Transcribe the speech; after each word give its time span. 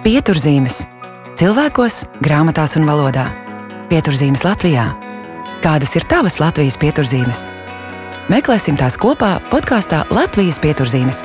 Pieturzīmes 0.00 0.86
cilvēkos, 1.36 2.06
grāmatās 2.24 2.72
un 2.78 2.86
valodā. 2.88 3.26
Pieturzīmes 3.90 4.46
Latvijā. 4.46 4.86
Kādas 5.60 5.92
ir 5.92 6.06
tavas 6.08 6.38
Latvijas 6.40 6.78
pieturzīmes? 6.80 7.42
Meklēsim 8.32 8.78
tās 8.80 8.96
kopā 8.96 9.34
podkāstā 9.52 10.06
Latvijas 10.08 10.56
pieturzīmes. 10.62 11.20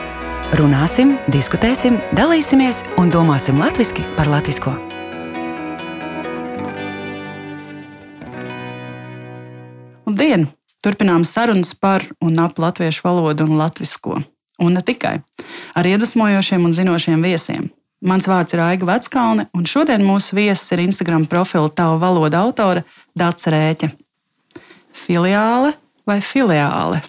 Runāsim, 0.60 1.14
diskutēsim, 1.32 2.02
dalīsimies 2.20 2.82
un 3.00 3.14
domāsim 3.16 3.64
latviešu 3.64 4.04
par 4.18 4.28
latviešu. 4.34 4.76
Labdien! 10.04 10.50
Turpinām 10.84 11.24
sarunas 11.24 11.72
par 11.80 12.04
un 12.20 12.44
ap 12.44 12.60
latviešu 12.60 13.08
valodu 13.08 13.48
un 13.48 13.56
latviešu. 13.64 14.20
Un 14.60 14.76
ne 14.76 14.84
tikai 14.84 15.22
ar 15.80 15.88
iedvesmojošiem 15.96 16.68
un 16.68 16.76
zinošiem 16.76 17.24
viesiem. 17.24 17.72
Mans 18.04 18.28
vārds 18.28 18.54
ir 18.54 18.60
Aiga 18.60 18.88
Veckalne, 18.90 19.48
un 19.56 19.64
šodien 19.70 20.04
mūsu 20.04 20.36
viesis 20.36 20.74
ir 20.76 20.84
Instagram 20.84 21.24
profila 21.32 21.72
Tava 21.72 21.96
valoda 22.02 22.42
autore 22.44 22.84
Dāca 23.16 23.54
Rēķa. 23.54 23.92
Filiāle 24.96 25.72
vai 26.08 26.20
filiāle? 26.20 27.00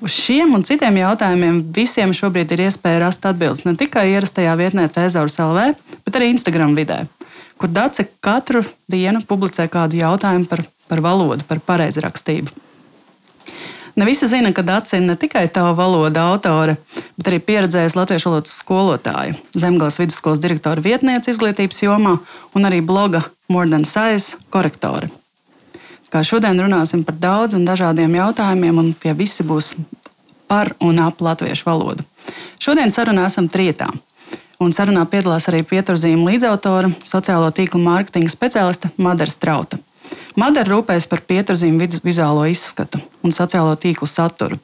Uz 0.00 0.14
šiem 0.16 0.54
un 0.56 0.62
citiem 0.64 0.96
jautājumiem 1.02 1.58
visiem 1.76 2.14
šobrīd 2.16 2.54
ir 2.54 2.62
iespēja 2.68 3.02
rast 3.02 3.26
atbildes 3.28 3.66
ne 3.66 3.74
tikai 3.76 4.06
ierastajā 4.14 4.54
vietnē 4.56 4.86
Tēzaurs 4.88 5.36
LV, 5.42 5.66
bet 6.06 6.16
arī 6.16 6.30
Instagram 6.32 6.72
vidē, 6.78 7.02
kur 7.60 7.68
Dāca 7.68 8.06
katru 8.24 8.62
dienu 8.88 9.20
publicē 9.28 9.66
kādu 9.68 10.00
jautājumu 10.00 10.48
par, 10.48 10.64
par 10.88 11.02
valodu, 11.04 11.44
par 11.50 11.60
pareizrakstību. 11.66 12.54
Ne 13.96 14.06
visi 14.06 14.28
zina, 14.30 14.52
ka 14.54 14.62
Dārsa 14.62 14.98
ir 14.98 15.06
ne 15.06 15.16
tikai 15.18 15.46
tava 15.52 15.72
valoda 15.76 16.28
autore, 16.30 16.76
bet 17.18 17.30
arī 17.30 17.40
pieredzējusi 17.46 17.98
latviešu 17.98 18.30
valodas 18.30 18.58
skolotāja, 18.62 19.36
Zemgājas 19.58 19.98
vidusskolas 20.00 20.42
direktora 20.42 20.84
vietniece 20.84 21.32
izglītības 21.34 21.82
jomā 21.82 22.18
un 22.54 22.68
arī 22.68 22.80
bloga 22.84 23.24
Than 23.50 23.84
Size 23.84 24.38
korektore. 24.50 25.10
Kā 26.10 26.22
šodien 26.26 26.58
runāsim 26.58 27.04
par 27.06 27.14
daudziem 27.18 27.62
dažādiem 27.66 28.14
jautājumiem, 28.18 28.78
un 28.78 28.92
tie 28.98 29.14
visi 29.14 29.46
būs 29.46 29.74
par 30.50 30.72
un 30.82 30.98
ap 30.98 31.20
latviešu 31.22 31.66
valodu. 31.68 32.06
Šodien 32.58 32.90
sarunā 32.90 33.28
esam 33.30 33.46
trietā. 33.46 33.90
Un 34.60 34.74
sarunā 34.76 35.04
piedalās 35.08 35.46
arī 35.48 35.62
pieturzīme 35.64 36.26
līdzautore, 36.32 36.90
sociālo 37.06 37.52
tīklu 37.54 37.78
mārketinga 37.84 38.32
speciāliste 38.32 38.90
Madara 38.98 39.30
Strauta. 39.30 39.78
Madara 40.38 40.76
rūpējas 40.76 41.08
par 41.10 41.22
pieturzīmu 41.26 41.88
vizuālo 42.04 42.46
izskatu 42.50 43.00
un 43.24 43.34
sociālo 43.34 43.74
tīklu 43.80 44.08
saturu. 44.08 44.60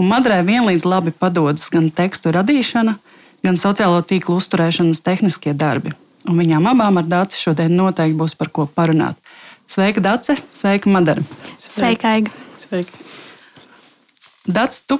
Un 0.00 0.08
Madarai 0.08 0.40
vienlīdz 0.46 0.86
labi 0.88 1.12
padodas 1.12 1.66
gan 1.72 1.90
tekstu 1.92 2.32
radīšana, 2.32 2.94
gan 3.44 3.58
sociālo 3.60 4.00
tīklu 4.00 4.38
uzturēšanas 4.40 5.02
tehniskie 5.04 5.52
darbi. 5.52 5.92
Un 6.28 6.40
viņām 6.40 6.68
abām 6.72 7.00
ar 7.00 7.08
Dāci 7.08 7.40
šodien 7.40 7.74
noteikti 7.76 8.16
būs 8.16 8.36
par 8.36 8.48
ko 8.52 8.66
parunāt. 8.68 9.20
Sveika, 9.70 10.02
Dāce! 10.04 10.36
Sveika, 10.56 10.90
Madara! 10.92 11.22
Sveika, 11.60 12.14
Aiga! 12.16 12.32
Sveika! 12.60 12.96
Dācis, 14.48 14.86
tu 14.88 14.98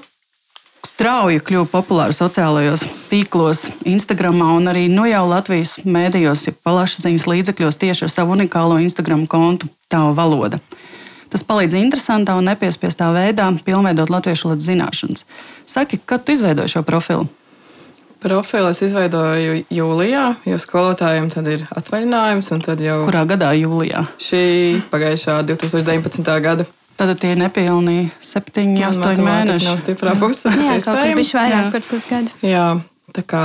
strauji 0.91 1.41
kļuva 1.45 1.69
populāra 1.71 2.15
sociālajos 2.15 2.85
tīklos, 3.11 3.67
Instagram 3.89 4.43
un 4.47 4.71
arī 4.71 4.87
nu 4.93 5.07
jau 5.09 5.23
Latvijas 5.31 5.79
mēdījos, 5.87 6.49
ja 6.49 6.57
plašsaziņas 6.67 7.27
līdzekļos 7.31 7.79
tieši 7.81 8.07
ar 8.07 8.13
savu 8.13 8.37
unikālo 8.39 8.81
Instagram 8.83 9.27
kontu, 9.31 9.71
Tava 9.91 10.13
valoda. 10.15 10.61
Tas 11.31 11.43
palīdz 11.47 11.75
interesantā 11.79 12.37
un 12.39 12.47
nepiespiestā 12.47 13.09
veidā 13.15 13.49
pilnveidot 13.67 14.11
latviešu 14.11 14.49
valodas 14.49 14.67
zināšanas. 14.67 15.27
Saki, 15.67 15.99
kad 16.07 16.23
tu 16.23 16.35
izveidoji 16.35 16.75
šo 16.75 16.83
profilu? 16.87 17.27
Profilu 18.23 18.71
es 18.71 18.83
izveidoju 18.85 19.65
jūlijā, 19.73 20.25
jo 20.47 20.59
skolotājiem 20.61 21.31
tad 21.33 21.47
ir 21.51 21.65
atvaļinājums. 21.75 22.53
Jau... 22.85 22.99
Kurā 23.07 23.25
gadā 23.31 23.55
jūlijā? 23.57 24.05
Šī 24.21 24.43
pagājušā 24.93 25.41
2019. 25.49 26.35
gada. 26.45 26.69
Tad 27.01 27.15
tie 27.17 27.31
nepilnīgi 27.33 28.11
7, 28.21 28.75
8 28.85 29.23
mēneši. 29.25 29.69
Nav 29.71 29.79
stiprā 29.81 30.13
pusē. 30.21 30.51
Jā, 30.53 30.75
kaut 30.85 30.99
kā 31.01 31.13
viņš 31.17 31.31
vairāk 31.39 31.71
par 31.73 31.87
pusgadu. 31.89 32.35
Jā, 32.45 32.67
tā 33.17 33.25
kā 33.25 33.45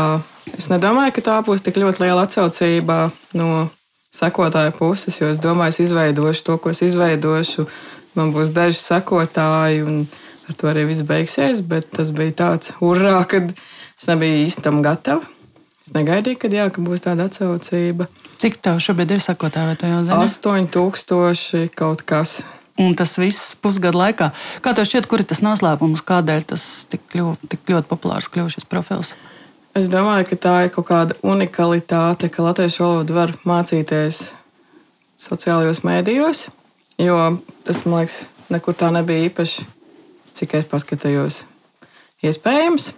es 0.58 0.68
nedomāju, 0.68 1.14
ka 1.16 1.24
tā 1.24 1.36
būs 1.48 1.64
tik 1.64 1.80
ļoti 1.80 2.04
liela 2.04 2.26
atsaucība 2.28 2.98
no 3.40 3.70
sekotāju 4.12 4.74
puses, 4.76 5.22
jo 5.22 5.30
es 5.32 5.40
domāju, 5.40 5.72
es 5.72 5.80
izveidošu 5.86 6.44
to, 6.50 6.58
ko 6.60 6.74
es 6.76 6.84
izveidošu. 6.84 7.64
Man 8.20 8.36
būs 8.36 8.52
daži 8.56 8.76
sekotāji, 8.82 9.86
un 9.88 10.04
ar 10.50 10.60
to 10.60 10.68
arī 10.72 10.84
viss 10.92 11.08
beigsies. 11.08 11.64
Bet 11.64 11.88
tas 11.96 12.12
bija 12.16 12.36
tāds 12.44 12.76
urā, 12.84 13.22
kad 13.24 13.56
es 13.56 14.10
nebiju 14.12 14.44
īsti 14.44 14.68
tam 14.68 14.84
gatava. 14.84 15.24
Es 15.80 15.94
negaidīju, 15.96 16.42
kad, 16.44 16.60
jā, 16.60 16.68
ka 16.76 16.84
būs 16.84 17.08
tāda 17.08 17.30
atsaucība. 17.30 18.10
Cik 18.42 18.60
tev 18.68 18.84
šobrīd 18.84 19.16
ir 19.16 19.24
sekotāji? 19.24 19.80
8000 20.12 21.72
kaut 21.78 22.04
kas. 22.04 22.42
Un 22.76 22.92
tas 23.00 23.14
viss 23.16 23.54
pusgada 23.64 23.96
laikā. 23.96 24.32
Kā 24.64 24.74
tev 24.76 24.88
šķiet, 24.90 25.08
kur 25.08 25.24
ir 25.24 25.30
tas 25.30 25.40
noslēpums, 25.46 26.04
kādēļ 26.04 26.42
tas 26.50 26.64
tik, 26.92 27.06
kļuv, 27.14 27.38
tik 27.48 27.72
ļoti 27.72 27.88
populārs 27.88 28.28
kļuvis 28.34 28.58
šis 28.58 28.68
profils? 28.68 29.14
Es 29.76 29.88
domāju, 29.92 30.28
ka 30.30 30.40
tā 30.40 30.56
ir 30.66 30.74
kaut 30.76 30.90
kāda 30.90 31.16
unikalitāte, 31.24 32.28
ka 32.32 32.44
latviešu 32.44 32.84
valodu 32.84 33.16
var 33.16 33.34
mācīties 33.48 34.34
sociālajos 35.20 35.82
mēdījos. 35.88 36.46
Jo 37.00 37.18
tas, 37.68 37.86
man 37.88 38.04
liekas, 38.04 38.20
nekur 38.52 38.76
tā 38.76 38.92
nebija 38.96 39.30
īpaši, 39.30 39.66
cik 40.36 40.60
es 40.60 40.70
paskatījos, 40.72 41.42
iespējams. 42.24 42.92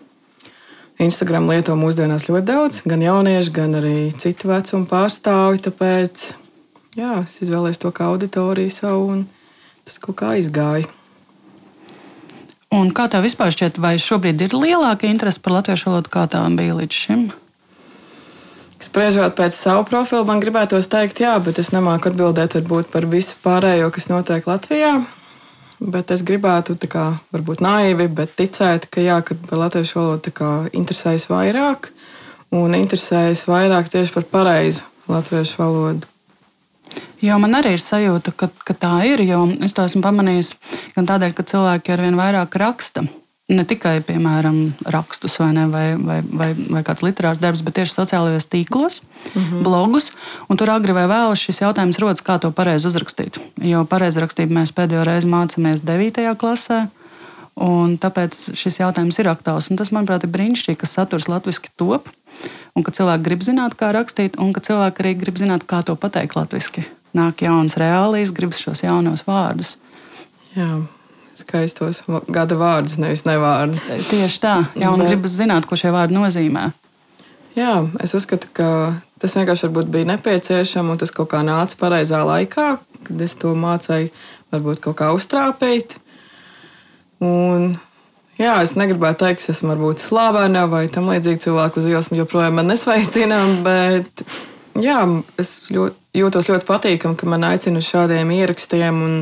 Instagram 1.02 1.46
lieto 1.52 1.76
mūsdienās 1.78 2.26
ļoti 2.26 2.46
daudz, 2.50 2.82
gan 2.90 3.04
jaunieši, 3.06 3.54
gan 3.54 3.78
arī 3.78 3.96
citu 4.18 4.50
vecumu 4.50 4.90
pārstāvji. 4.90 5.68
Tāpēc 5.70 6.24
jā, 6.98 7.20
es 7.22 7.42
izvēlējos 7.46 7.82
to 7.84 7.94
kā 7.94 8.10
auditoriju 8.10 8.74
savu. 8.74 9.10
Un, 9.14 9.26
tas 9.88 10.00
kaut 10.04 10.20
kā 10.20 10.36
aizgāja. 10.36 10.86
Un 12.76 12.92
kā 12.92 13.08
tev 13.08 13.24
vispār 13.24 13.54
šķiet, 13.56 13.80
vai 13.80 13.96
šobrīd 13.96 14.42
ir 14.44 14.56
lielāka 14.56 15.08
interese 15.08 15.40
par 15.40 15.62
latviešu 15.62 15.88
valodu, 15.88 16.12
kā 16.12 16.26
tā 16.28 16.44
bija 16.60 16.76
līdz 16.76 17.04
šim? 17.04 17.28
Spriežot 18.78 19.34
pēc 19.34 19.56
savu 19.56 19.88
profilu, 19.88 20.26
man 20.28 20.42
gribētos 20.44 20.90
teikt, 20.92 21.24
jā, 21.24 21.34
bet 21.42 21.58
es 21.58 21.72
nemāku 21.74 22.12
atbildēt 22.12 22.60
par 22.92 23.08
visu 23.10 23.40
pārējo, 23.42 23.88
kas 23.96 24.10
notiek 24.12 24.46
Latvijā. 24.46 25.00
Bet 25.80 26.12
es 26.14 26.22
gribētu, 26.26 26.76
kā, 26.90 27.08
varbūt 27.34 27.62
naivi, 27.62 28.08
bet 28.10 28.36
ticēt, 28.38 28.90
ka, 28.90 29.02
jā, 29.02 29.22
ka 29.22 29.38
par 29.50 29.64
latviešu 29.64 29.98
valodu 30.00 30.34
kā, 30.34 30.52
interesējas 30.74 31.30
vairāk 31.30 31.92
un 32.52 32.74
interesējas 32.78 33.46
vairāk 33.50 33.90
tieši 33.94 34.14
par 34.16 34.26
pareizu 34.32 34.86
latviešu 35.10 35.62
valodu. 35.62 36.17
Jo 37.22 37.38
man 37.42 37.58
arī 37.58 37.74
ir 37.76 37.82
sajūta, 37.82 38.34
ka, 38.38 38.50
ka 38.66 38.76
tā 38.78 38.94
ir. 39.10 39.24
Es 39.66 39.74
to 39.74 39.86
esmu 39.86 40.04
pamanījis 40.06 40.54
gan 40.96 41.08
tādēļ, 41.10 41.34
ka 41.38 41.48
cilvēki 41.50 41.96
ar 41.96 42.04
vien 42.06 42.20
vairāk 42.20 42.60
raksta. 42.62 43.08
Ne 43.48 43.64
tikai, 43.64 44.02
piemēram, 44.04 44.58
rakstus 44.92 45.38
vai, 45.40 45.54
ne, 45.56 45.64
vai, 45.72 45.86
vai, 45.96 46.18
vai, 46.20 46.50
vai 46.68 46.82
kāds 46.84 47.06
literārs 47.06 47.40
darbs, 47.40 47.62
bet 47.64 47.78
tieši 47.80 47.94
sociālajos 47.96 48.50
tīklos, 48.52 49.00
mm 49.00 49.42
-hmm. 49.42 49.64
blogus. 49.64 50.12
Tur 50.52 50.70
agri 50.70 50.94
vai 50.94 51.06
vēlu 51.08 51.36
šis 51.40 51.62
jautājums 51.62 52.00
rodas, 52.00 52.22
kā 52.22 52.40
to 52.40 52.52
pareizi 52.52 52.88
uzrakstīt. 52.88 53.40
Jo 53.64 53.86
pareizrakstību 53.86 54.54
mēs 54.54 54.76
pēdējo 54.76 55.04
reizi 55.08 55.32
mācāmies 55.32 55.82
9. 55.82 56.36
klasē. 56.36 56.88
Tāpēc 58.04 58.54
šis 58.54 58.80
jautājums 58.80 59.20
ir 59.20 59.32
aktuāls. 59.32 59.72
Un 59.72 59.78
tas, 59.78 59.90
manuprāt, 59.90 60.24
ir 60.24 60.30
brīnišķīgi, 60.30 60.78
ka 60.78 60.86
saturs 60.86 61.28
latviešu 61.28 61.72
top, 61.76 62.10
un 62.76 62.86
ka 62.86 62.94
cilvēki 62.94 63.26
grib 63.26 63.44
zināt, 63.46 63.78
kā 63.80 63.92
rakstīt, 63.96 64.38
un 64.42 64.54
ka 64.56 64.64
cilvēki 64.64 65.04
arī 65.04 65.16
grib 65.20 65.40
zināt, 65.40 65.66
kā 65.70 65.82
to 65.86 65.98
pateikt 66.00 66.38
latviešu 66.38 66.86
nāk 67.18 67.42
jaunas 67.46 67.78
reālijas, 67.80 68.34
gribas 68.36 68.60
šos 68.62 68.84
jaunos 68.86 69.26
vārdus. 69.28 69.78
Jā. 70.58 70.84
Skaistos 71.38 72.02
gada 72.34 72.58
vārdus, 72.58 72.98
nevis 73.02 73.24
nevārdus. 73.28 73.86
Tieši 74.10 74.42
tā, 74.42 74.56
jā, 74.78 74.90
un 74.90 75.04
Bet... 75.04 75.12
gribas 75.12 75.38
zināt, 75.38 75.68
ko 75.70 75.78
šie 75.78 75.94
vārdi 75.94 76.18
nozīmē. 76.18 76.72
Jā, 77.58 77.74
es 78.06 78.14
uzskatu, 78.18 78.50
ka 78.54 78.70
tas 79.22 79.34
vienkārši 79.38 79.70
bija 79.90 80.10
nepieciešams, 80.14 80.94
un 80.94 81.02
tas 81.02 81.14
kaut 81.14 81.32
kā 81.32 81.42
nāca 81.46 81.78
pareizā 81.80 82.22
laikā, 82.26 82.68
kad 83.08 83.22
es 83.26 83.34
to 83.38 83.54
mācīju, 83.58 84.12
varbūt 84.54 84.82
kaut 84.86 84.98
kā 85.00 85.10
uztrāpīt. 85.16 85.98
Un, 87.22 87.78
jā, 88.40 88.58
es 88.64 88.76
negribētu 88.80 89.26
teikt, 89.26 89.44
ka 89.44 89.54
esmu 89.54 89.74
varbūt 89.74 90.04
slavena 90.04 90.66
vai 90.70 90.86
tam 90.94 91.10
līdzīga 91.12 91.44
cilvēka 91.48 91.82
uz 91.82 91.90
ielas, 91.90 92.12
joprojām 92.14 92.60
man 92.60 92.72
nesveicina, 92.72 93.42
bet 93.66 94.24
jā, 94.82 95.02
es 95.42 95.58
ļoti, 95.74 95.98
jūtos 96.22 96.50
ļoti 96.52 96.70
patīkami, 96.70 97.18
ka 97.20 97.30
man 97.30 97.46
aicina 97.50 97.82
uz 97.82 97.90
šādiem 97.90 98.32
ierakstiem, 98.38 99.04
un 99.08 99.20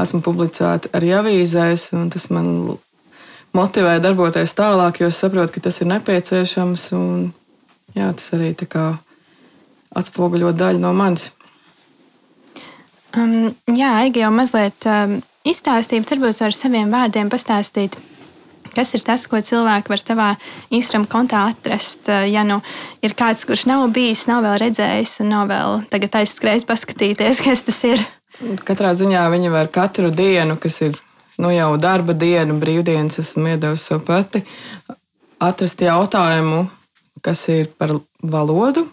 esmu 0.00 0.20
publicēta 0.24 0.90
arī 0.96 1.12
avīzēs. 1.18 1.90
Tas 2.12 2.28
man 2.34 2.50
motivē 3.54 3.98
darboties 4.02 4.56
tālāk, 4.58 5.00
jo 5.00 5.10
es 5.12 5.20
saprotu, 5.20 5.54
ka 5.54 5.64
tas 5.68 5.80
ir 5.80 5.90
nepieciešams. 5.92 6.88
Un, 6.98 7.30
jā, 7.94 8.10
tas 8.16 8.32
arī 8.36 8.54
atspoguļo 9.94 10.52
daļu 10.58 10.82
no 10.82 10.92
manis. 10.96 11.30
Um, 13.14 13.52
jā, 13.70 13.92
Aigi 14.02 14.24
jau 14.24 14.32
mazliet 14.34 14.88
um, 14.90 15.20
izstāstīja, 15.46 16.02
varbūt 16.08 16.42
ar 16.42 16.56
saviem 16.56 16.90
vārdiem 16.90 17.30
pastāstīt, 17.30 17.94
Kas 18.74 18.94
ir 18.96 19.04
tas, 19.06 19.26
ko 19.30 19.40
cilvēki 19.44 19.92
var 19.92 20.04
tavā 20.06 20.28
Instagram 20.74 21.06
kontā 21.10 21.44
atrast? 21.52 22.10
Ja 22.30 22.44
nu 22.46 22.60
ir 23.04 23.14
kāds, 23.16 23.46
kurš 23.48 23.66
nav 23.70 23.86
bijis, 23.94 24.26
nav 24.30 24.44
vēl 24.46 24.58
redzējis 24.66 25.20
un 25.24 25.32
nav 25.32 25.48
vēl 25.52 25.82
tagad 25.92 26.20
aizskrējis 26.22 26.68
paskatīties, 26.68 27.42
kas 27.46 27.64
tas 27.68 27.80
ir? 27.88 28.04
Katrā 28.66 28.90
ziņā 28.98 29.24
viņi 29.30 29.52
var 29.54 29.70
katru 29.72 30.10
dienu, 30.10 30.58
kas 30.60 30.80
ir 30.82 30.96
nu, 31.38 31.50
jau 31.54 31.74
darba 31.80 32.14
diena, 32.18 32.54
brīvdienas, 32.58 33.20
esmu 33.22 33.54
iedavusi 33.54 33.90
sev 33.90 34.02
pati, 34.06 34.42
atrast 35.42 35.82
jautājumu, 35.84 36.64
kas 37.24 37.46
ir 37.54 37.70
par 37.78 37.94
valodu. 38.22 38.86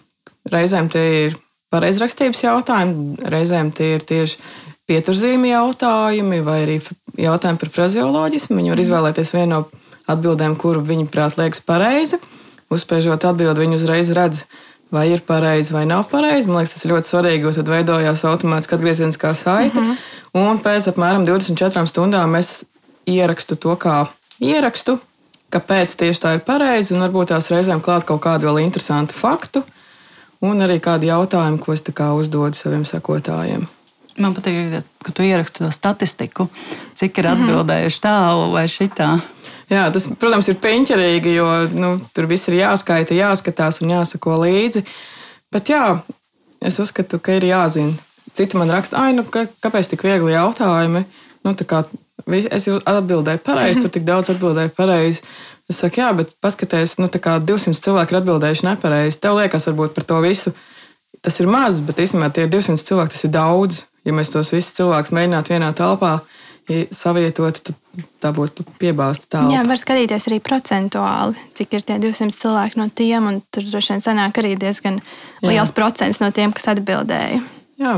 Reizēm 0.50 0.88
tie 0.90 1.04
ir 1.26 1.36
pareizrakstības 1.72 2.42
jautājumi, 2.44 3.16
reizēm 3.32 3.70
tie 3.74 3.94
ir 3.96 4.06
tieši 4.06 4.38
pieturzīmju 4.92 5.54
jautājumi 5.54 6.42
vai 6.44 6.58
arī 6.66 6.76
jautājumi 7.18 7.60
par 7.64 7.72
frazioloģismu. 7.72 8.58
Viņi 8.60 8.74
var 8.74 8.78
mhm. 8.78 8.86
izvēlēties 8.86 9.34
vienu 9.34 9.54
no 9.56 9.62
atbildēm, 10.12 10.56
kuru 10.60 10.82
viņi 10.84 11.08
prāt 11.10 11.38
liekas 11.40 11.64
pareizi. 11.64 12.20
Uzspiežot 12.72 13.24
atbildi, 13.28 13.64
viņi 13.64 13.76
uzreiz 13.76 14.10
redz, 14.16 14.46
vai 14.92 15.10
ir 15.12 15.20
pareizi 15.26 15.74
vai 15.74 15.84
nav 15.88 16.06
pareizi. 16.10 16.48
Man 16.48 16.62
liekas, 16.62 16.76
tas 16.76 16.86
ir 16.86 16.94
ļoti 16.94 17.10
svarīgi, 17.10 17.46
jo 17.46 17.52
tad 17.58 17.70
veidojās 17.72 18.24
automātiski 18.28 18.76
atgriezeniskā 18.76 19.34
saite. 19.36 19.80
Mm 19.80 19.90
-hmm. 19.90 19.96
Un 20.32 20.60
pēc 20.64 20.88
apmēram 20.92 21.26
24 21.28 21.86
stundām 21.86 22.36
es 22.38 22.64
ierakstu 23.06 23.56
to 23.56 23.76
kā 23.76 24.06
ierakstu, 24.40 24.98
kāpēc 25.52 25.96
tieši 25.96 26.20
tā 26.20 26.34
ir 26.34 26.40
pareizi, 26.40 26.94
un 26.94 27.00
varbūt 27.04 27.32
tās 27.34 27.50
reizēm 27.50 27.80
klāt 27.80 28.04
kaut 28.04 28.22
kādu 28.22 28.46
vēl 28.46 28.62
interesantu 28.64 29.14
faktu, 29.14 29.62
un 30.40 30.60
arī 30.60 30.80
kādu 30.80 31.06
jautājumu, 31.06 31.58
ko 31.58 31.72
es 31.72 31.82
uzdodu 32.16 32.54
saviem 32.54 32.84
sekotājiem. 32.84 33.66
Man 34.20 34.34
patīk, 34.36 34.82
ka 35.04 35.14
tu 35.16 35.24
ieraksti 35.24 35.64
to 35.64 35.70
statistiku, 35.72 36.48
cik 36.98 37.20
ir 37.22 37.30
atbildējuši 37.30 38.00
tā 38.04 38.16
vai 38.52 38.66
šitā. 38.68 39.14
Jā, 39.72 39.86
tas, 39.94 40.10
protams, 40.20 40.50
ir 40.52 40.58
piņķerīgi, 40.60 41.32
jo 41.38 41.46
nu, 41.72 41.94
tur 42.12 42.28
viss 42.28 42.50
ir 42.50 42.58
jāskaita, 42.58 43.16
jāskatās 43.16 43.80
un 43.80 43.94
jāsako 43.94 44.36
līdzi. 44.42 44.82
Bet 45.52 45.70
jā, 45.72 45.86
es 46.60 46.76
uzskatu, 46.82 47.20
ka 47.22 47.38
ir 47.38 47.48
jāzina. 47.48 47.96
Citi 48.36 48.58
man 48.60 48.72
raksta, 48.72 49.00
ah, 49.00 49.14
nu, 49.16 49.24
ka, 49.28 49.46
kāpēc 49.64 49.88
tik 49.92 50.04
viegli 50.04 50.34
jautājumi? 50.34 51.06
Nu, 51.46 51.54
kā, 51.56 51.82
es 52.28 52.68
atbildēju 52.68 53.40
pareizi, 53.46 53.80
tur 53.84 53.94
tik 53.96 54.04
daudz 54.08 54.32
atbildēju 54.34 54.74
pareizi. 54.76 55.24
Es 55.72 55.80
saku, 55.80 56.02
jā, 56.02 56.10
bet 56.16 56.36
paskatieties, 56.44 56.98
nu, 57.00 57.08
200 57.08 57.80
cilvēki 57.80 58.12
ir 58.12 58.20
atbildējuši 58.20 58.68
nepareizi. 58.68 59.20
Tev 59.24 59.40
liekas, 59.40 59.70
varbūt 59.70 59.96
par 59.96 60.08
to 60.10 60.20
visu 60.24 60.52
tas 61.22 61.38
ir 61.40 61.48
maz, 61.50 61.78
bet 61.84 62.00
īstenībā 62.02 62.30
tie 62.34 62.46
ir 62.46 62.52
200 62.52 62.82
cilvēki, 62.82 63.14
tas 63.14 63.26
ir 63.26 63.32
daudz. 63.32 63.82
Ja 64.06 64.14
mēs 64.16 64.32
tos 64.34 64.50
visus 64.54 64.74
cilvēkus 64.78 65.14
mēģinātu 65.14 65.54
vienā 65.54 65.70
telpā 65.78 66.16
savietot, 66.94 67.58
tad 67.58 68.00
tā 68.22 68.30
būtu 68.34 68.64
piebāzta 68.80 69.28
tālāk. 69.36 69.52
Jā, 69.56 69.62
var 69.66 69.80
skatīties 69.80 70.28
arī 70.30 70.38
procentuāli, 70.44 71.46
cik 71.58 71.74
ir 71.76 71.84
tie 71.86 71.98
200 72.02 72.36
cilvēki 72.38 72.80
no 72.80 72.86
tiem, 72.88 73.26
un 73.28 73.40
tur 73.52 73.66
droši 73.66 73.96
vien 73.96 74.04
sanāk 74.04 74.38
arī 74.40 74.54
diezgan 74.60 75.00
jā. 75.00 75.50
liels 75.50 75.74
procents 75.74 76.22
no 76.22 76.30
tiem, 76.34 76.54
kas 76.54 76.70
atbildēja. 76.72 77.42
Jā. 77.82 77.96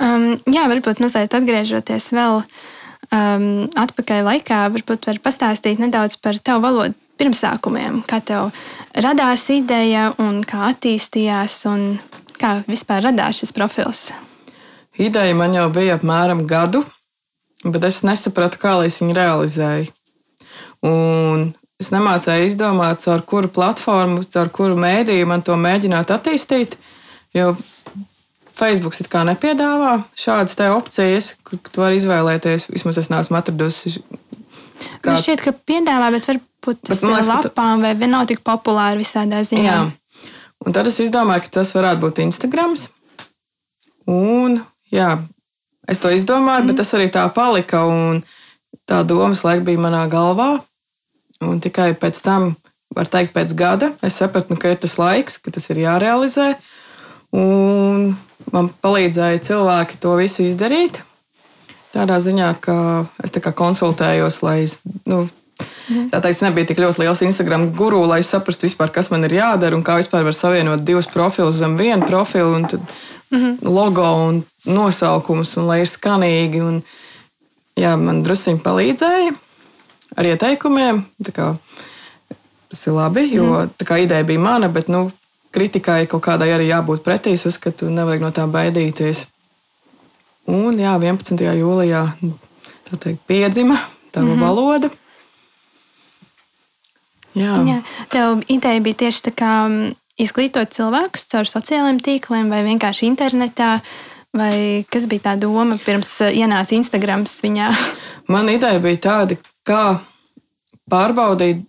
Um, 0.00 0.26
jā, 0.50 0.64
varbūt 0.72 1.04
mazliet 1.04 1.36
atgriežoties 1.36 2.10
vēl 2.16 2.40
um, 2.40 3.46
atpakaļ 3.78 4.26
laikā, 4.32 4.64
varbūt 4.74 5.10
var 5.12 5.22
pastāstīt 5.28 5.82
nedaudz 5.84 6.18
par 6.18 6.40
tavu 6.42 6.64
valodu 6.64 6.98
pirmsākumiem, 7.20 8.02
kā 8.08 8.18
tev 8.26 8.50
radās 9.04 9.46
ideja 9.54 10.08
un 10.18 10.42
kā 10.48 10.64
attīstījās 10.72 11.60
un 11.70 11.90
kā 12.40 12.56
vispār 12.66 13.04
radās 13.06 13.44
šis 13.44 13.54
profils. 13.54 14.08
Ideja 15.00 15.34
man 15.34 15.54
jau 15.56 15.66
bija 15.74 15.98
apmēram 15.98 16.44
gadu, 16.46 16.84
bet 17.64 17.82
es 17.88 18.02
nesapratu, 18.06 18.60
kā 18.62 18.76
lai 18.78 18.88
es 18.90 19.00
viņu 19.02 19.16
realizēju. 19.16 19.90
Un 20.86 21.48
es 21.80 21.90
nemācīju 21.90 22.48
izdomāt, 22.48 23.06
ar 23.10 23.24
kuru 23.26 23.50
platformu, 23.50 24.22
ar 24.38 24.50
kuru 24.54 24.76
mēdīju 24.78 25.26
man 25.30 25.42
to 25.42 25.56
mēģināt 25.58 26.12
attīstīt. 26.14 26.76
Jo 27.34 27.56
Facebook 28.54 28.94
it 29.00 29.10
kā 29.10 29.24
nepiedāvā 29.26 29.96
šādas 30.18 30.54
opcijas, 30.70 31.32
kur 31.42 31.58
tu 31.58 31.82
vari 31.82 31.98
izvēlēties. 31.98 32.68
Vismaz 32.70 33.00
es 33.02 33.10
neesmu 33.10 33.40
atradusi. 33.40 33.96
Kā... 35.02 35.10
Man 35.10 35.18
šķiet, 35.18 35.42
ka 35.42 35.54
piedāvā, 35.66 36.12
bet 36.14 36.28
varbūt 36.30 36.84
tas 36.86 37.02
liekas, 37.02 37.32
lapām 37.32 37.82
vai 37.82 37.94
nav 38.06 38.28
tik 38.30 38.44
populāri 38.46 39.02
visādā 39.02 39.42
ziņā. 39.46 39.64
Jā. 39.64 40.30
Un 40.64 40.76
tad 40.76 40.86
es 40.88 41.00
izdomāju, 41.02 41.44
ka 41.44 41.58
tas 41.58 41.74
varētu 41.76 42.04
būt 42.06 42.22
Instagram. 42.24 42.76
Un 44.08 44.60
jā, 44.94 45.12
Es 45.88 46.00
to 46.00 46.08
izdomāju, 46.12 46.64
mm. 46.64 46.70
bet 46.70 46.80
tas 46.80 46.94
arī 46.96 47.08
tā 47.12 47.24
palika. 47.32 47.82
Tā 48.88 49.02
doma 49.06 49.36
laika 49.36 49.64
bija 49.66 49.80
manā 49.80 50.04
galvā. 50.12 50.56
Un 51.44 51.60
tikai 51.60 51.92
pēc 51.98 52.20
tam, 52.24 52.54
var 52.94 53.08
teikt, 53.10 53.34
pēc 53.34 53.52
gada, 53.58 53.90
es 54.06 54.16
sapratu, 54.20 54.54
nu, 54.54 54.60
ka 54.60 54.72
ir 54.72 54.78
tas 54.80 54.96
laiks, 55.00 55.36
ka 55.42 55.52
tas 55.52 55.66
ir 55.72 55.82
jārealizē. 55.82 56.54
Un 57.34 58.14
man 58.54 58.70
palīdzēja 58.84 59.42
cilvēki 59.44 59.98
to 60.00 60.14
visu 60.20 60.46
izdarīt. 60.46 61.02
Tādā 61.94 62.16
ziņā, 62.22 62.54
ka 62.64 62.76
es 63.22 63.34
kā 63.34 63.52
konsultējos, 63.54 64.40
lai 64.46 64.64
nu, 65.10 65.24
Mm. 65.88 66.08
Tā 66.10 66.20
teikt, 66.24 66.40
nebija 66.42 66.70
tik 66.70 66.80
ļoti 66.80 67.02
liels 67.02 67.22
Instagram 67.26 67.68
guru, 67.76 68.00
lai 68.08 68.22
saprastu, 68.24 68.66
vispār, 68.66 68.90
kas 68.94 69.10
man 69.12 69.26
ir 69.26 69.36
jādara 69.36 69.76
un 69.76 69.84
kā 69.84 69.98
vispār 70.00 70.24
var 70.24 70.36
savienot 70.36 70.84
divus 70.86 71.08
profilus 71.12 71.60
zem 71.60 71.76
vienu 71.76 72.06
profilu. 72.08 72.54
Un 72.56 72.66
tad 72.66 72.80
mm 73.30 73.38
-hmm. 73.38 73.56
logo 73.68 74.02
un 74.26 74.44
nosaukums, 74.64 75.56
un 75.56 75.66
lai 75.66 75.80
ir 75.80 75.86
skanīgi. 75.86 76.62
Un, 76.62 76.82
jā, 77.76 77.96
man 77.96 78.22
druskuļi 78.24 78.62
palīdzēja 78.62 79.34
ar 80.16 80.24
ieteikumiem. 80.24 81.04
Kā, 81.32 81.54
tas 82.68 82.86
ir 82.86 82.92
labi, 82.92 83.34
jo 83.34 83.44
mm 83.44 83.70
kā, 83.84 83.98
ideja 84.02 84.24
bija 84.24 84.38
mana, 84.38 84.68
bet 84.68 84.88
nu, 84.88 85.10
kritikai 85.50 86.06
kaut 86.06 86.22
kādai 86.22 86.50
arī 86.54 86.68
jābūt 86.68 87.04
pretī. 87.04 87.32
Es 87.32 87.46
uzskatu, 87.46 87.90
nevajag 87.90 88.20
no 88.20 88.30
tā 88.30 88.46
baidīties. 88.50 89.26
Un 90.46 90.78
jā, 90.78 90.98
11. 90.98 91.40
jūlijā 91.60 92.12
teikt, 93.00 93.20
piedzima 93.26 93.78
tā 94.12 94.20
mm 94.20 94.28
-hmm. 94.28 94.40
valoda. 94.40 94.90
Jā. 97.34 97.58
Jā, 97.66 97.78
tev 98.12 98.42
ideja 98.48 98.80
bija 98.80 99.00
tieši 99.04 99.28
tā 99.28 99.32
kā 99.34 99.52
izglītot 100.20 100.74
cilvēkus 100.74 101.26
caur 101.32 101.48
sociālajiem 101.50 102.00
tīkliem 102.04 102.50
vai 102.52 102.62
vienkārši 102.66 103.08
internetā? 103.10 103.78
Vai 104.34 104.82
kas 104.90 105.06
bija 105.06 105.28
tā 105.28 105.32
doma 105.38 105.76
pirms 105.78 106.08
uh, 106.24 106.32
ienāca 106.34 106.74
Instagrams 106.74 107.36
viņā? 107.44 107.68
Man 108.32 108.50
ideja 108.50 108.80
bija 108.82 108.98
tāda, 109.04 109.36
kā 109.66 110.00
pārbaudīt, 110.90 111.62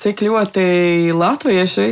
cik 0.00 0.24
ļoti 0.24 0.64
latvieši 1.12 1.90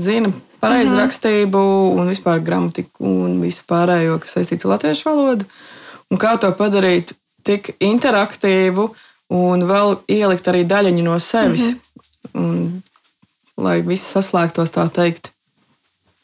zina 0.00 0.32
pareizrakstību 0.62 1.58
uh 1.58 1.66
-huh. 1.66 2.00
un 2.00 2.08
vispār 2.08 2.40
gramatiku 2.40 3.04
un 3.04 3.40
visu 3.40 3.62
pārējo, 3.68 4.18
kas 4.18 4.36
saistīts 4.36 4.64
ar 4.64 4.70
latviešu 4.70 5.10
valodu. 5.10 5.44
Un 6.10 6.18
kā 6.18 6.38
to 6.38 6.50
padarīt 6.52 7.12
tik 7.44 7.76
interaktīvu 7.80 8.88
un 9.28 9.62
vēl 9.62 9.98
ielikt 10.08 10.48
arī 10.48 10.64
daļiņu 10.64 11.02
no 11.02 11.18
sevis. 11.18 11.74
-huh. 11.74 11.78
Un 12.36 12.80
lai 13.58 13.80
viss 13.86 14.14
saslēgtos 14.14 14.74
tā 14.74 14.86
teikt. 14.92 15.32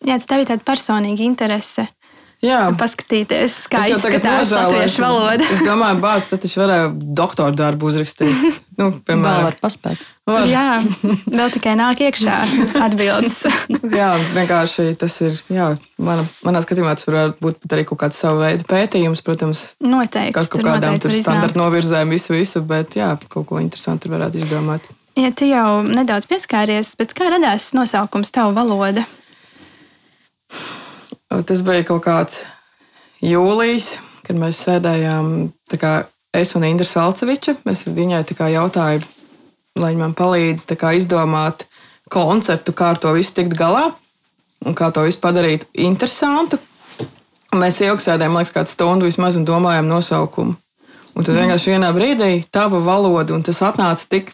Jā, 0.04 0.18
tā 0.20 0.40
bija 0.40 0.52
tāda 0.52 0.66
personīga 0.66 1.25
interese. 1.25 1.88
Jā, 2.44 2.58
paskatīties, 2.76 3.54
kā 3.73 3.87
izskatās 3.88 4.50
latviešu 4.52 5.00
valoda. 5.00 5.46
es 5.49 5.62
domāju, 5.64 5.96
bāzes 6.02 6.28
tad 6.28 6.42
viņš 6.44 6.56
varēja 6.61 6.90
doktora 7.20 7.56
darbu 7.56 7.90
uzrakstīt. 7.92 8.44
Nu, 8.75 8.88
piemēram, 9.06 9.44
var 9.46 9.54
paspēt. 9.62 10.00
Var. 10.26 10.49
Jā, 10.50 10.80
vēl 11.30 11.52
tikai 11.54 11.76
nāk 11.78 12.00
iekšā 12.02 12.40
atbildes. 12.82 13.37
jā, 14.00 14.08
vienkārši 14.34 14.88
tas 14.99 15.14
ir, 15.23 15.37
jā, 15.54 15.68
mana, 16.02 16.25
manā 16.42 16.58
skatījumā 16.64 16.96
tas 16.99 17.06
var 17.06 17.37
būt 17.38 17.68
arī 17.70 17.84
kaut 17.87 18.00
kāds 18.02 18.18
savu 18.18 18.42
veidu 18.42 18.66
pētījums, 18.66 19.23
protams. 19.23 19.62
Noteikti. 19.78 20.34
Kaut, 20.34 20.50
kaut 20.56 20.66
kādām 20.66 20.99
tur 20.99 21.14
standarta 21.14 21.62
novirzēm 21.62 22.11
visu, 22.16 22.34
visu, 22.34 22.64
bet 22.66 22.99
jā, 22.99 23.12
kaut 23.30 23.46
ko 23.52 23.62
interesantu 23.62 24.11
varētu 24.11 24.42
izdomāt. 24.42 24.90
Ja 25.14 25.30
tu 25.30 25.47
jau 25.47 25.85
nedaudz 25.87 26.26
pieskāries, 26.26 26.97
bet 26.99 27.12
kā 27.14 27.28
radās 27.30 27.68
nosaukums 27.76 28.33
Tava 28.35 28.50
valoda? 28.56 29.04
Tas 31.30 31.62
bija 31.66 31.85
kaut 31.87 32.02
kāds 32.02 32.40
jūlijs, 33.23 33.99
kad 34.26 34.38
mēs 34.38 34.64
sēdējām. 34.66 35.30
Kā, 35.78 35.94
es 36.35 36.54
un 36.59 36.66
Indra 36.66 36.87
Salceviča. 36.87 37.56
Es 37.71 37.87
viņai 37.87 38.25
jautāju, 38.26 39.06
lai 39.78 39.94
viņa 39.94 40.02
man 40.02 40.18
palīdz 40.18 40.66
izdomāt 40.99 41.68
konceptu, 42.11 42.75
kā 42.75 42.94
ar 42.94 42.99
to 42.99 43.14
visu 43.14 43.38
tikt 43.38 43.54
galā 43.59 43.92
un 44.66 44.75
kā 44.75 44.90
to 44.90 45.06
visu 45.06 45.23
padarīt 45.23 45.68
interesantu. 45.75 46.59
Mēs 47.54 47.78
ilgi 47.87 48.02
sēdējām, 48.02 48.35
liekas, 48.35 48.54
kādu 48.54 48.73
stundu 48.73 49.06
vismaz 49.06 49.38
un 49.38 49.47
domājām 49.47 49.87
nosaukumu. 49.87 50.56
Un 51.14 51.23
tad 51.23 51.37
mm. 51.37 51.44
vienkārši 51.44 51.76
vienā 51.76 51.90
brīdī 51.94 52.33
tava 52.50 52.80
valoda, 52.83 53.37
un 53.37 53.44
tas 53.47 53.62
atnāca 53.62 54.09
tik 54.11 54.33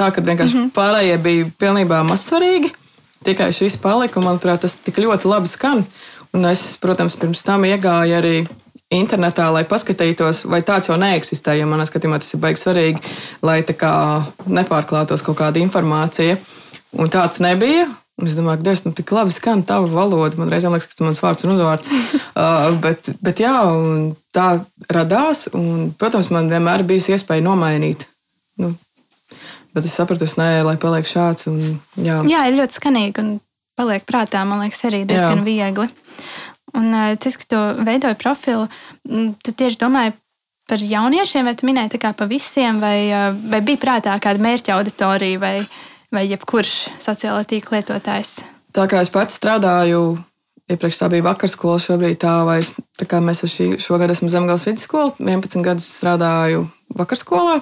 Tā 0.00 0.08
ka 0.16 0.22
vienkārši 0.24 0.56
mm 0.56 0.62
-hmm. 0.62 0.72
pārējie 0.72 1.16
bija 1.20 1.50
pilnībā 1.60 2.00
mazsvarīgi. 2.08 2.72
Tikai 3.24 3.52
šis 3.52 3.76
palika, 3.76 4.20
un 4.20 4.26
manuprāt, 4.26 4.62
tas 4.64 4.78
tik 4.80 4.96
ļoti 4.98 5.28
labi 5.28 5.48
skan. 5.48 5.84
Un 6.32 6.44
es, 6.48 6.78
protams, 6.80 7.16
pirms 7.16 7.42
tam 7.42 7.64
iegāju 7.68 8.16
arī 8.16 8.46
internetā, 8.90 9.52
lai 9.52 9.64
paskatītos, 9.64 10.46
vai 10.50 10.62
tāds 10.62 10.88
jau 10.88 10.96
neeksistē. 10.96 11.54
Jo 11.58 11.66
manā 11.66 11.84
skatījumā 11.84 12.18
tas 12.18 12.34
ir 12.34 12.40
baigi 12.40 12.62
svarīgi, 12.62 13.00
lai 13.42 13.60
tā 13.62 13.76
kā 13.76 13.92
nepārklātos 14.46 15.22
kaut 15.22 15.36
kāda 15.36 15.60
informācija. 15.60 16.36
Un 16.92 17.10
tāds 17.10 17.40
nebija. 17.44 17.88
Un 18.20 18.26
es 18.26 18.34
domāju, 18.36 18.60
ka 18.60 18.64
Dievs, 18.64 18.84
nu, 18.84 18.92
tik 18.92 19.12
labi 19.12 19.32
skan 19.32 19.62
tava 19.62 19.86
valoda. 19.86 20.36
Man 20.36 20.50
reizēm 20.52 20.72
liekas, 20.72 20.88
ka 20.88 20.92
tas 20.92 21.00
ir 21.00 21.06
mans 21.06 21.22
vārds 21.22 21.44
un 21.44 21.54
uzvārds. 21.54 21.90
uh, 22.40 22.72
bet, 22.82 23.12
bet 23.20 23.40
jā, 23.40 23.54
tā 24.32 24.64
radās. 24.88 25.48
Un, 25.52 25.92
protams, 25.98 26.30
man 26.30 26.48
vienmēr 26.48 26.84
bijusi 26.88 27.12
iespēja 27.16 27.44
nomainīt. 27.44 28.06
Nu, 28.60 28.74
bet 29.74 29.86
es 29.86 29.96
sapratu, 29.96 30.26
ka 30.26 30.42
nē, 30.42 30.50
lai 30.66 30.76
paliek 30.80 31.06
šāds. 31.08 31.48
Un, 31.50 31.78
jā. 32.00 32.20
jā, 32.28 32.46
ir 32.48 32.58
ļoti 32.58 32.78
skanīgi 32.78 33.22
un 33.22 33.36
paliek 33.78 34.04
prātā, 34.08 34.42
man 34.48 34.62
liekas, 34.64 34.82
arī 34.88 35.04
diezgan 35.08 35.42
jā. 35.42 35.46
viegli. 35.46 35.88
Un 36.78 36.92
tas, 37.18 37.36
ka 37.38 37.46
tu 37.50 37.60
veidoji 37.82 38.18
profilu, 38.20 38.68
tu 39.42 39.54
tieši 39.56 39.80
domāji 39.80 40.14
par 40.70 40.78
jauniešiem, 40.78 41.48
vai 41.48 41.56
tu 41.58 41.66
minēji 41.66 41.96
tā 41.96 41.98
kā 42.04 42.12
pa 42.14 42.28
visiem, 42.30 42.78
vai, 42.82 43.10
vai 43.50 43.58
bija 43.66 43.80
prātā 43.82 44.14
kāda 44.22 44.42
mērķa 44.44 44.76
auditorija, 44.76 45.40
vai, 45.42 45.54
vai 46.14 46.24
jebkurš 46.30 46.74
sociālā 47.02 47.42
tīkla 47.50 47.80
lietotājs? 47.80 48.36
Tā 48.70 48.86
kā 48.86 49.00
es 49.02 49.10
pats 49.10 49.34
strādāju, 49.40 50.20
iepriekš 50.70 51.00
tā 51.02 51.08
bija 51.10 51.26
vakarskola, 51.26 51.80
šobrīd 51.82 52.20
tā 52.22 52.36
vairs, 52.46 52.76
tā 53.00 53.08
kā 53.10 53.18
mēs 53.24 53.42
šī, 53.50 53.72
šogad 53.82 54.14
esam 54.14 54.30
Zemgals 54.30 54.68
vidusskola, 54.68 55.16
11 55.18 55.66
gadus 55.66 55.90
strādāju 55.98 56.68
vakarskolā. 56.94 57.58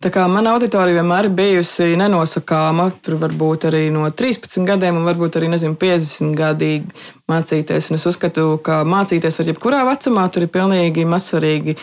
Tā 0.00 0.08
kā 0.08 0.22
mana 0.32 0.54
auditorija 0.54 0.96
vienmēr 0.96 1.26
ir 1.28 1.34
bijusi 1.36 1.90
nenosakāma, 2.00 2.86
tur 3.04 3.18
var 3.20 3.34
būt 3.36 3.66
arī 3.68 3.82
no 3.92 4.06
13 4.08 4.64
gadiem, 4.64 4.96
un 4.96 5.04
varbūt 5.04 5.34
arī 5.36 5.50
nezinu, 5.52 5.74
50 5.76 6.30
gadīgi 6.38 7.02
mācīties. 7.28 7.90
Un 7.92 7.98
es 7.98 8.06
uzskatu, 8.08 8.46
ka 8.64 8.78
mācīties 8.88 9.36
var 9.36 9.50
jebkurā 9.50 9.82
vecumā, 9.84 10.22
tur 10.32 10.46
ir 10.46 10.52
pilnīgi 10.54 11.04
mazsvarīgi. 11.04 11.74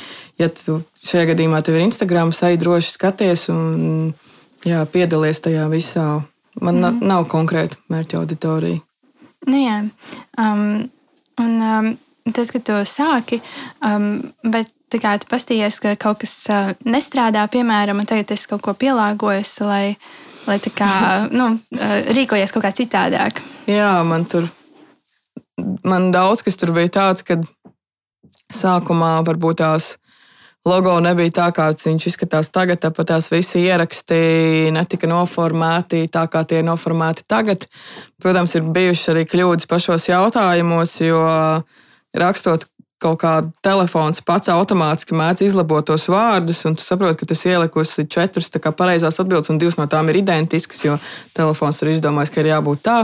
Ja 0.41 0.49
tu 0.49 0.79
šajā 1.05 1.27
gadījumā 1.29 1.61
tev 1.61 1.77
ir 1.77 1.85
Instagram, 1.85 2.31
sai 2.33 2.55
droši 2.57 2.95
skaties 2.95 3.51
un 3.53 3.67
jā, 4.65 4.81
piedalies 4.89 5.43
tajā 5.45 5.67
visā. 5.69 6.07
Man 6.57 6.81
mm. 6.81 7.03
nav 7.05 7.27
konkrēta 7.29 7.77
mērķa 7.93 8.17
auditorija. 8.17 8.81
Nu, 9.45 9.61
jā. 9.61 9.77
Um, 10.41 10.87
un, 11.37 11.53
um, 11.61 11.93
tad, 12.31 12.49
kad 12.49 12.65
to 12.65 12.81
sāki, 12.89 13.43
um, 13.85 14.15
bet 14.41 14.73
tā 14.91 15.01
kā 15.03 15.15
tu 15.19 15.29
pastījies, 15.31 15.79
ka 15.83 15.95
kaut 15.99 16.21
kas 16.23 16.35
uh, 16.51 16.71
nestrādā, 16.87 17.43
piemēram, 17.51 17.99
un 18.01 18.09
tagad 18.09 18.31
es 18.35 18.47
kaut 18.49 18.63
ko 18.65 18.75
pielāgojos, 18.77 19.57
lai, 19.67 19.97
lai 20.47 20.59
tā 20.63 20.73
kā 20.75 20.91
nu, 21.39 21.53
uh, 21.57 21.97
rīkojies 22.17 22.55
kaut 22.55 22.67
kā 22.67 22.73
citādāk. 22.75 23.43
Jā, 23.67 23.97
man 24.07 24.25
tur 24.29 24.47
man 25.83 26.11
daudz 26.11 26.43
kas 26.45 26.57
tur 26.59 26.73
bija 26.75 26.91
tāds, 26.99 27.23
ka 27.25 27.39
sākumā 28.53 29.17
varbūt 29.27 29.61
tās 29.61 29.95
logo 30.67 30.93
nebija 31.03 31.33
tā, 31.39 31.47
kāds 31.55 31.87
viņš 31.87 32.07
izskatās 32.09 32.51
tagad, 32.53 32.81
tāpat 32.83 33.11
tās 33.13 33.29
visi 33.31 33.63
ieraksti 33.63 34.71
netika 34.75 35.09
noformēti 35.09 36.05
tā, 36.11 36.25
kā 36.31 36.43
tie 36.47 36.61
ir 36.61 36.67
noformēti 36.67 37.27
tagad. 37.29 37.67
Protams, 38.21 38.55
ir 38.57 38.67
bijušas 38.75 39.13
arī 39.13 39.27
kļūdas 39.31 39.69
pašos 39.69 40.09
jautājumos, 40.11 40.97
jo 41.03 41.21
rakstot 42.17 42.67
kaut 43.01 43.19
kā 43.21 43.33
telefons 43.65 44.23
pats 44.25 44.49
automātiski 44.49 45.17
mēdz 45.17 45.45
izlabot 45.45 45.85
tos 45.85 46.07
vārdus, 46.09 46.63
un 46.65 46.77
tu 46.77 46.85
saproti, 46.85 47.19
ka 47.19 47.29
tas 47.29 47.43
ielikusi 47.45 48.07
četras 48.09 48.49
pareizās 48.77 49.19
atbildes, 49.21 49.51
un 49.53 49.61
divas 49.61 49.77
no 49.77 49.85
tām 49.91 50.09
ir 50.09 50.21
identiskas, 50.23 50.83
jo 50.85 50.97
telefons 51.37 51.81
ir 51.83 51.93
izdomājis, 51.93 52.33
ka 52.33 52.41
ir 52.41 52.51
jābūt 52.55 52.83
tā. 52.87 52.97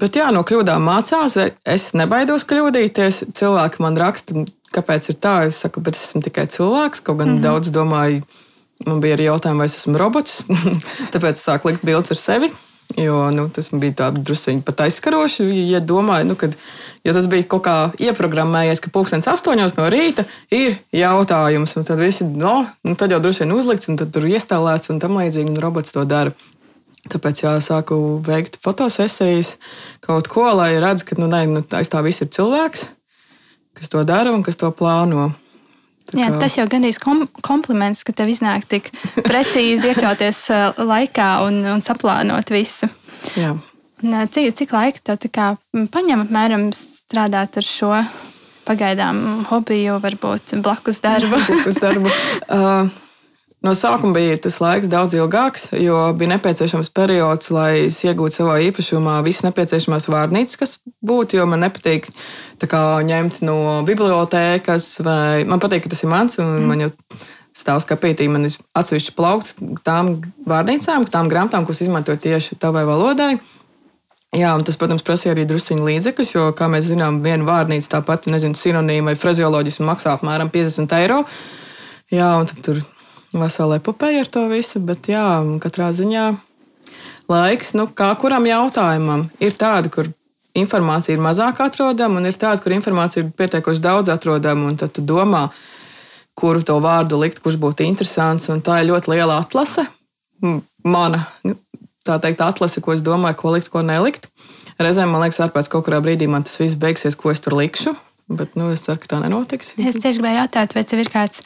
Bet 0.00 0.16
jā, 0.18 0.26
no 0.34 0.42
kļūdām 0.42 0.82
mācās. 0.82 1.36
Es 1.62 1.92
nebaidos 1.94 2.42
kļūdīties. 2.50 3.20
Cilvēki 3.38 3.82
man 3.84 3.98
raksta, 3.98 4.42
kāpēc 4.74 5.12
ir 5.12 5.18
tā. 5.22 5.34
Es 5.46 5.60
saku, 5.62 5.82
bet 5.86 5.94
es 5.94 6.08
esmu 6.08 6.24
tikai 6.24 6.48
cilvēks. 6.50 7.04
Kaut 7.06 7.20
gan 7.20 7.28
mm 7.28 7.36
-hmm. 7.36 7.44
daudz 7.46 7.70
domāju, 7.70 8.24
man 8.86 9.00
bija 9.00 9.14
arī 9.14 9.28
jautājumi, 9.30 9.62
vai 9.62 9.70
es 9.70 9.78
esmu 9.78 9.98
robots. 9.98 10.46
Tāpēc 11.14 11.38
es 11.38 11.46
sāku 11.46 11.70
likt 11.70 11.86
bildes 11.86 12.10
ar 12.10 12.18
sevi. 12.18 12.50
Jo 12.96 13.30
nu, 13.34 13.48
tas 13.50 13.70
bija 13.72 14.10
druskuļi 14.14 14.62
pat 14.62 14.84
aizskaroši. 14.84 15.46
Ja 15.70 15.80
domāju, 15.82 16.28
nu, 16.28 16.36
kad, 16.38 16.54
ja 17.06 17.14
tas 17.16 17.26
bija 17.30 17.46
kaut 17.50 17.64
kā 17.66 17.76
ieprogrammējies, 17.98 18.82
ka 18.84 18.92
pulkstenis 18.94 19.28
astoņos 19.32 19.74
no 19.78 19.88
rīta 19.90 20.26
ir 20.54 20.76
jautājums, 20.94 21.74
tad 21.80 22.02
visi, 22.02 22.28
no, 22.28 22.60
nu, 22.86 22.94
tad 23.00 23.14
jau 23.14 23.22
druskuļi 23.24 23.56
uzlikts 23.56 23.90
un 23.90 23.98
tur 23.98 24.28
iestālēts 24.28 24.92
un 24.94 25.00
tam 25.02 25.18
līdzīgi, 25.18 25.56
un 25.56 25.62
robots 25.64 25.96
to 25.96 26.04
dara. 26.08 26.34
Tāpēc 27.10 27.42
jā, 27.42 27.52
sāku 27.60 27.98
veikt 28.24 28.56
fotosesijas, 28.64 29.56
kaut 30.04 30.30
ko, 30.32 30.46
lai 30.56 30.70
redzētu, 30.78 31.10
ka 31.10 31.18
nu, 31.20 31.28
ne, 31.28 31.42
nu, 31.50 31.64
aiz 31.76 31.90
tā 31.92 32.00
viss 32.04 32.24
ir 32.24 32.30
cilvēks, 32.32 32.86
kas 33.76 33.92
to 33.92 34.04
dara 34.08 34.32
un 34.32 34.44
kas 34.46 34.56
to 34.60 34.70
plāno. 34.72 35.32
Jā, 36.14 36.30
tas 36.40 36.56
jau 36.58 36.66
gandrīz 36.70 36.98
kom 37.02 37.24
kompliments, 37.44 38.04
ka 38.06 38.14
tev 38.16 38.30
iznāk 38.32 38.68
tik 38.70 38.90
precīzi 39.24 39.92
iekļauties 39.92 40.42
uh, 40.54 40.82
laikā 40.92 41.30
un, 41.46 41.62
un 41.74 41.84
saplānot 41.84 42.52
visu. 42.54 42.90
Jā. 43.38 43.54
Uh, 44.04 44.26
cik, 44.28 44.52
cik 44.60 44.74
laika 44.74 45.16
tev 45.16 45.58
paņem 45.94 46.26
apmēram 46.26 46.68
strādāt 46.76 47.58
ar 47.60 47.66
šo 47.66 47.92
pagaidām 48.64 49.44
hobiju, 49.50 49.98
varbūt 50.02 50.56
blakus 50.64 51.02
darbu? 51.04 51.40
blakus 51.48 51.80
darbu. 51.82 52.12
Uh, 52.54 52.90
No 53.64 53.72
sākuma 53.72 54.12
bija 54.18 54.36
tas 54.44 54.58
laiks 54.60 54.90
daudz 54.92 55.14
ilgāks, 55.16 55.70
jo 55.80 55.96
bija 56.18 56.34
nepieciešams 56.34 56.90
periods, 56.92 57.48
lai 57.54 57.86
es 57.86 58.02
iegūtu 58.04 58.42
savā 58.42 58.58
īpašumā 58.66 59.14
visas 59.24 59.46
nepieciešamās 59.46 60.10
vārnīcas, 60.12 60.58
kas 60.60 60.74
būtu. 61.00 61.38
Jo 61.38 61.46
man 61.48 61.64
nepatīk 61.64 62.10
kā, 62.68 62.82
ņemt 63.08 63.40
no 63.48 63.56
bibliotēkas, 63.88 64.90
vai 65.06 65.46
man 65.48 65.64
patīk, 65.64 65.86
ka 65.86 65.94
tas 65.94 66.04
ir 66.04 66.12
mans, 66.12 66.36
mm. 66.36 66.68
man 66.68 66.84
jau 66.84 66.92
stāv 67.56 67.80
skapītī, 67.80 68.28
man 68.28 68.44
ir 68.50 68.60
atsevišķi 68.76 69.16
plaukts 69.16 69.56
tām 69.86 70.18
vārnīcām, 70.50 71.08
tām 71.08 71.32
grāmatām, 71.32 71.64
kuras 71.64 71.80
izmanto 71.86 72.16
tieši 72.20 72.60
tavai 72.60 72.84
valodai. 72.88 73.38
Jā, 74.34 74.50
un 74.58 74.64
tas, 74.66 74.76
protams, 74.76 75.04
prasīja 75.06 75.32
arī 75.32 75.44
druskuļu 75.48 75.86
līdzekļus, 75.88 76.32
jo, 76.34 76.48
kā 76.58 76.66
mēs 76.68 76.90
zinām, 76.90 77.22
viena 77.24 77.46
vārnīca 77.46 77.96
tāpat, 77.96 78.26
nezinu, 78.34 78.58
sinonīma 78.58 79.12
vai 79.12 79.20
frazioloģisma 79.20 79.92
maksā 79.92 80.16
apmēram 80.18 80.50
50 80.52 80.96
eiro. 80.98 81.20
Jā, 82.12 82.32
un 82.42 82.50
tur 82.66 82.82
vesela 83.34 83.78
epopeja 83.80 84.24
ar 84.24 84.30
to 84.30 84.44
visu, 84.50 84.80
bet 84.84 85.08
jā, 85.10 85.24
katrā 85.62 85.90
ziņā 85.94 86.26
laiks, 87.30 87.72
nu, 87.78 87.86
kā 87.88 88.10
kuram 88.20 88.46
jautājumam, 88.48 89.26
ir 89.42 89.56
tāda, 89.58 89.90
kur 89.92 90.10
informācija 90.54 91.16
ir 91.16 91.22
mazāk 91.22 91.62
atrodama, 91.64 92.20
un 92.20 92.28
ir 92.30 92.38
tāda, 92.38 92.62
kur 92.62 92.74
informācija 92.76 93.24
ir 93.24 93.32
pietiekoši 93.36 93.82
daudz 93.84 94.12
atrodama, 94.14 94.68
un 94.70 94.78
tad 94.80 94.94
tu 94.94 95.04
domā, 95.04 95.48
kuru 96.38 96.62
to 96.66 96.78
vārdu 96.82 97.18
likt, 97.20 97.40
kurš 97.42 97.58
būtu 97.62 97.86
interesants, 97.86 98.48
un 98.52 98.62
tā 98.64 98.82
ir 98.82 98.90
ļoti 98.90 99.14
liela 99.14 99.38
atlase. 99.42 99.86
Mana, 100.84 101.24
tā 102.06 102.18
teikt, 102.22 102.42
atlase, 102.44 102.82
ko 102.84 102.94
es 102.94 103.02
domāju, 103.04 103.38
ko 103.40 103.54
likt, 103.56 103.70
ko 103.72 103.82
nelikt. 103.86 104.28
Reizēm 104.82 105.12
man 105.14 105.22
liekas, 105.24 105.40
ārpēc 105.46 105.70
kaut 105.70 105.86
kurā 105.86 106.00
brīdī 106.02 106.28
man 106.30 106.44
tas 106.46 106.58
viss 106.60 106.78
beigsies, 106.78 107.16
ko 107.18 107.30
es 107.32 107.42
tur 107.42 107.56
likšu. 107.58 107.94
Bet 108.28 108.54
nu, 108.56 108.70
es 108.72 108.84
ceru, 108.86 109.02
ka 109.02 109.10
tā 109.10 109.20
nenotiks. 109.20 109.74
Es 109.76 109.98
tieši 110.00 110.20
gribēju 110.20 110.38
jautāt, 110.38 110.72
vai 110.76 110.84
tev 110.88 111.02
ir 111.02 111.10
kāds 111.12 111.42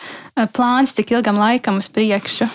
plāns, 0.55 0.95
cik 0.95 1.17
ilgam 1.17 1.41
laikam 1.41 1.81
uz 1.81 1.89
priekšu? 1.91 2.47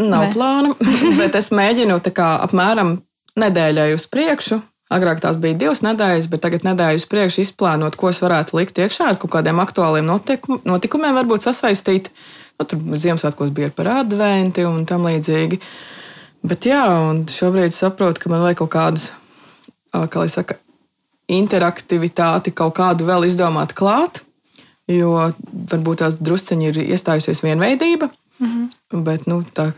Nav 0.00 0.26
vai? 0.26 0.32
plāna, 0.34 0.74
bet 1.20 1.38
es 1.38 1.48
mēģinu 1.54 1.96
kā, 2.12 2.34
apmēram 2.44 2.98
nedēļai 3.40 3.94
uz 3.96 4.04
priekšu. 4.12 4.60
Agrāk 4.90 5.20
tās 5.22 5.38
bija 5.38 5.54
divas 5.54 5.84
nedēļas, 5.86 6.26
bet 6.32 6.42
tagad 6.42 6.64
nedēļas 6.66 7.06
priekšu 7.08 7.44
izplānot, 7.44 7.94
ko 7.96 8.10
es 8.10 8.18
varētu 8.24 8.58
likt 8.58 8.80
iekšā 8.82 9.12
ar 9.12 9.18
kaut 9.22 9.30
kādiem 9.36 9.62
aktuāliem 9.62 10.08
notikum, 10.08 10.58
notikumiem, 10.66 11.14
varbūt 11.14 11.46
sasaistīt. 11.46 12.10
Nu, 12.58 12.66
tur 12.66 12.82
Ziemassvētkos 12.98 13.52
bija 13.54 13.70
par 13.72 13.92
adventi 14.00 14.66
un 14.66 14.82
tam 14.90 15.06
līdzīgi. 15.06 15.60
Bet 16.50 16.66
jā, 16.66 16.82
un 17.06 17.22
šobrīd 17.30 17.72
saprotu, 17.76 18.24
ka 18.24 18.32
man 18.32 18.42
vajag 18.42 18.64
kaut 18.64 18.72
kādas, 18.74 19.06
kā 19.94 20.24
lai 20.24 20.32
saka, 20.32 20.58
interaktivitāti 21.30 22.52
kaut 22.56 22.74
kādu 22.78 23.06
vēl 23.08 23.28
izdomāt 23.28 23.74
klāt, 23.78 24.22
jo 24.90 25.30
varbūt 25.70 26.02
tās 26.02 26.18
drusceņi 26.18 26.70
ir 26.70 26.80
iestājusies 26.88 27.44
vienveidība. 27.46 28.10
Mm 28.40 28.50
-hmm. 28.50 29.04
Bet 29.04 29.26
nu, 29.26 29.42
tā, 29.54 29.70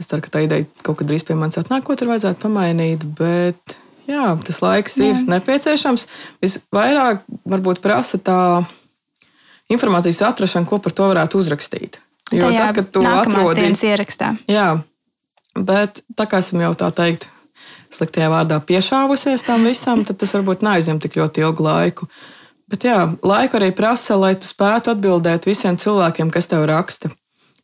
es 0.00 0.10
ceru, 0.10 0.22
ka 0.22 0.28
tā 0.38 0.44
ideja 0.44 0.66
kaut 0.82 0.98
kad 0.98 1.08
drīz 1.08 1.24
pie 1.24 1.34
manis 1.34 1.58
atnāk, 1.58 1.84
ko 1.84 1.96
tur 1.96 2.08
vajadzētu 2.12 2.42
pamainīt. 2.42 3.04
Bet 3.18 3.76
jā, 4.06 4.38
tas 4.44 4.62
laiks 4.62 4.98
jā. 4.98 5.12
ir 5.12 5.28
nepieciešams. 5.28 6.08
Visvairāk 6.42 7.22
varbūt 7.44 7.80
prasa 7.80 8.18
tā 8.18 8.64
informācijas 9.70 10.22
atrašana, 10.22 10.66
ko 10.66 10.78
par 10.78 10.92
to 10.92 11.08
varētu 11.08 11.38
uzrakstīt. 11.38 12.00
Jo 12.32 12.48
Tajā 12.48 12.58
tas, 12.58 12.72
ka 12.76 12.82
tu 12.82 13.04
atrodi 13.06 13.70
ierakstā. 13.86 14.34
Jā, 14.48 14.80
bet 15.54 16.02
tā 16.16 16.26
kā 16.26 16.40
esam 16.42 16.60
jau 16.60 16.74
tā 16.74 16.90
teikt, 16.90 17.28
sliktajā 17.96 18.30
vārdā 18.32 18.60
piešāvusies 18.68 19.46
tam 19.46 19.66
visam, 19.68 20.04
tad 20.04 20.20
tas 20.22 20.34
varbūt 20.36 20.64
neaizņem 20.66 21.02
tik 21.04 21.18
ļoti 21.20 21.44
ilgu 21.46 21.66
laiku. 21.66 22.08
Bet 22.70 22.86
jā, 22.88 23.02
laiku 23.22 23.58
arī 23.60 23.72
prasa, 23.76 24.16
lai 24.16 24.34
tu 24.40 24.48
spētu 24.48 24.94
atbildēt 24.94 25.46
visiem 25.46 25.76
cilvēkiem, 25.78 26.32
kas 26.32 26.48
tev 26.50 26.64
raksta. 26.70 27.12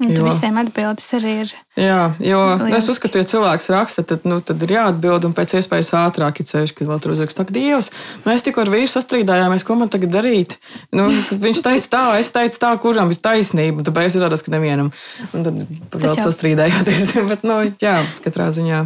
Un 0.01 0.15
Jo. 0.17 0.25
visiem 0.25 0.57
atbildes 0.57 1.05
arī 1.13 1.33
ir. 1.43 1.51
Jā, 1.77 2.07
jo 2.25 2.39
nu, 2.57 2.65
es 2.65 2.71
Lieliski. 2.71 2.93
uzskatu, 2.95 3.19
ja 3.21 3.27
cilvēks 3.29 3.67
raksta, 3.69 4.01
tad, 4.09 4.23
nu, 4.25 4.39
tad 4.41 4.63
ir 4.65 4.73
jāatbild 4.73 5.27
un 5.29 5.35
pēc 5.37 5.53
iespējas 5.59 5.91
ātrāk 5.99 6.41
ir 6.41 6.47
ceļš, 6.49 6.73
kad 6.79 6.89
vēl 6.89 7.03
tur 7.05 7.13
uzraksta, 7.13 7.45
ka 7.45 7.53
Dievs, 7.53 7.91
mēs 8.25 8.47
tikko 8.47 8.65
ar 8.65 8.73
vīru 8.73 8.89
sastrīdājāmies, 8.89 9.67
ko 9.69 9.77
man 9.77 9.93
tagad 9.93 10.15
darīt. 10.15 10.57
Nu, 10.97 11.11
viņš 11.45 11.61
teica 11.67 11.93
tā, 11.93 12.05
es 12.23 12.33
teicu 12.33 12.63
tā, 12.65 12.73
kuram 12.81 13.13
ir 13.13 13.21
taisnība, 13.21 13.83
un 13.83 13.85
tad 13.91 13.99
beigās 13.99 14.17
izrādās, 14.17 14.45
ka 14.47 14.55
nevienam. 14.57 14.89
Un 15.37 15.45
tad 15.45 16.01
vēl 16.01 16.17
sastrīdējāties. 16.17 17.13
Bet, 17.35 17.45
nu, 17.45 17.61
jā, 17.85 17.99
katrā 18.25 18.49
ziņā 18.57 18.81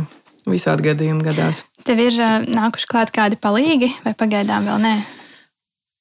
visādi 0.48 0.88
gadījumi 0.90 1.24
gadās. 1.24 1.64
Tev 1.84 2.00
ir 2.00 2.16
nākuši 2.48 2.88
klāt 2.90 3.12
kādi 3.14 3.40
palīgi, 3.40 3.90
vai 4.04 4.14
pagaidām 4.18 4.66
vēl 4.70 4.80
nē? 4.84 4.94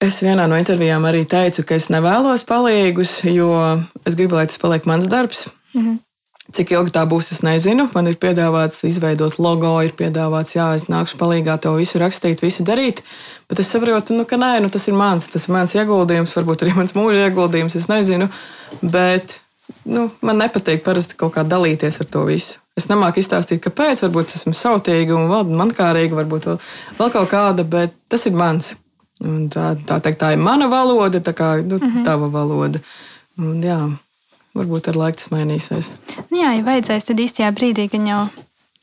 Es 0.03 0.19
vienā 0.23 0.49
no 0.51 0.57
intervijām 0.59 1.05
arī 1.07 1.23
teicu, 1.29 1.63
ka 1.67 1.77
es 1.79 1.87
nevēlos 1.93 2.43
palīgus, 2.47 3.21
jo 3.29 3.53
es 4.03 4.17
gribu, 4.19 4.35
lai 4.35 4.49
tas 4.51 4.59
paliek 4.59 4.87
mans 4.89 5.07
darbs. 5.07 5.47
Mm 5.73 5.85
-hmm. 5.85 6.01
Cik 6.51 6.73
ilgi 6.75 6.91
tā 6.91 7.05
būs, 7.07 7.31
es 7.31 7.39
nezinu. 7.39 7.85
Man 7.95 8.07
ir 8.07 8.17
piedāvāts 8.19 8.83
izveidot 8.83 9.37
logo, 9.39 9.81
ir 9.81 9.93
piedāvāts, 9.95 10.57
jā, 10.57 10.75
es 10.75 10.89
nākšu 10.91 11.15
palīdzīgā 11.21 11.55
to 11.63 11.71
visu 11.75 12.01
rakstīt, 12.01 12.43
visu 12.43 12.65
darīt. 12.67 12.99
Bet 13.49 13.59
es 13.59 13.71
saprotu, 13.71 14.13
nu, 14.13 14.25
ka 14.25 14.35
nē, 14.35 14.59
nu, 14.59 14.69
tas 14.69 14.87
ir 14.87 14.93
mans, 14.93 15.27
tas 15.27 15.47
ir 15.47 15.53
mans 15.53 15.75
ieguldījums, 15.75 16.35
varbūt 16.35 16.65
arī 16.65 16.75
mans 16.75 16.93
mūža 16.93 17.29
ieguldījums, 17.29 17.75
es 17.75 17.87
nezinu. 17.87 18.29
Bet 18.81 19.39
nu, 19.85 20.11
man 20.21 20.37
nepatīk 20.43 20.83
parasti 20.83 21.15
kaut 21.15 21.33
kā 21.33 21.47
dalīties 21.47 22.01
ar 22.03 22.11
to 22.11 22.25
visu. 22.27 22.59
Es 22.77 22.87
nemāku 22.89 23.21
izstāstīt, 23.21 23.61
kāpēc. 23.63 24.01
Varbūt 24.07 24.33
esmu 24.37 24.55
sautīga 24.57 25.13
un 25.17 25.57
mankārīga, 25.59 26.17
varbūt 26.23 26.47
vēl, 26.49 27.11
kaut 27.13 27.29
kāda, 27.29 27.65
bet 27.65 27.93
tas 28.09 28.25
ir 28.25 28.33
mans. 28.37 28.73
Un 29.23 29.45
tā, 29.53 29.75
tā, 29.87 29.99
teikt, 30.03 30.19
tā 30.23 30.31
ir 30.33 30.41
mana 30.41 30.67
valoda, 30.71 31.21
tā 31.23 31.35
kā 31.37 31.55
nu, 31.61 31.77
mm 31.77 31.89
-hmm. 31.89 32.05
tava 32.05 32.27
valoda. 32.27 32.79
Un, 33.37 33.61
jā, 33.63 33.77
varbūt 34.57 34.89
ar 34.89 34.95
laiku 34.95 35.17
tas 35.17 35.29
mainīsies. 35.29 35.91
Nu, 36.29 36.37
jā, 36.41 36.57
ja 36.57 36.63
vajadzēs, 36.63 37.05
tad 37.05 37.19
īstajā 37.19 37.51
brīdī, 37.53 37.89
kad 37.89 38.07
jau 38.07 38.27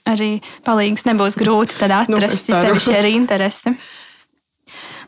arī 0.07 0.41
palīgs 0.65 1.05
nebūs 1.05 1.37
grūti 1.37 1.75
Nu, 2.09 2.17
es 2.17 2.25
atrast, 2.25 2.49
nu, 2.49 2.61
sevišķi 2.61 2.97
ar 2.99 3.05
interesi. 3.05 3.75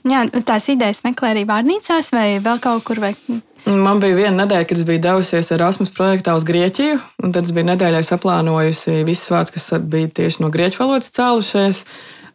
Jā, 0.02 0.26
tās 0.44 0.68
idejas 0.68 1.04
meklē 1.04 1.30
arī 1.30 1.44
vārnīcās 1.46 2.10
vai 2.12 2.40
vēl 2.42 2.58
kaut 2.58 2.84
kur. 2.84 3.00
Vai... 3.00 3.14
Man 3.62 4.00
bija 4.02 4.16
viena 4.18 4.42
nedēļa, 4.42 4.66
kad 4.66 4.78
es 4.80 4.86
biju 4.86 5.00
devusies 5.04 5.52
Erasmus 5.54 5.92
projektā 5.94 6.34
uz 6.34 6.42
Grieķiju. 6.46 6.98
un 7.22 7.34
Tad 7.34 7.46
es 7.46 7.54
biju 7.54 7.68
nedēļai 7.68 8.02
saplānojusi 8.06 9.02
visus 9.06 9.30
vārdus, 9.30 9.54
kas 9.54 9.68
bija 9.78 10.10
tieši 10.18 10.42
no 10.42 10.50
grieķu 10.50 10.82
valodas 10.82 11.12
cēlušies. 11.14 11.84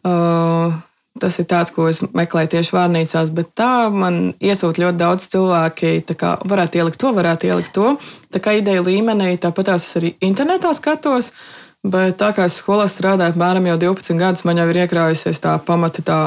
Uh, 0.08 0.72
tas 1.20 1.36
ir 1.42 1.48
tāds, 1.50 1.74
ko 1.74 1.90
es 1.90 2.00
meklēju 2.00 2.52
tieši 2.54 2.74
vārnīcās, 2.76 3.34
bet 3.36 3.52
tā 3.58 3.90
man 3.92 4.32
iesūta 4.40 4.86
ļoti 4.86 5.00
daudz 5.02 5.28
cilvēki. 5.34 5.92
kā 6.16 6.38
Varētu 6.48 6.80
ielikt 6.80 7.00
to, 7.02 7.12
varētu 7.12 7.52
ielikt 7.52 7.74
to. 7.76 7.96
Tā 8.32 8.40
kā 8.40 8.56
ideja 8.56 8.84
līmenī, 8.86 9.34
tāpat 9.36 9.74
es 9.76 9.88
arī 10.00 10.14
internetā 10.24 10.72
skatos. 10.72 11.34
Bet 11.84 12.16
tā 12.18 12.32
kā 12.34 12.48
es 12.48 12.56
skolā 12.58 12.88
strādāju 12.90 13.36
apmēram 13.36 13.68
jau 13.68 13.76
12 13.92 14.18
gadus, 14.18 14.44
man 14.48 14.58
jau 14.58 14.66
ir 14.72 14.80
iekrājusies 14.82 15.44
tā 15.44 15.58
pamata 15.62 16.02
tā 16.02 16.22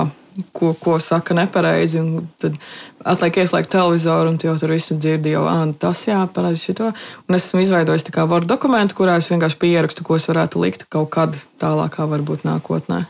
ko, 0.51 0.73
ko 0.79 0.97
saka 0.99 1.35
nepareizi. 1.37 1.99
un 2.01 2.27
Tad 2.41 2.57
atliek 3.05 3.41
ieslēgt 3.43 3.71
televizoru, 3.73 4.31
un 4.31 4.37
tu 4.37 4.47
jau 4.49 4.57
tur 4.59 4.73
visu 4.75 4.97
dzirdi. 4.97 5.33
Jau, 5.35 5.45
ah, 5.49 5.63
tas 5.79 6.03
jāparāda 6.07 6.59
šito. 6.59 6.91
Un 7.27 7.37
es 7.37 7.47
esmu 7.47 7.63
izveidojis 7.65 8.07
tā 8.07 8.15
kā 8.15 8.27
Word 8.29 8.49
dokumentu, 8.49 8.97
kurā 8.99 9.17
es 9.21 9.29
vienkārši 9.31 9.59
pierakstu, 9.61 10.05
ko 10.07 10.19
es 10.19 10.29
varētu 10.29 10.61
likt 10.63 10.87
kaut 10.91 11.11
kad 11.15 11.37
tālākā, 11.61 12.07
varbūt 12.11 12.47
nākotnē. 12.47 13.05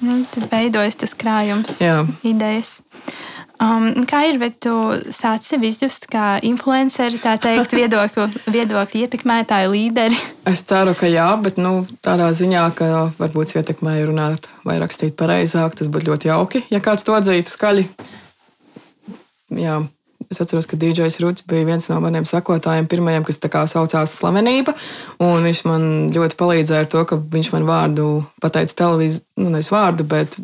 Nu, 0.00 0.22
tad 0.32 0.48
veidojas 0.48 0.96
tas 0.96 1.12
krājums, 1.18 1.76
Jā. 1.84 2.04
idejas. 2.24 2.78
Um, 3.62 4.02
kā 4.10 4.24
ir, 4.26 4.40
bet 4.42 4.56
tu 4.64 4.72
sāc 5.14 5.46
sevi 5.46 5.68
izjust 5.70 6.08
kā 6.10 6.40
influenceri, 6.42 7.20
tā 7.22 7.36
teikt, 7.38 7.74
viedokļu, 7.80 8.26
viedokļu 8.50 9.04
ietekmētāju 9.06 9.70
līderi? 9.70 10.18
Es 10.50 10.64
ceru, 10.66 10.96
ka 10.98 11.06
jā, 11.06 11.28
bet 11.40 11.60
nu, 11.62 11.84
tādā 12.04 12.32
ziņā, 12.34 12.64
ka 12.74 12.90
varbūt 13.20 13.54
ietekmēja 13.60 14.10
runāt 14.10 14.50
vai 14.66 14.80
rakstīt 14.82 15.14
pareizāk, 15.20 15.78
tas 15.78 15.90
būtu 15.92 16.10
ļoti 16.10 16.32
jauki, 16.32 16.64
ja 16.74 16.82
kāds 16.82 17.06
to 17.06 17.14
atzītu 17.14 17.54
skaļi. 17.54 17.86
Jā. 19.54 19.84
Es 20.32 20.40
atceros, 20.40 20.66
ka 20.70 20.76
DJs 20.80 21.18
Ruds 21.22 21.44
bija 21.48 21.66
viens 21.68 21.88
no 21.90 21.98
maniem 22.02 22.26
sekotājiem, 22.28 22.88
pirmajiem, 22.90 23.24
kas 23.26 23.40
tā 23.42 23.50
kā 23.52 23.64
saucās 23.70 24.14
Slavenība. 24.18 24.74
Viņš 25.20 25.62
man 25.68 25.86
ļoti 26.14 26.38
palīdzēja 26.40 26.84
ar 26.86 26.90
to, 26.90 27.02
ka 27.08 27.18
viņš 27.18 27.50
man 27.54 27.66
vārdu 27.68 28.08
pateica 28.42 28.78
televīzijā, 28.82 29.24
nu, 29.42 29.50
nevis 29.54 29.70
vārdu, 29.72 30.06
bet 30.08 30.38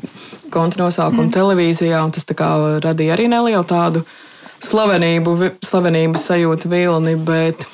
konta 0.53 0.83
nosaukumu 0.83 1.29
mm. 1.29 1.35
televīzijā. 1.37 2.03
un 2.05 2.15
Tas 2.15 2.29
radīja 2.85 3.17
arī 3.17 3.29
nelielu 3.33 3.65
tādu 3.69 4.05
slavenību, 4.65 5.37
slavenības 5.65 6.29
sajūtu 6.31 6.71
vilni. 6.73 7.17
Bet 7.17 7.65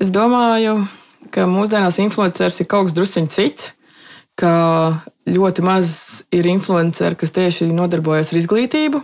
es 0.00 0.12
domāju, 0.14 0.80
ka 1.34 1.46
mūsdienās 1.50 2.00
influenceris 2.02 2.62
ir 2.62 2.70
kaut 2.70 2.88
kas 2.88 2.96
drusciņš 2.96 3.36
cits. 3.36 3.70
Ka 4.40 4.50
ļoti 5.28 5.64
maz 5.64 5.90
ir 6.32 6.46
influenceri, 6.48 7.18
kas 7.18 7.34
tieši 7.36 7.68
nodarbojas 7.74 8.32
ar 8.32 8.38
izglītību, 8.40 9.02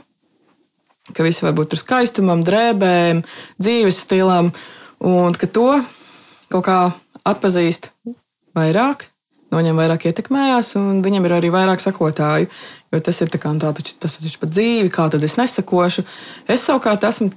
ka 1.14 1.26
visi 1.26 1.44
var 1.46 1.54
būt 1.56 1.76
ar 1.76 1.82
skaistumam, 1.82 2.44
drēbēm, 2.46 3.22
dzīves 3.62 4.00
stilam, 4.06 4.52
un 5.04 5.36
ka 5.38 5.46
to 5.46 5.68
kaut 6.52 6.66
kā 6.66 6.78
atpazīst 7.26 7.90
vairāk, 8.56 9.06
no 9.50 9.60
viņiem 9.60 9.78
vairāk 9.78 10.08
ietekmējās, 10.10 10.74
un 10.80 11.02
viņam 11.04 11.26
ir 11.28 11.36
arī 11.38 11.50
vairāk 11.54 11.82
sakotāju. 11.82 12.48
Jo 12.94 13.02
tas 13.02 13.20
ir 13.22 13.30
tā 13.32 13.40
kā, 13.42 13.50
nu 13.52 13.62
tā, 13.62 13.72
taču, 13.76 13.96
tas 14.00 14.18
taču 14.22 14.40
pat 14.42 14.54
dzīvi, 14.54 14.90
kā 14.94 15.08
tad 15.12 15.24
es 15.26 15.36
nesakošu. 15.38 16.06
Es 16.50 16.64
savukārt 16.66 17.04
esmu, 17.06 17.30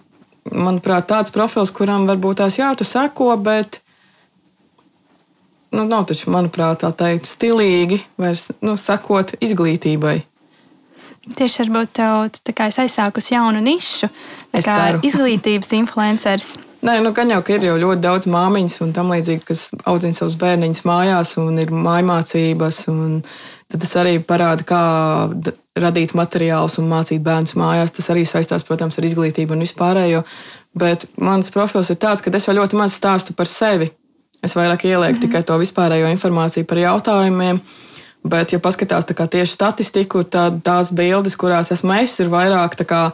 manuprāt, 0.53 1.09
tāds 1.09 1.33
profils, 1.35 1.73
kuram 1.75 2.07
varbūt 2.09 2.41
tās 2.43 2.59
jā, 2.59 2.71
tu 2.77 2.87
seko, 2.87 3.33
bet. 3.43 3.81
Nu, 5.69 5.83
nav 5.85 6.07
taču, 6.09 6.31
manuprāt, 6.33 6.81
tā 6.81 6.89
teikt, 6.97 7.29
stilīgi 7.29 7.99
vairs 8.17 8.49
nu, 8.65 8.73
sakot 8.79 9.35
izglītībai. 9.37 10.15
Tieši 11.35 11.65
varbūt 11.65 11.93
tev 11.99 12.29
tu 12.33 12.41
tā 12.49 12.55
kā 12.57 12.69
esi 12.71 12.81
aizsākusi 12.85 13.35
jaunu 13.35 13.61
nišu, 13.61 14.09
tā 14.51 14.61
Es 14.61 14.65
kā 14.65 14.75
ceru. 14.79 15.03
izglītības 15.09 15.71
influenceris. 15.77 16.57
Nē, 16.79 17.01
nu, 17.03 17.11
gan 17.11 17.27
jau, 17.27 17.41
ka 17.43 17.57
ir 17.57 17.65
jau 17.67 17.75
ļoti 17.75 18.01
daudz 18.01 18.27
māmiņas 18.31 18.79
un 18.85 18.93
tam 18.95 19.09
līdzīgi, 19.11 19.43
kas 19.49 19.65
audzina 19.83 20.15
savus 20.15 20.37
bērniņus 20.39 20.85
mājās 20.87 21.33
un 21.41 21.59
ir 21.59 21.73
mājmācības. 21.75 22.85
un 22.93 23.21
Tad 23.69 23.83
tas 23.83 23.91
arī 24.01 24.15
parāda, 24.25 24.63
kā 24.65 24.83
radīt 25.77 26.15
materiālus 26.17 26.79
un 26.81 26.87
mācīt 26.89 27.21
bērnus 27.21 27.53
mājās. 27.59 27.93
Tas 27.93 28.07
arī 28.09 28.23
saistās, 28.25 28.65
protams, 28.65 28.97
ar 28.97 29.05
izglītību 29.05 29.53
un 29.53 29.61
vispārējo. 29.61 30.23
Bet 30.79 31.05
mans 31.21 31.51
profils 31.53 31.91
ir 31.93 31.99
tāds, 32.01 32.23
ka 32.25 32.33
es 32.33 32.47
jau 32.49 32.55
ļoti 32.57 32.79
maz 32.79 32.95
stāstu 32.97 33.35
par 33.37 33.49
sevi. 33.49 33.91
Es 34.41 34.55
vairāk 34.57 34.87
ielieku 34.87 35.11
mm 35.11 35.17
-hmm. 35.17 35.21
tikai 35.21 35.43
to 35.43 35.59
vispārējo 35.59 36.09
informāciju 36.09 36.65
par 36.65 36.77
jautājumiem. 36.77 37.59
Bet, 38.23 38.51
ja 38.51 38.59
paskatās 38.59 39.07
tieši 39.07 39.53
statistiku, 39.53 40.23
tad 40.27 40.59
tās 40.63 40.91
bildes, 40.91 41.37
kurās 41.39 41.71
esmu 41.71 41.93
es, 42.01 42.17
ir 42.19 42.27
vairāk 42.31 42.75
kā 42.83 43.11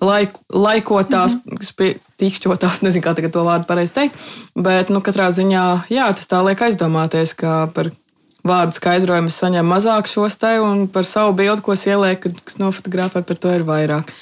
laik, 0.00 0.36
laikotās, 0.52 1.34
mm 1.34 1.58
-hmm. 1.58 2.00
tikšķotās, 2.18 2.82
nezinu, 2.86 3.02
kā 3.02 3.30
to 3.30 3.44
vārdu 3.44 3.66
pareizi 3.66 3.92
teikt. 3.92 4.14
Bet, 4.54 4.90
nu, 4.90 5.00
katrā 5.00 5.30
ziņā, 5.30 5.90
jā, 5.90 6.06
tas 6.14 6.26
tā 6.26 6.44
liek 6.46 6.62
aizdomāties, 6.62 7.34
ka 7.34 7.66
par 7.74 7.90
vārdu 8.44 8.76
skaidrojumu 8.76 9.32
es 9.32 9.40
saņemu 9.40 9.74
mazāk 9.74 10.06
šos 10.06 10.36
te, 10.36 10.60
un 10.60 10.86
par 10.88 11.04
savu 11.04 11.32
bildi, 11.32 11.62
ko 11.62 11.72
es 11.72 11.86
ielieku, 11.86 12.30
kas 12.44 12.58
nofotografē, 12.60 13.22
par 13.22 13.36
to 13.36 13.52
ir 13.54 13.64
vairāk. 13.64 14.12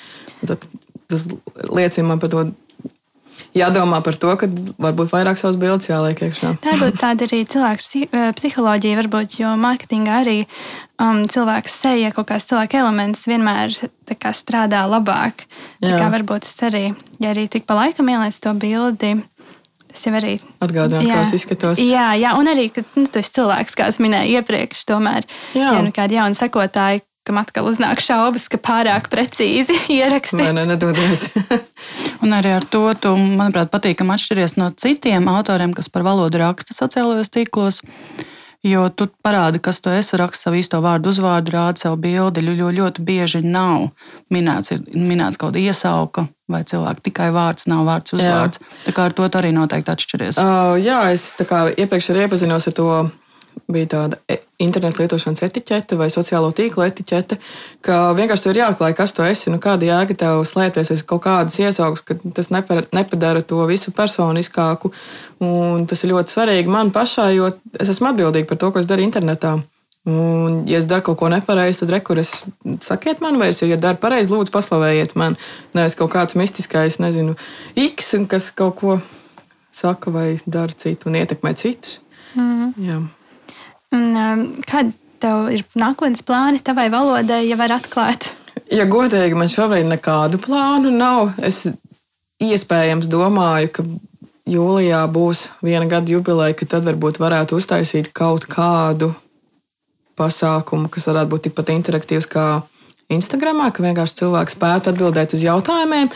Tad, 0.46 0.64
tas 1.08 1.26
liecina 1.70 2.08
man 2.08 2.22
par 2.22 2.30
to. 2.30 2.46
Jādomā 3.56 3.98
par 4.04 4.16
to, 4.16 4.30
ka 4.40 4.48
varbūt 4.80 5.10
vairāk 5.12 5.40
savas 5.40 5.58
bildes 5.60 5.90
jāliek 5.90 6.22
iekšā. 6.24 6.54
Tā 6.64 6.76
būtu 6.80 7.00
tāda 7.00 7.26
arī 7.28 7.42
cilvēka 7.52 7.84
eh, 8.00 8.30
psiholoģija, 8.38 9.00
varbūt, 9.02 9.36
jo 9.42 9.52
mārketingā 9.60 10.22
arī 10.22 10.38
um, 10.96 11.22
cilvēks 11.28 11.76
seja 11.84 12.12
kaut 12.16 12.30
kāds 12.30 12.48
cilvēka 12.48 12.80
elements 12.80 13.26
vienmēr 13.28 13.76
tā 14.08 14.16
kā 14.16 14.32
strādā 14.36 14.86
labāk. 14.88 15.44
Tā 15.82 15.92
Jā. 15.92 16.00
kā 16.00 16.08
varbūt 16.16 16.46
tas 16.46 16.64
arī, 16.70 16.86
ja 17.20 17.34
arī 17.34 17.44
tik 17.52 17.68
pa 17.68 17.76
laikam 17.82 18.08
ieliec 18.12 18.40
to 18.40 18.56
bildi. 18.56 19.18
Tas 19.92 20.06
jau 20.08 20.16
arī 20.16 20.38
Atgādināt, 20.64 21.04
kā 21.04 21.20
es 21.20 21.36
izskatos. 21.36 21.80
Jā, 21.84 22.14
jā, 22.16 22.32
un 22.40 22.48
arī, 22.48 22.70
ka 22.72 22.80
nu, 22.96 23.04
esi 23.04 23.36
cilvēks, 23.36 23.76
kā 23.76 23.92
es 23.92 24.00
minēju 24.00 24.38
iepriekš, 24.40 24.86
tomēr, 24.88 25.28
Jā. 25.52 25.74
ja 25.76 25.80
nu 25.84 25.92
kādi 25.92 26.16
jauni 26.16 26.38
sekotāji, 26.38 27.04
kam 27.28 27.38
atkal 27.38 27.68
uznāk 27.70 28.00
šaubas, 28.02 28.48
ka 28.50 28.58
pārāk 28.58 29.10
precīzi 29.12 29.76
ieraksti. 30.00 30.40
Nē, 30.40 30.50
nē, 30.56 30.64
nedodies. 30.72 31.28
Un 32.22 32.34
arī 32.36 32.52
ar 32.54 32.66
to, 32.66 32.84
tu, 33.02 33.14
manuprāt, 33.18 33.70
patīkami 33.72 34.14
atšķiries 34.14 34.58
no 34.60 34.68
citiem 34.78 35.26
autoriem, 35.32 35.72
kas 35.74 35.90
par 35.90 36.04
valodu 36.06 36.38
raksta 36.42 36.76
sociālajos 36.76 37.32
tīklos. 37.34 37.80
Jo 38.62 38.84
tu 38.94 39.08
parādi, 39.26 39.58
kas 39.58 39.80
tu 39.82 39.90
esi, 39.90 40.14
raksta 40.20 40.46
savu 40.46 40.60
īsto 40.60 40.78
vārdu, 40.84 41.10
uzvārdu, 41.10 41.50
rāda 41.50 41.82
savu 41.82 41.98
bildi. 42.04 42.44
Jo 42.54 42.68
ļoti 42.70 43.02
bieži 43.02 43.40
nav 43.42 43.88
minēts, 44.30 44.70
ir 44.70 44.84
minēts 44.94 45.40
kaut 45.40 45.50
kāda 45.50 45.64
iesauka, 45.64 46.28
vai 46.46 46.62
cilvēks 46.70 47.02
tikai 47.08 47.32
vārds, 47.34 47.66
nav 47.72 47.82
vārds, 47.90 48.14
uzvārds. 48.14 48.62
Tā 48.86 48.94
kā 48.94 49.08
ar 49.08 49.16
to 49.18 49.26
arī 49.26 49.50
noteikti 49.56 49.90
atšķiries. 49.96 50.38
Uh, 50.38 50.76
jā, 50.78 51.00
es 51.10 51.32
tā 51.34 51.48
kā 51.48 51.64
iepriekš 51.74 52.12
arī 52.14 52.28
iepazinos 52.28 52.70
ar 52.70 52.78
to. 52.78 52.88
Bija 53.68 53.86
tāda 53.90 54.16
e- 54.32 54.40
internetu 54.62 55.02
lietošanas 55.02 55.42
etiķete 55.46 55.98
vai 56.00 56.08
sociālo 56.12 56.52
tīklu 56.56 56.84
etiķete, 56.86 57.38
ka 57.84 57.98
vienkārši 58.18 58.50
ir 58.52 58.62
jāatklāj, 58.62 58.94
kas 58.98 59.14
tu 59.16 59.26
esi, 59.26 59.50
nu 59.52 59.60
kāda 59.62 59.88
jēga 59.88 60.16
tev 60.24 60.44
slēpties 60.48 60.92
aiz 60.94 61.04
kaut 61.06 61.24
kādas 61.26 61.58
iesaugas, 61.60 62.04
ka 62.06 62.16
tas 62.36 62.50
nepadara 62.54 63.44
to 63.46 63.62
visu 63.70 63.94
personiskāku. 63.96 64.92
Un 65.42 65.86
tas 65.90 66.04
ir 66.04 66.14
ļoti 66.14 66.36
svarīgi 66.36 66.72
man 66.72 66.94
pašai, 66.94 67.34
jo 67.36 67.52
es 67.78 67.92
esmu 67.92 68.12
atbildīga 68.12 68.50
par 68.50 68.62
to, 68.62 68.72
ko 68.72 68.82
es 68.82 68.90
daru 68.90 69.04
internetā. 69.04 69.58
Un, 70.02 70.64
ja 70.66 70.80
es 70.82 70.88
daru 70.90 71.04
kaut 71.06 71.20
ko 71.20 71.28
nepareizi, 71.30 71.84
tad 71.84 71.92
rekurors 71.94 72.32
sakiet 72.82 73.20
man, 73.22 73.38
vai 73.38 73.52
es, 73.52 73.60
ja 73.62 73.78
daru 73.78 74.00
pareizi, 74.02 74.32
lūdzu, 74.34 74.50
paslavējiet 74.54 75.14
man. 75.20 75.38
Nevis 75.78 75.94
kaut 75.98 76.10
kāds 76.16 76.34
mistiskais, 76.38 76.98
nezinu, 77.02 77.36
X, 77.78 78.16
kas 78.30 78.50
kaut 78.58 78.80
ko 78.80 78.98
saka 79.72 80.10
vai 80.10 80.40
dara 80.46 80.74
citu 80.74 81.08
un 81.08 81.20
ietekmē 81.22 81.54
citus. 81.54 82.00
Mm. 82.34 82.72
Jā. 82.82 82.98
Un, 83.92 84.12
um, 84.16 84.44
kādi 84.66 84.94
tev 85.22 85.50
ir 85.54 85.64
nākotnes 85.78 86.24
plāni 86.26 86.62
tavai 86.64 86.88
valodai, 86.92 87.44
ja 87.48 87.58
var 87.60 87.76
atklāt? 87.76 88.30
Ja 88.72 88.86
godīgi, 88.88 89.36
man 89.36 89.50
šobrīd 89.52 89.88
nekādu 89.90 90.40
plānu 90.42 90.92
nav. 90.94 91.34
Es 91.44 91.66
iespējams 92.42 93.08
domāju, 93.12 93.70
ka 93.76 93.84
jūlijā 94.48 95.02
būs 95.12 95.46
viena 95.62 95.86
gada 95.90 96.10
jubileja, 96.12 96.56
ka 96.56 96.68
tad 96.74 96.88
varbūt 96.88 97.20
varētu 97.22 97.58
uztaisīt 97.60 98.10
kaut 98.16 98.48
kādu 98.50 99.12
pasākumu, 100.18 100.90
kas 100.92 101.08
varētu 101.08 101.32
būt 101.32 101.46
tikpat 101.48 101.72
interaktīvs 101.76 102.28
kā 102.30 102.46
Instagram, 103.12 103.60
ka 103.72 103.84
vienkārši 103.84 104.22
cilvēks 104.22 104.56
spētu 104.56 104.92
atbildēt 104.92 105.36
uz 105.36 105.44
jautājumiem 105.44 106.08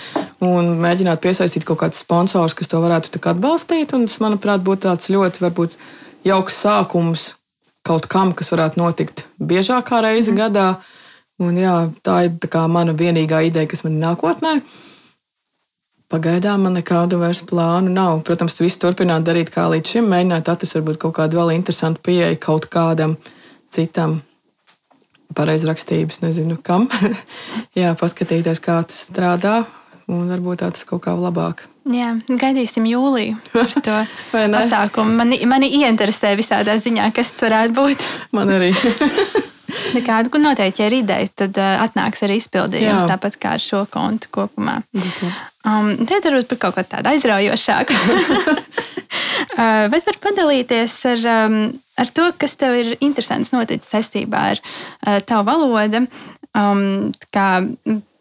un 0.44 0.76
mēģināt 0.80 1.20
piesaistīt 1.22 1.66
kaut 1.68 1.82
kādus 1.82 2.02
sponsorus, 2.04 2.56
kas 2.56 2.70
to 2.72 2.80
varētu 2.80 3.20
atbalstīt. 3.20 3.92
Un 3.96 4.06
tas, 4.08 4.18
manuprāt, 4.24 4.64
būtu 4.64 4.88
tāds 4.88 5.10
ļoti 5.12 5.44
varbūt, 5.44 5.76
jauks 6.26 6.62
sākums 6.64 7.34
kaut 7.87 8.09
kam, 8.11 8.35
kas 8.37 8.51
varētu 8.53 8.81
notikt 8.81 9.25
biežāk 9.38 9.88
kā 9.90 10.03
reizi 10.05 10.33
mm. 10.33 10.40
gadā. 10.42 10.66
Un, 11.42 11.57
jā, 11.61 11.77
tā 12.05 12.22
ir 12.27 12.37
tā 12.49 12.62
mana 12.72 12.94
vienīgā 12.96 13.42
ideja, 13.46 13.68
kas 13.68 13.85
man 13.85 13.99
ir 13.99 14.05
nākotnē. 14.07 14.53
Pagaidām 16.12 16.62
man 16.64 16.79
nekādu 16.79 17.18
vairs 17.20 17.42
plānu 17.44 17.90
nav. 17.92 18.20
Protams, 18.25 18.57
visu 18.62 18.79
turpināt 18.85 19.27
darīt 19.27 19.51
kā 19.53 19.66
līdz 19.72 19.96
šim, 19.96 20.09
mēģināt 20.12 20.49
atrast 20.53 20.79
varbūt 20.79 21.01
kaut 21.03 21.16
kādu 21.18 21.40
vēl 21.40 21.57
interesantu 21.57 22.05
pieeju 22.09 22.38
kaut 22.40 22.70
kādam 22.72 23.16
citam 23.75 24.20
pareizrakstības, 25.37 26.22
nezinu 26.22 26.57
kam. 26.64 26.87
Jā, 27.81 27.92
paskatīties, 27.99 28.62
kā 28.64 28.81
tas 28.87 29.05
strādā, 29.11 29.59
un 30.09 30.31
varbūt 30.31 30.64
tas 30.64 30.87
kaut 30.88 31.05
kā 31.05 31.16
labāk. 31.18 31.66
Jā, 31.87 32.12
gaidīsim 32.27 32.87
jūliju 32.90 33.37
par 33.53 33.75
to 33.87 33.96
pasākumu. 34.57 35.18
Mani, 35.20 35.40
mani 35.46 35.70
ieinteresē 35.79 36.35
visādā 36.38 36.75
ziņā, 36.83 37.11
kas 37.14 37.35
tas 37.35 37.46
varētu 37.46 37.77
būt. 37.77 38.07
Man 38.35 38.51
arī. 38.57 38.72
Nekādu, 39.96 40.31
ko 40.33 40.40
noteikti, 40.40 40.83
ja 40.83 40.88
ir 40.88 40.96
ideja, 41.01 41.29
tad 41.42 41.59
uh, 41.61 41.83
atnāks 41.85 42.22
arī 42.27 42.38
izpildījums, 42.40 43.05
Jā. 43.05 43.11
tāpat 43.12 43.37
kā 43.42 43.55
ar 43.57 43.62
šo 43.62 43.83
kontu 43.90 44.31
kopumā. 44.35 44.79
Okay. 44.94 45.31
Um, 45.66 45.92
tad 46.07 46.27
varbūt 46.27 46.49
par 46.53 46.61
kaut 46.64 46.77
ko 46.79 46.85
tādu 46.87 47.11
aizraujošāku. 47.11 47.96
uh, 49.61 49.87
bet 49.92 50.07
var 50.07 50.20
padalīties 50.22 50.96
ar 51.12 51.27
um, 51.35 51.59
ar 51.99 52.12
to, 52.14 52.29
kas 52.40 52.57
tev 52.61 52.77
ir 52.79 52.92
interesants 53.01 53.53
noticis 53.55 53.90
saistībā 53.92 54.42
ar 54.55 54.62
uh, 54.62 55.18
tavu 55.27 55.46
valodu. 55.51 56.07
Um, 56.57 57.12
kā, 57.35 57.49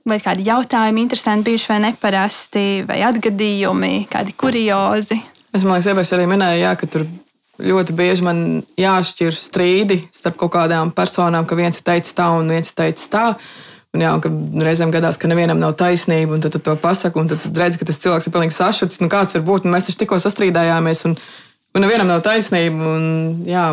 vai 0.07 0.19
kādi 0.23 0.47
jautājumi 0.47 1.05
interesanti 1.05 1.49
bijuši 1.49 1.69
vai 1.71 1.79
neparasti, 1.89 2.65
vai 2.87 3.01
atgadījumi, 3.07 3.93
kādi 4.11 4.35
kuriozi? 4.37 5.19
Es 5.55 5.63
domāju, 5.63 5.85
ka 5.85 5.93
iepriekš 5.93 6.15
arī 6.17 6.25
minēju, 6.31 6.63
jā, 6.63 6.73
ka 6.79 6.89
tur 6.91 7.05
ļoti 7.65 7.95
bieži 7.95 8.25
man 8.27 8.41
jāšķir 8.79 9.37
strīdi 9.39 10.01
starp 10.13 10.37
kaut 10.41 10.53
kādām 10.57 10.91
personām, 10.95 11.47
ka 11.47 11.55
viens 11.57 11.79
ir 11.79 11.87
teicis 11.87 12.17
tā 12.17 12.27
un 12.35 12.51
viens 12.51 12.69
ir 12.69 12.77
teicis 12.81 13.09
tā. 13.11 13.31
Un 13.95 14.03
jā, 14.03 14.11
un 14.11 14.59
reizēm 14.59 14.91
gadās, 14.91 15.15
ka 15.15 15.29
nevienam 15.31 15.61
nav 15.61 15.77
taisnība, 15.79 16.35
un 16.35 16.41
tad 16.43 16.51
tu 16.51 16.59
to 16.59 16.73
pasaki, 16.75 17.15
un 17.15 17.29
tad 17.31 17.45
redzi, 17.55 17.79
ka 17.79 17.87
tas 17.87 18.01
cilvēks 18.03 18.27
ir 18.27 18.33
pilnīgi 18.33 18.57
sašuts. 18.57 18.99
Nu, 18.99 19.07
kāds 19.07 19.37
var 19.37 19.45
būt? 19.47 19.63
Un 19.63 19.71
mēs 19.71 19.87
taču 19.87 20.01
tikko 20.01 20.19
sastrīdējāmies, 20.19 21.05
un 21.07 21.15
Un 21.75 21.83
nevienam 21.83 22.07
nav 22.07 22.21
taisnība. 22.23 22.93
Un, 22.95 23.05
jā, 23.47 23.67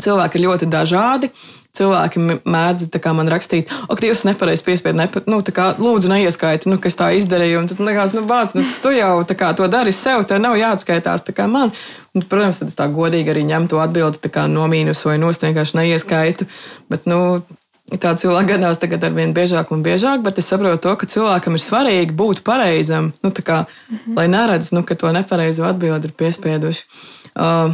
cilvēki 0.00 0.38
ir 0.38 0.46
ļoti 0.46 0.68
dažādi. 0.72 1.28
Cilvēki 1.76 2.22
mēdz 2.48 2.88
man 3.14 3.28
rakstīt, 3.30 3.70
ak, 3.92 4.00
jūs 4.02 4.24
nepareizi 4.26 4.64
piespiedat, 4.66 4.98
nepa, 4.98 5.22
nu, 5.30 5.38
kā, 5.42 5.68
lūdzu, 5.78 6.10
neieskaiti, 6.10 6.70
nu, 6.72 6.78
kas 6.82 6.96
tā 6.98 7.12
izdarīja. 7.14 7.60
Un 7.60 7.68
tad 7.70 7.82
liekas, 7.84 8.14
nu, 8.16 8.24
bāc, 8.26 8.54
nu, 8.56 8.64
tu 8.82 8.90
jau 8.90 9.22
kā, 9.28 9.52
to 9.54 9.68
dari 9.70 9.92
sev, 9.92 10.24
tev 10.26 10.40
nav 10.42 10.56
jāatskaitās 10.58 11.28
tā 11.28 11.36
kā 11.36 11.46
man. 11.46 11.70
Un, 12.16 12.24
protams, 12.24 12.58
tad 12.62 12.72
es 12.72 12.78
tā 12.78 12.88
godīgi 12.90 13.30
arī 13.30 13.44
ņemu 13.46 13.70
to 13.70 13.78
atbildi, 13.84 14.32
kā 14.32 14.48
nomīnusu 14.50 15.12
vai 15.12 15.18
nost 15.22 15.44
vienkārši 15.46 15.78
neieskaitu. 15.82 16.48
Bet, 16.90 17.06
nu, 17.06 17.44
Tā 17.88 18.10
cilvēka 18.20 18.50
gadās 18.50 18.76
tagad 18.82 19.04
ar 19.06 19.14
vien 19.16 19.30
biežāk 19.32 19.70
un 19.72 19.80
biežāk, 19.80 20.20
bet 20.20 20.36
es 20.42 20.48
saprotu 20.50 20.82
to, 20.84 20.90
ka 21.00 21.06
cilvēkam 21.08 21.54
ir 21.56 21.62
svarīgi 21.64 22.12
būt 22.12 22.42
pareizam, 22.44 23.14
nu, 23.24 23.30
kā, 23.32 23.64
mm 23.64 23.96
-hmm. 23.96 24.16
lai 24.16 24.26
neredz, 24.28 24.72
nu, 24.76 24.82
ka 24.84 24.94
to 24.94 25.12
nepareizo 25.12 25.64
atbildi 25.64 26.10
ir 26.10 26.12
piespieduši. 26.12 26.84
Uh, 27.32 27.72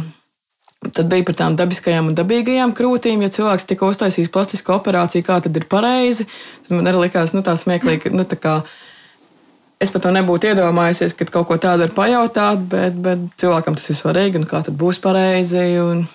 Tad 0.85 1.07
bija 1.09 1.25
par 1.25 1.37
tām 1.39 1.55
dabiskajām 1.57 2.11
un 2.11 2.17
dabīgajām 2.17 2.73
krūtīm. 2.77 3.23
Ja 3.25 3.31
cilvēks 3.33 3.65
tika 3.69 3.87
uztaisījis 3.89 4.31
plastisku 4.33 4.75
operāciju, 4.75 5.25
kā 5.25 5.39
tad 5.41 5.55
ir 5.57 5.65
pareizi, 5.71 6.27
tad 6.65 6.75
man 6.77 6.91
arī 6.91 7.07
likās, 7.07 7.33
nu, 7.33 7.41
tā 7.45 7.55
smieklīgi. 7.57 8.11
Nu, 8.13 8.25
tā 8.29 8.37
kā, 8.41 8.59
es 9.81 9.93
pat 9.93 10.05
to 10.05 10.11
nebūtu 10.13 10.51
iedomājies, 10.51 11.15
ka 11.17 11.29
kaut 11.31 11.49
ko 11.49 11.57
tādu 11.61 11.87
var 11.87 11.95
pajautāt, 11.95 12.67
bet, 12.69 12.99
bet 13.07 13.25
cilvēkam 13.41 13.79
tas 13.79 13.89
ir 13.89 13.97
svarīgi 13.97 14.41
un 14.41 14.45
kā 14.49 14.61
tad 14.67 14.77
būs 14.77 15.01
pareizi. 15.01 15.65
Un, 15.81 16.05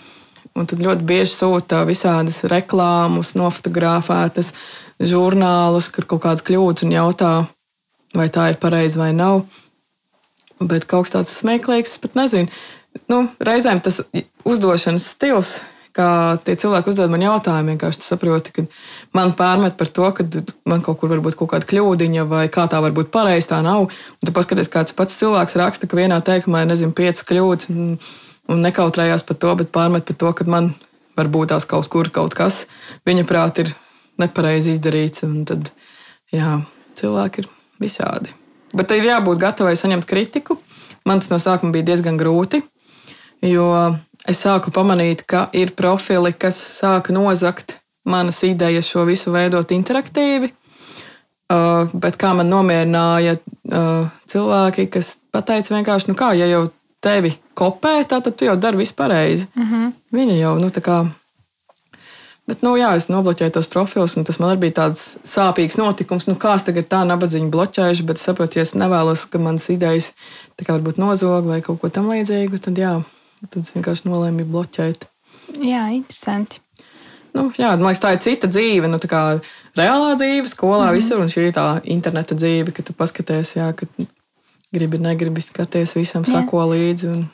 Un 0.59 0.67
tad 0.67 0.83
ļoti 0.83 1.07
bieži 1.07 1.31
sūta 1.31 1.85
visādas 1.87 2.43
reklāmas, 2.51 3.37
nofotografētas 3.39 4.51
žurnālus, 4.99 5.91
kur 5.95 6.09
kaut 6.11 6.25
kādas 6.25 6.43
kļūdas 6.47 6.87
un 6.87 6.95
jautā, 6.97 7.31
vai 8.19 8.27
tā 8.35 8.51
ir 8.51 8.59
pareizi 8.63 8.99
vai 8.99 9.13
nav. 9.15 9.45
Bet 10.61 10.89
kaut 10.91 11.07
kas 11.07 11.15
tāds 11.15 11.37
smieklīgs, 11.39 11.97
pat 12.03 12.19
nezinu. 12.19 12.51
Nu, 13.09 13.23
reizēm 13.47 13.79
tas 13.85 14.03
uzdošanas 14.49 15.07
stils, 15.15 15.61
kā 15.97 16.39
tie 16.47 16.55
cilvēki 16.59 16.93
uzdod 16.93 17.11
man 17.13 17.25
jautājumu, 17.25 17.75
vienkārši 17.75 18.05
saproti, 18.07 18.55
ka 18.55 18.65
man 19.17 19.33
pārmet 19.39 19.77
par 19.79 19.91
to, 19.91 20.07
ka 20.15 20.27
man 20.71 20.85
kaut 20.87 21.01
kur 21.01 21.11
var 21.13 21.23
būt 21.25 21.37
kaut 21.39 21.51
kāda 21.55 21.69
kļūdiņa, 21.71 22.27
vai 22.31 22.45
kā 22.53 22.67
tā 22.71 22.81
var 22.83 22.95
būt 22.97 23.11
pareizi, 23.15 23.51
tā 23.51 23.61
nav. 23.67 23.89
Un 23.91 24.29
tu 24.29 24.35
paskaties, 24.37 24.71
kāds 24.73 24.95
pats 24.97 25.19
cilvēks 25.19 25.59
raksta, 25.59 25.91
ka 25.91 25.99
vienā 25.99 26.21
teikumā 26.25 26.65
ir, 26.65 26.71
nezinu, 26.71 26.95
piecas 26.97 27.27
kļūdas. 27.27 27.73
Un, 27.75 27.97
un 28.51 28.65
nekautrējās 28.65 29.27
par 29.27 29.39
to, 29.43 29.55
bet 29.63 29.75
pārmet 29.75 30.07
par 30.07 30.19
to, 30.23 30.33
ka 30.39 30.47
man 30.51 30.73
varbūt 31.19 31.53
tās 31.53 31.67
kaut 31.69 31.91
kur 31.93 32.11
kaut 32.15 32.35
kas 32.39 32.65
viņa 33.09 33.27
prāt 33.29 33.63
ir 33.65 33.73
nepareizi 34.21 34.75
izdarīts. 34.77 35.27
Tad, 35.49 35.73
jā, 36.35 36.61
cilvēki 36.99 37.45
ir 37.45 37.51
visādi. 37.83 38.35
Bet 38.77 38.93
ir 38.95 39.09
jābūt 39.09 39.41
gatavai 39.43 39.75
saņemt 39.79 40.07
kritiku. 40.07 40.59
Man 41.09 41.23
tas 41.23 41.31
no 41.33 41.39
sākuma 41.43 41.73
bija 41.75 41.91
diezgan 41.91 42.19
grūti, 42.21 42.61
jo 43.43 43.67
es 44.29 44.43
sāku 44.45 44.73
pamanīt, 44.75 45.25
ka 45.27 45.49
ir 45.53 45.75
profili, 45.77 46.33
kas 46.33 46.59
sāka 46.81 47.15
nozagt 47.15 47.79
manas 48.05 48.43
idejas, 48.45 48.89
šo 48.89 49.05
visu 49.09 49.33
veidot 49.35 49.71
interaktīvi. 49.75 50.53
Uh, 51.51 51.89
bet 51.99 52.15
kā 52.15 52.31
man 52.39 52.47
nomierināja 52.47 53.35
uh, 53.35 54.11
cilvēki, 54.31 54.87
kas 54.95 55.17
pateica 55.35 55.75
vienkārši, 55.75 56.13
nu 56.13 56.15
kā, 56.15 56.31
ja 56.39 56.47
jau 56.47 56.69
tevi 57.03 57.33
kopē, 57.59 58.05
tad 58.07 58.29
tu 58.31 58.47
jau 58.47 58.55
dari 58.57 58.79
visu 58.79 58.95
pareizi. 58.95 59.49
Mm 59.57 59.67
-hmm. 59.67 59.93
Viņa 60.13 60.37
jau, 60.39 60.59
nu, 60.59 60.69
tā 60.69 60.81
kā. 60.81 61.09
Bet, 62.47 62.63
nu, 62.63 62.77
jā, 62.77 62.95
es 62.97 63.09
nobloķēju 63.09 63.51
tos 63.51 63.69
profilus, 63.69 64.17
un 64.17 64.25
tas 64.25 64.39
man 64.39 64.51
arī 64.51 64.59
bija 64.59 64.73
tāds 64.73 65.17
sāpīgs 65.25 65.79
notikums. 65.79 66.27
Nu, 66.27 66.35
kā 66.35 66.55
es 66.55 66.63
tagad 66.63 66.89
tā 66.89 67.05
nabadzīgu 67.07 67.51
bloķēšu, 67.51 68.03
bet 68.03 68.19
saprotu, 68.19 68.59
ja 68.59 68.63
es 68.63 68.75
nevēlos, 68.75 69.27
ka 69.31 69.39
manas 69.39 69.69
idejas 69.69 70.13
varbūt 70.69 70.99
nozog 70.99 71.45
vai 71.45 71.61
kaut 71.61 71.81
ko 71.81 71.89
tamlīdzīgu, 71.89 72.59
tad 72.59 72.79
jā, 72.79 73.03
tad 73.49 73.63
es 73.63 73.73
vienkārši 73.77 74.09
nolēmu 74.09 74.47
bloķēt. 74.51 75.07
Jā, 75.65 75.89
interesanti. 75.95 76.61
Nu, 77.35 77.47
jā, 77.55 77.71
man 77.77 77.87
liekas, 77.87 78.03
tā 78.03 78.15
ir 78.15 78.23
cita 78.25 78.49
dzīve. 78.51 78.89
Nu, 78.91 78.99
kā 79.11 79.25
reālā 79.79 80.15
dzīve, 80.19 80.49
skolā, 80.51 80.85
mm 80.85 80.89
-hmm. 80.89 80.99
visur, 80.99 81.21
un 81.21 81.29
šī 81.31 81.47
ir 81.49 81.55
tā 81.55 81.81
interneta 81.85 82.35
dzīve, 82.35 82.73
kad 82.73 82.85
tu 82.85 82.93
paskaties, 82.93 83.57
jā, 83.57 83.73
ka 83.73 83.87
gribi, 84.73 84.99
negribi 84.99 85.41
skaties, 85.41 85.97
visam 85.97 86.25
Jā. 86.25 86.41
sako 86.41 86.65
līdzi. 86.73 87.09
Un... 87.09 87.27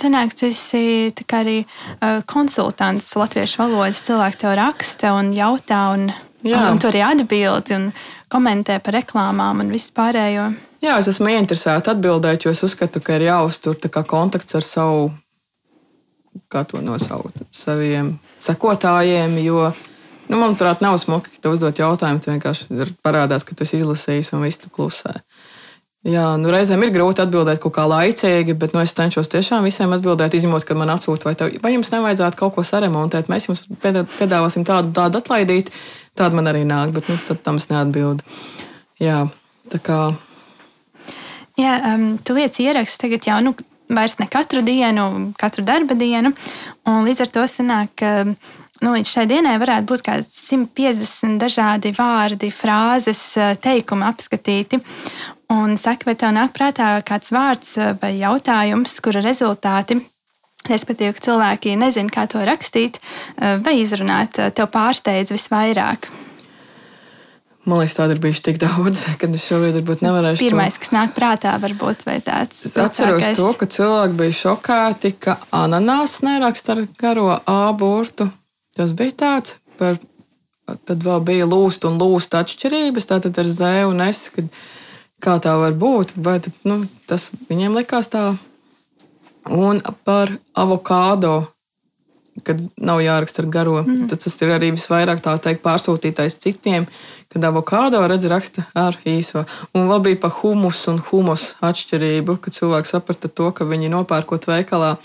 Sanāks, 0.00 0.38
tu 0.38 0.46
esi 0.46 1.12
arī 1.36 1.64
uh, 1.64 2.22
konsultants 2.26 3.14
latviešu 3.16 3.62
valodas. 3.62 4.02
Cilvēki 4.06 4.40
tev 4.40 4.54
raksta 4.60 5.14
un 5.18 5.32
jautā, 5.36 5.92
un, 5.94 6.12
un, 6.44 6.60
un 6.70 6.78
tu 6.78 6.88
arī 6.88 7.04
atbildi 7.04 7.76
un 7.76 7.90
komentē 8.32 8.80
par 8.80 8.94
reklāmām 8.94 9.60
un 9.60 9.72
visu 9.72 9.92
pārējo. 9.96 10.52
Jā, 10.84 10.98
es 10.98 11.08
esmu 11.08 11.30
ieinteresēta 11.32 11.94
atbildēt, 11.94 12.44
jo 12.44 12.52
es 12.52 12.62
uzskatu, 12.66 13.00
ka 13.00 13.16
ir 13.16 13.28
jāuztur 13.30 13.76
kontakts 14.08 14.56
ar 14.58 14.64
savu, 14.66 15.12
kā 16.52 16.64
to 16.68 16.82
nosaukt, 16.84 17.42
saviem 17.54 18.14
sekotājiem. 18.42 19.36
Jo, 19.44 19.72
nu, 20.28 20.38
manuprāt, 20.38 20.82
nav 20.84 20.98
smuki, 21.02 21.34
ka 21.34 21.44
tu 21.44 21.54
uzdod 21.54 21.78
jautājumu, 21.78 22.22
tu 22.22 22.32
vienkārši 22.32 22.94
parādās, 23.04 23.46
ka 23.46 23.56
tu 23.56 23.66
esi 23.66 23.80
izlasījis 23.80 24.34
un 24.34 24.46
viss 24.46 24.62
tu 24.62 24.72
klusē. 24.72 25.18
Jā, 26.04 26.34
nu, 26.36 26.50
reizēm 26.52 26.82
ir 26.84 26.90
grūti 26.92 27.22
atbildēt 27.24 27.62
kaut 27.62 27.72
kā 27.78 27.86
laicīgi, 27.88 28.52
bet 28.60 28.74
nu, 28.76 28.82
es 28.84 28.92
cenšos 28.92 29.30
tiešām 29.32 29.64
visiem 29.64 29.92
atbildēt, 29.96 30.34
izņemot, 30.36 30.66
kad 30.68 30.76
man 30.76 30.92
atsūta, 30.92 31.30
vai, 31.30 31.32
tev, 31.40 31.54
vai 31.64 31.72
jums 31.72 31.88
nevajadzētu 31.94 32.36
kaut 32.42 32.52
ko 32.58 32.64
saremontēt. 32.66 33.30
Mēs 33.32 33.48
jums 33.48 33.64
piedāvāsim 33.80 34.66
tādu, 34.68 34.92
tādu 34.98 35.22
atlaidīt, 35.22 35.72
tādu 36.12 36.36
man 36.36 36.52
arī 36.52 36.66
nāk, 36.68 36.92
bet 36.92 37.08
nu, 37.08 37.16
tam 37.40 37.56
es 37.56 37.70
neatbildu. 37.72 38.36
Jā, 39.00 39.22
tā 39.72 39.80
kā. 39.80 40.00
Jā, 41.56 41.78
um, 41.94 42.04
tu 42.20 42.36
liec 42.36 42.60
ieraksts 42.60 43.00
tagad 43.00 43.24
jau 43.24 43.40
nu, 43.46 43.56
vairs 43.88 44.18
ne 44.20 44.28
katru 44.30 44.62
dienu, 44.64 45.32
katru 45.40 45.64
darba 45.66 45.96
dienu, 45.98 46.32
līdz 46.86 47.24
ar 47.24 47.32
to 47.34 47.44
sanāk, 47.50 47.92
ka 48.00 48.12
nu, 48.24 48.94
līdz 48.94 49.10
šai 49.10 49.26
dienai 49.30 49.58
varētu 49.62 49.88
būt 49.90 50.04
kaut 50.06 50.24
kādi 50.24 50.30
150 50.30 51.38
dažādi 51.42 51.92
vārdi, 51.96 52.50
frāzes, 52.52 53.22
teikumi 53.64 54.08
apskatīti. 54.08 54.80
Un 55.54 55.76
saka, 55.76 56.08
vai 56.08 56.16
tev 56.18 56.32
nāk 56.34 56.54
prātā 56.56 56.96
kāds 57.06 57.30
vārds 57.34 57.76
eh, 57.76 57.92
vai 58.00 58.14
jautājums, 58.16 58.96
kura 59.04 59.20
rezultāti 59.24 60.00
Respektīvi, 60.64 61.12
ka 61.12 61.20
cilvēki 61.26 61.74
nezina, 61.76 62.08
kā 62.08 62.24
to 62.30 62.40
rakstīt 62.40 62.96
eh, 62.96 63.58
vai 63.60 63.76
izrunāt, 63.82 64.38
eh, 64.40 64.52
tev 64.56 64.70
pārsteidz 64.72 65.34
visvairāk. 65.34 66.08
Man 67.64 67.80
liekas, 67.80 67.94
tāda 67.96 68.12
ir 68.12 68.20
bijusi 68.20 68.42
tik 68.44 68.58
daudz, 68.60 69.04
ka 69.20 69.28
es 69.32 69.44
šobrīd 69.48 69.78
varbūt 69.78 70.04
nevarēšu. 70.04 70.48
Pirmais, 70.50 70.76
to... 70.76 70.84
kas 70.84 70.92
nāk 70.92 71.14
prātā, 71.16 71.54
varbūt 71.62 72.04
tāds. 72.26 72.64
Es 72.68 72.76
atceros 72.80 73.30
to, 73.38 73.50
ka 73.56 73.68
cilvēki 73.72 74.18
bija 74.18 74.38
šokēti, 74.40 75.14
ka 75.24 75.38
ananās 75.54 76.18
neraksta 76.26 76.76
ar 76.76 76.82
garo 77.00 77.30
A 77.40 77.60
burtu. 77.72 78.28
Tas 78.76 78.92
bija 78.96 79.16
tāds 79.24 79.56
par. 79.80 80.00
Tad 80.64 81.02
vēl 81.04 81.20
bija 81.20 81.44
lūst 81.44 81.82
un 81.84 81.98
lūst 82.00 82.32
atšķirības, 82.38 83.04
tātad 83.10 83.36
ar 83.36 83.48
Z 83.52 83.82
un 83.84 83.98
S. 84.00 84.30
Kad 84.32 84.48
kā 85.20 85.34
tā 85.44 85.52
var 85.60 85.74
būt, 85.76 86.14
tad, 86.24 86.48
nu, 86.64 86.78
tas 87.08 87.30
viņiem 87.50 87.76
likās 87.76 88.08
tā. 88.12 88.30
Un 89.44 89.82
par 90.08 90.32
avokādo, 90.56 91.34
kad 92.42 92.58
nav 92.76 92.98
jāraksta 93.04 93.44
ar 93.44 93.48
garo, 93.52 93.76
mm. 93.84 94.08
tad 94.10 94.22
tas 94.24 94.34
ir 94.42 94.54
arī 94.56 94.72
visvairāk 94.74 95.22
tā 95.22 95.36
teikt 95.42 95.62
pārsūtītais 95.62 96.38
citiem, 96.42 96.88
kad 97.30 97.46
avokādo 97.46 98.00
redz 98.10 98.26
raksta 98.30 98.66
ar 98.78 98.98
īso. 99.06 99.44
Un 99.74 99.86
vēl 99.90 100.02
bija 100.08 100.22
pa 100.24 100.32
humus 100.40 100.82
un 100.90 100.98
humus 101.10 101.52
atšķirību, 101.64 102.40
kad 102.42 102.56
cilvēks 102.56 102.96
saprata 102.96 103.30
to, 103.30 103.52
ka 103.54 103.68
viņi 103.68 103.92
nopērkot 103.94 104.48
veikalā 104.50 104.96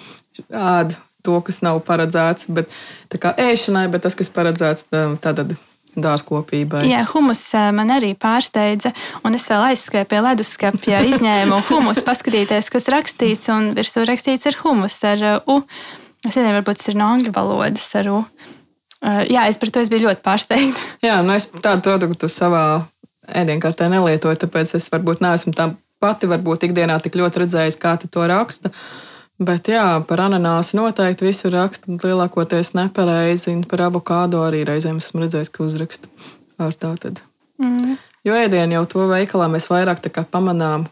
ēd 0.49 0.97
to, 1.25 1.39
kas 1.45 1.61
nav 1.65 1.81
paredzēts, 1.85 2.49
bet 2.49 2.71
tā 3.11 3.21
kā 3.21 3.35
ēšanai, 3.37 3.89
bet 3.91 4.07
tas, 4.07 4.15
kas 4.17 4.31
paredzēts, 4.33 4.87
tad 5.21 5.57
dārzkopībai. 5.97 6.83
Jā, 6.89 7.03
humus 7.13 7.41
man 7.75 7.91
arī 7.93 8.13
pārsteidza, 8.17 8.91
un 9.25 9.37
es 9.37 9.47
vēl 9.49 9.71
aizskrēju 9.71 10.09
pie 10.09 10.19
leduskapja, 10.25 11.01
izņēmu 11.13 11.63
humus, 11.69 12.03
paskatīties, 12.09 12.69
kas 12.73 12.89
rakstīts, 12.93 13.49
un 13.53 13.73
virsū 13.77 14.05
rakstīts 14.07 14.49
ar 14.49 14.59
humus, 14.63 14.99
ar 15.07 15.25
U. 15.49 15.61
Es 16.27 16.35
nezinu, 16.35 16.55
varbūt 16.57 16.81
tas 16.81 16.89
ir 16.91 16.97
no 16.99 17.09
angļu 17.15 17.33
valodas 17.35 17.85
ar 17.99 18.09
U. 18.11 18.21
Jā, 18.99 19.45
es 19.47 19.59
par 19.59 19.71
to 19.71 19.79
es 19.79 19.91
biju 19.91 20.09
ļoti 20.09 20.23
pārsteigta. 20.25 20.87
Jā, 21.07 21.21
nu 21.23 21.31
es 21.37 21.47
tādu 21.51 21.85
produktu 21.85 22.27
savā 22.31 22.63
ēdienkartē 23.29 23.87
nelietoju, 23.91 24.41
tāpēc 24.41 24.75
es 24.75 24.89
varbūt 24.91 25.23
neesmu 25.23 25.55
tā 25.55 25.69
pati 26.03 26.27
varbūt 26.31 26.67
ikdienā 26.67 26.97
tik 27.03 27.15
ļoti 27.19 27.45
redzējis, 27.45 27.79
kā 27.79 27.95
to 28.03 28.27
raksta. 28.27 28.73
Uh, 28.73 29.09
Bet 29.39 29.69
jā, 29.71 29.83
par 30.03 30.19
ananāsu 30.25 30.75
noteikti 30.75 31.23
visur 31.23 31.53
raksta 31.55 31.95
lielākoties 31.95 32.73
nepareizi. 32.75 33.53
Par 33.71 33.85
avokādo 33.85 34.41
arī 34.43 34.65
reizēm 34.67 34.97
esmu 34.99 35.23
redzējis, 35.23 35.51
ka 35.53 35.63
uzraksta 35.63 36.11
ar 36.59 36.75
tādu. 36.75 37.13
Mm. 37.63 37.95
Jo 38.27 38.35
ēdienu 38.35 38.75
jau 38.75 38.83
to 38.91 39.05
veikalā 39.07 39.47
mēs 39.47 39.69
vairāk 39.71 40.03
pamanām, 40.27 40.89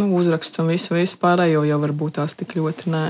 nu, 0.00 0.08
uzraksts 0.16 0.62
un 0.62 0.72
visu, 0.72 0.94
visu 0.96 1.20
pārējo 1.20 1.66
jau 1.68 1.78
varbūt 1.84 2.16
tās 2.16 2.36
tik 2.40 2.56
ļoti 2.56 2.94
nē. 2.94 3.04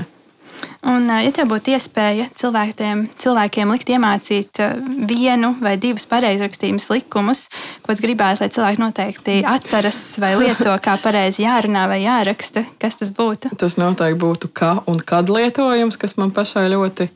Un, 0.83 1.05
ja 1.07 1.31
tev 1.31 1.47
būtu 1.47 1.71
iespēja 1.71 2.25
cilvēkiem, 2.35 3.05
cilvēkiem 3.23 3.69
likt 3.71 3.91
iemācīt 3.95 4.59
vienu 5.07 5.53
vai 5.63 5.77
divus 5.79 6.03
pareizrakstījumus 6.11 6.89
likumus, 6.91 7.45
ko 7.85 7.95
es 7.95 8.01
gribētu, 8.03 8.43
lai 8.43 8.49
cilvēki 8.51 8.83
noteikti 8.83 9.37
atceras 9.47 10.01
vai 10.19 10.33
lieto, 10.41 10.73
kā 10.83 10.97
pareizi 10.99 11.45
jārunā 11.45 11.85
vai 11.87 12.01
jāraksta, 12.03 12.65
kas 12.83 12.99
tas 12.99 13.13
būtu? 13.15 13.53
Tas 13.59 13.79
noteikti 13.79 14.19
būtu 14.25 14.51
kā 14.51 14.75
un 14.91 14.99
kad 14.99 15.31
lietojums, 15.31 15.99
kas 16.01 16.17
man 16.19 16.35
pašai 16.35 16.67
ļoti, 16.75 17.07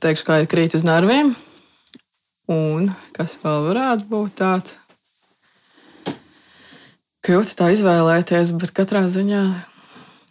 teikšu, 0.00 0.28
kā 0.30 0.40
ir 0.40 0.48
krīt 0.48 0.80
uz 0.80 0.88
nerviem. 0.88 1.36
Un 2.48 2.88
kas 3.12 3.36
vēl 3.42 3.68
varētu 3.68 4.08
būt 4.08 4.38
tāds? 4.40 4.78
Grūti 7.20 7.58
tā 7.58 7.74
izvēlēties, 7.74 8.56
bet 8.56 8.72
katrā 8.72 9.04
ziņā 9.12 9.42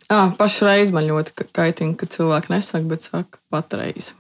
Ah, 0.08 0.30
pašreiz 0.40 0.94
man 0.96 1.04
ļoti 1.10 1.50
kaitina, 1.52 1.96
ka 2.00 2.08
cilvēki 2.08 2.54
nesaka, 2.54 2.86
bet 2.88 3.04
saka 3.04 3.42
patreiz. 3.52 4.14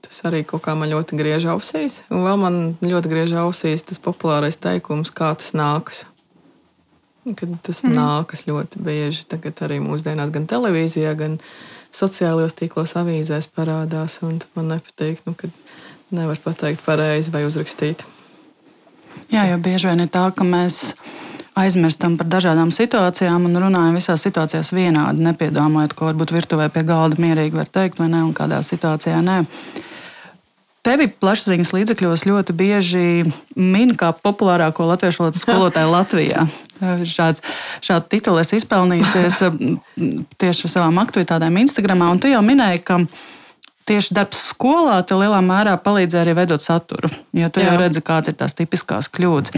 Tas 0.00 0.22
arī 0.26 0.40
kaut 0.48 0.64
kā 0.64 0.72
man 0.74 0.88
ļoti 0.88 1.18
griež 1.18 1.44
ausīs. 1.52 2.00
Un 2.08 2.24
vēl 2.24 2.38
man 2.40 2.56
ļoti 2.80 3.10
griež 3.12 3.34
ausīs 3.42 3.84
tas 3.86 4.00
populārais 4.00 4.56
teikums, 4.56 5.12
kā 5.12 5.28
tas 5.36 5.52
nākas. 5.52 6.06
Kad 7.36 7.52
tas 7.66 7.82
mm. 7.84 7.92
nākas 7.98 8.46
ļoti 8.48 8.80
bieži, 8.80 9.26
tagad 9.28 9.60
arī 9.66 9.76
mūsdienās, 9.84 10.32
gan 10.32 10.48
televīzijā, 10.48 11.12
gan 11.20 11.36
sociālajos 11.92 12.56
tīklos, 12.56 12.96
avīzēs 12.96 13.50
parādās. 13.52 14.22
Man 14.24 14.72
nepatīk, 14.72 15.20
nu, 15.28 15.36
kad 15.36 15.52
nevar 16.16 16.40
pateikt 16.40 16.80
pareizi 16.86 17.30
vai 17.34 17.44
uzrakstīt. 17.44 18.06
Jā, 19.30 19.44
jo 19.52 19.60
bieži 19.62 19.92
vien 19.92 20.06
ir 20.06 20.10
tā, 20.10 20.24
ka 20.34 20.48
mēs 20.48 20.94
aizmirstam 21.58 22.16
par 22.20 22.28
dažādām 22.30 22.70
situācijām 22.74 23.46
un 23.48 23.60
runājam 23.64 23.98
visās 23.98 24.24
situācijās 24.26 24.72
vienādi, 24.74 25.24
nepiedomājot, 25.26 25.94
ko 25.96 26.10
varbūt 26.10 26.34
virtuvē 26.34 26.70
pie 26.72 26.84
galda 26.86 27.20
mierīgi 27.20 27.58
var 27.58 27.70
teikt, 27.70 27.98
vai 28.00 28.10
ne, 28.12 28.22
un 28.26 28.34
kādā 28.36 28.62
situācijā 28.66 29.20
nē. 29.24 29.40
Tevi 30.80 31.10
plašsaziņas 31.12 31.74
līdzekļos 31.76 32.22
ļoti 32.24 32.54
bieži 32.56 33.02
min 33.56 33.90
kā 34.00 34.14
populārāko 34.16 34.86
latviešu 34.88 35.26
valodas 35.26 35.42
skolotāju 35.44 35.90
Latvijā. 35.96 36.46
Šāds, 37.04 37.44
šādu 37.84 38.08
titulu 38.14 38.40
es 38.40 38.54
izpelnījusies 38.56 39.42
tieši 40.40 40.70
savām 40.72 41.02
aktivitātēm 41.02 41.60
Instagram. 41.66 42.06
Un 42.08 42.22
tu 42.22 42.32
jau 42.32 42.40
minēji, 42.46 42.80
ka 42.88 43.02
tieši 43.88 44.14
darbs 44.16 44.40
skolā 44.52 45.00
tev 45.06 45.22
lielā 45.22 45.40
mērā 45.44 45.76
palīdzēja 45.82 46.24
arī 46.24 46.36
veidot 46.38 46.62
saturu. 46.62 47.10
Jo 47.36 47.50
tu 47.52 47.62
Jā. 47.62 47.70
jau 47.70 47.80
redzi, 47.80 48.02
kādas 48.04 48.32
ir 48.32 48.38
tās 48.40 48.56
tipiskās 48.58 49.10
kļūdas. 49.12 49.56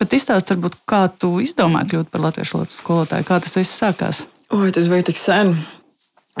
Bet 0.00 0.16
izstāst, 0.16 0.52
varbūt, 0.52 0.80
kā 0.88 1.06
tu 1.12 1.38
izdomāji 1.44 1.94
kļūt 1.94 2.12
par 2.12 2.26
latviešu 2.28 2.58
valodas 2.58 2.80
skolotāju, 2.82 3.28
kā 3.28 3.40
tas 3.44 3.56
viss 3.58 3.80
sākās? 3.82 4.24
Oi, 4.56 4.68
tas 4.74 4.90
bija 4.90 5.08
tik 5.10 5.20
sen. 5.20 5.54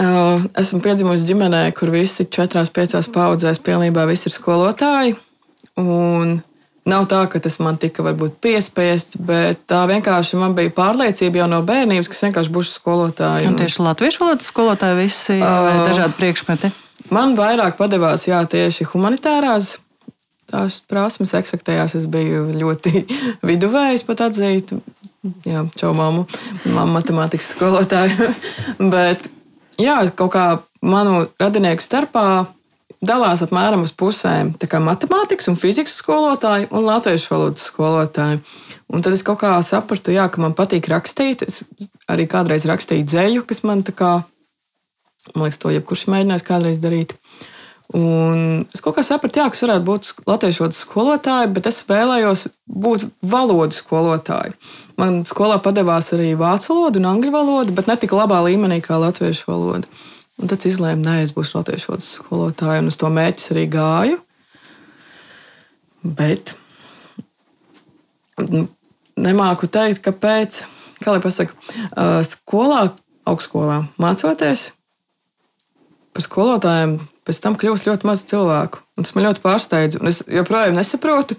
Uh, 0.00 0.44
esmu 0.58 0.80
piedzimusi 0.84 1.26
ģimenē, 1.28 1.64
kur 1.76 1.90
visi 1.92 2.24
četrās, 2.24 2.70
piecās 2.72 3.10
paudzēs 3.12 3.60
pilnībā 3.66 4.06
visi 4.08 4.30
ir 4.30 4.36
skolotāji. 4.36 5.18
Un 5.80 6.38
Nav 6.88 7.04
tā, 7.10 7.20
ka 7.28 7.38
tas 7.42 7.58
man 7.60 7.76
tika 7.80 8.00
varbūt 8.02 8.38
piespiests, 8.40 9.18
bet 9.20 9.66
tā 9.68 9.82
vienkārši 9.90 10.38
man 10.40 10.54
bija 10.56 10.72
pārliecība 10.72 11.42
jau 11.42 11.48
no 11.52 11.58
bērnības, 11.66 12.08
ka 12.08 12.16
es 12.16 12.22
vienkārši 12.24 12.52
būšu 12.54 12.72
skolotāja. 12.72 13.50
Un 13.50 13.58
tieši 13.60 13.84
latviešu 13.84 14.22
valodas 14.24 14.48
skolotāji 14.48 14.96
visi 15.02 15.36
uh, 15.36 15.84
dažādi 15.84 16.16
priekšmeti. 16.16 16.72
Man 17.10 17.34
vairāk 17.38 17.78
padevās 17.78 18.28
jā, 18.28 18.40
tieši 18.46 18.86
humanitārās 18.92 19.78
tās 20.50 20.80
prasmes, 20.90 21.34
eksaktajās 21.38 21.96
es 21.98 22.06
biju 22.10 22.48
ļoti 22.58 23.04
viduvējs, 23.50 24.06
pat 24.06 24.26
atzītu. 24.28 24.80
Jā, 25.44 25.66
čau, 25.76 25.92
māmu, 25.96 26.24
māmu 26.64 26.96
matemātikas 26.96 27.52
skolotāju. 27.54 28.30
Bet, 28.94 29.28
jā, 29.80 30.00
kaut 30.16 30.32
kā 30.34 30.46
manu 30.80 31.26
radinieku 31.40 31.84
starpā 31.84 32.24
dalās 33.04 33.44
apmēram 33.44 33.84
uz 33.84 33.92
pusēm. 33.96 34.54
Matemātikas 34.84 35.50
un 35.52 35.58
fizikas 35.60 35.98
skolotāji 36.00 36.70
un 36.70 36.86
latviešu 36.88 37.34
valodas 37.34 37.68
skolotāji. 37.68 38.40
Un 38.90 39.04
tad 39.04 39.14
es 39.14 39.24
kaut 39.26 39.42
kā 39.44 39.54
sapratu, 39.64 40.12
jā, 40.14 40.26
ka 40.32 40.42
man 40.42 40.56
patīk 40.56 40.88
rakstīt. 40.90 41.44
Es 41.46 41.62
arī 42.10 42.26
kādreiz 42.30 42.66
rakstīju 42.68 43.06
dzēļu, 43.06 43.46
kas 43.48 43.62
man 43.66 43.84
tā 43.86 43.94
kā 43.96 44.14
Man 45.34 45.46
liekas, 45.46 45.60
to 45.60 45.72
jebkurš 45.72 46.06
mēģinās 46.10 46.44
kādreiz 46.46 46.80
darīt. 46.80 47.16
Un 47.96 48.68
es 48.70 48.82
kaut 48.84 48.94
kā 48.96 49.02
sapratu, 49.02 49.40
jā, 49.40 49.48
ka 49.50 49.58
es 49.58 49.64
varētu 49.64 49.84
būt 49.86 50.10
latviešu 50.30 50.62
valodas 50.62 50.82
skolotāja, 50.84 51.50
bet 51.50 51.66
es 51.66 51.80
vēlējos 51.88 52.44
būt 52.70 53.08
valodu 53.26 53.74
skolotāja. 53.74 54.54
Man 55.00 55.24
skolā 55.26 55.58
padevās 55.62 56.12
arī 56.14 56.30
vācu 56.38 56.70
valoda 56.70 57.02
un 57.02 57.10
angļu 57.10 57.34
valoda, 57.34 57.74
bet 57.74 57.90
ne 57.90 57.98
tik 57.98 58.14
labā 58.14 58.38
līmenī 58.46 58.78
kā 58.84 59.00
latviešu 59.02 59.50
valoda. 59.50 59.90
Un 60.40 60.48
tad 60.48 60.64
izlēmu, 60.70 61.02
nē, 61.04 61.18
es 61.26 61.34
būšu 61.36 61.58
latviešu 61.58 61.90
valodas 61.90 62.14
skolotāja, 62.20 62.80
un 62.80 62.92
uz 62.92 63.00
to 63.00 63.10
mērķis 63.12 63.52
arī 63.56 63.66
gāju. 63.74 64.20
Bet 66.00 66.54
nemāku 69.20 69.68
teikt, 69.68 70.00
kāpēc. 70.06 70.64
Kā 71.00 71.14
lai 71.14 71.20
pasakā, 71.24 71.56
skolā, 72.28 72.90
augstskolā 73.28 73.82
mācoties, 74.00 74.70
par 76.14 76.26
skolotājiem 76.26 76.98
pēc 77.26 77.40
tam 77.44 77.56
kļūst 77.58 77.88
ļoti 77.88 78.08
maz 78.08 78.24
cilvēku. 78.28 78.82
Un 78.98 79.06
tas 79.06 79.14
man 79.16 79.28
ļoti 79.28 79.42
pārsteidz. 79.44 79.98
Un 80.00 80.10
es 80.10 80.22
joprojām 80.26 80.76
nesaprotu, 80.76 81.36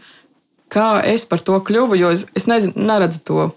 kā 0.72 1.02
es 1.08 1.26
par 1.28 1.44
to 1.44 1.58
kļuvu, 1.68 2.00
jo 2.00 2.12
es, 2.16 2.26
es 2.38 2.48
nezinu, 2.50 2.76
neredzu 2.88 3.24
to 3.28 3.48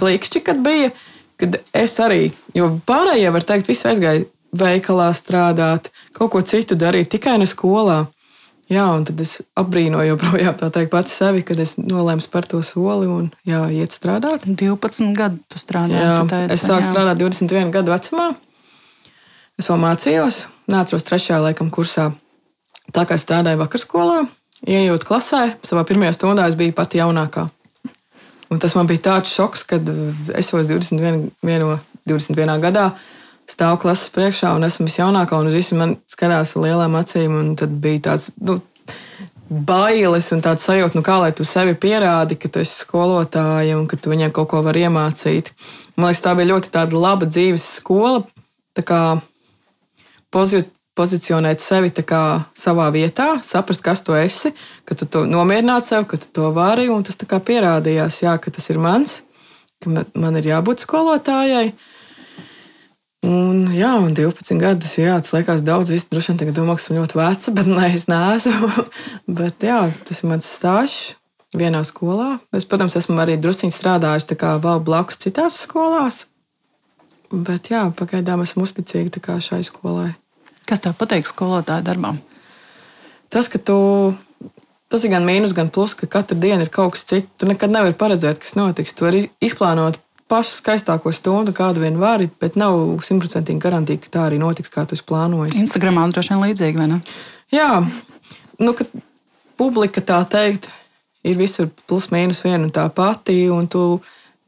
klikšķi, 0.00 0.44
kad 0.46 0.62
bija, 0.64 0.92
kad 1.40 1.60
es 1.76 1.98
arī, 2.00 2.30
jo 2.56 2.70
pārējie, 2.88 3.28
var 3.34 3.46
teikt, 3.46 3.68
visi 3.68 3.88
aizgāja 3.90 4.24
veikalā 4.56 5.10
strādāt, 5.16 5.90
kaut 6.16 6.32
ko 6.32 6.42
citu 6.44 6.76
darīt, 6.78 7.12
tikai 7.12 7.38
ne 7.40 7.48
skolā. 7.48 8.04
Jā, 8.72 8.86
un 8.94 9.02
tad 9.04 9.18
es 9.20 9.34
apbrīnoju 9.58 10.14
joprojām 10.14 10.54
tā 10.60 10.70
teikt 10.72 10.92
pats 10.94 11.12
sevi, 11.18 11.42
kad 11.44 11.58
es 11.60 11.74
nolēmu 11.76 12.24
par 12.32 12.46
to 12.48 12.62
soli 12.64 13.10
un 13.10 13.28
jā, 13.48 13.66
iet 13.74 13.92
strādāt. 13.92 14.46
12 14.48 15.12
gadu 15.18 15.42
tu 15.50 15.60
strādāji. 15.60 16.00
Jā, 16.00 16.14
tu 16.22 16.30
teici, 16.30 16.54
es 16.56 16.64
sāku 16.64 16.86
jā. 16.86 16.92
strādāt 16.94 17.20
21 17.20 17.74
gadu 17.74 17.92
vecumā. 17.92 18.30
Es 19.60 19.68
vēl 19.68 19.80
mācījos, 19.82 20.46
nācos 20.72 21.04
trešajā 21.06 21.40
laikam 21.42 21.70
kursā. 21.72 22.10
Tā 22.92 23.04
kā 23.08 23.18
strādāju 23.20 23.60
vakarskolā, 23.60 24.22
ejot 24.66 25.04
klasē, 25.06 25.42
savā 25.64 25.84
pirmajā 25.88 26.16
stundā 26.16 26.48
es 26.50 26.56
biju 26.58 26.74
pati 26.76 27.00
jaunākā. 27.00 27.46
Un 28.52 28.60
tas 28.60 28.74
man 28.76 28.88
bija 28.88 29.06
tāds 29.06 29.32
šoks, 29.32 29.64
kad 29.68 29.86
es 30.36 30.50
jau 30.52 30.60
21, 30.60 31.30
21 32.08 32.64
gadā 32.64 32.90
stāvu 33.48 33.78
klases 33.84 34.10
priekšā 34.12 34.52
un 34.56 34.66
esmu 34.66 34.86
visjaunākā, 34.88 35.38
un 35.40 35.48
visi 35.52 35.78
man 35.78 35.96
skatās 36.10 36.52
ar 36.52 36.66
lielām 36.66 36.98
acīm. 37.00 37.38
Tad 37.58 37.72
bija 37.82 38.02
tāds 38.10 38.28
nu, 38.44 38.58
bailes 39.48 40.30
un 40.36 40.44
tāds 40.44 40.64
sajūta, 40.68 40.96
nu, 40.98 41.04
kā 41.06 41.18
lai 41.20 41.32
tu 41.36 41.46
sevi 41.48 41.74
pierādi, 41.78 42.38
ka 42.40 42.50
tu 42.52 42.60
esi 42.62 42.84
skolotāja 42.84 43.76
un 43.78 43.88
ka 43.88 43.96
tu 43.96 44.12
viņiem 44.12 44.32
kaut 44.36 44.50
ko 44.52 44.62
vari 44.64 44.84
iemācīt. 44.86 45.52
Man 45.96 46.10
liekas, 46.10 46.24
tā 46.24 46.36
bija 46.36 46.52
ļoti 46.52 46.96
laba 46.96 47.28
dzīves 47.28 47.66
skola. 47.80 48.22
Tā 48.76 48.84
kā 48.88 49.00
pozi 50.32 50.64
pozicionēt 50.98 51.62
sevi 51.62 51.92
savā 52.58 52.90
vietā, 52.92 53.38
saprast, 53.44 53.82
kas 53.84 54.02
tu 54.04 54.16
esi, 54.16 54.52
ka 54.84 54.96
tu 54.98 55.08
to 55.08 55.24
nomierināt 55.28 55.88
sev, 55.88 56.04
ka 56.08 56.18
tu 56.20 56.28
to 56.32 56.50
vari. 56.52 56.88
Tas 57.06 57.16
pierādījās, 57.40 58.22
jā, 58.24 58.36
ka 58.38 58.52
tas 58.52 58.68
ir 58.70 58.80
mans, 58.82 59.20
ka 59.82 59.92
man, 59.92 60.36
ir 60.36 60.52
jābūt 60.52 60.84
skolotājai. 60.84 61.72
Un, 63.22 63.68
jā, 63.70 63.92
un 64.02 64.16
12 64.18 64.58
gadus, 64.58 64.96
jā, 64.98 65.14
tas 65.22 65.32
liekas 65.36 65.62
daudz. 65.62 65.92
Visi 65.94 66.10
droši 66.10 66.32
vien 66.32 66.40
tagad 66.40 66.56
domā, 66.58 66.74
ka 66.74 66.82
esmu 66.82 66.98
ļoti 66.98 67.18
veca, 67.20 67.52
bet 67.56 67.70
nē, 67.70 67.88
es 67.94 68.08
neesmu. 68.10 68.86
bet 69.40 69.68
jā, 69.68 69.80
tas 70.08 70.22
ir 70.22 70.32
mans 70.32 70.48
stāsts 70.58 71.14
vienā 71.56 71.84
skolā. 71.86 72.34
Es, 72.56 72.66
protams, 72.68 72.96
esmu 72.98 73.20
arī 73.22 73.38
druskuļi 73.40 73.72
strādājis 73.72 74.28
vēl 74.36 74.82
blakus 74.84 75.20
citās 75.22 75.60
skolās. 75.64 76.26
Bet 77.32 77.70
jā, 77.72 77.86
pagaidām 77.96 78.42
esmu 78.44 78.66
uzticīga 78.66 79.38
šai 79.40 79.62
skolai. 79.64 80.10
Kas 80.68 80.82
tev 80.82 80.94
patīk 80.98 81.26
skolotāja 81.28 81.84
darbā? 81.86 82.14
Tas, 83.32 83.48
ka 83.50 83.58
tu. 83.58 83.78
Tas 84.92 85.06
ir 85.06 85.12
gan 85.14 85.24
mīnus, 85.24 85.54
gan 85.56 85.70
plus, 85.72 85.94
ka 85.96 86.06
katru 86.10 86.36
dienu 86.36 86.66
ir 86.66 86.72
kaut 86.72 86.92
kas 86.94 87.06
cits. 87.08 87.32
Tu 87.40 87.48
nekad 87.48 87.72
nevari 87.72 87.96
paredzēt, 87.96 88.42
kas 88.42 88.52
notiks. 88.58 88.92
Tu 88.92 89.06
vari 89.06 89.22
izplānot 89.40 89.96
pašu 90.32 90.58
skaistāko 90.58 91.12
stundu, 91.12 91.52
kādu 91.56 91.82
vien 91.82 91.96
vari, 92.00 92.28
bet 92.40 92.56
nav 92.60 92.76
simtprocentīgi 93.04 93.60
garantīva, 93.60 94.00
ka 94.04 94.12
tā 94.12 94.26
arī 94.28 94.40
notiks, 94.40 94.72
kā 94.72 94.84
tu 94.88 94.96
esi 94.96 95.04
plānojis. 95.08 95.58
Instagramā 95.60 96.06
droši 96.12 96.34
vien 96.34 96.44
līdzīgi, 96.46 96.80
vai 96.80 96.88
ne? 96.92 97.00
Jā, 97.52 97.68
nu, 98.60 98.72
ka 98.76 98.86
publika 99.60 100.04
tā 100.04 100.22
teikt, 100.28 100.70
ir 101.24 101.36
visur 101.40 101.68
plus 101.88 102.08
mīnus 102.14 102.42
viena 102.44 102.64
un 102.64 102.72
tā 102.74 102.86
pati, 102.94 103.44
un 103.52 103.68
tu 103.70 104.00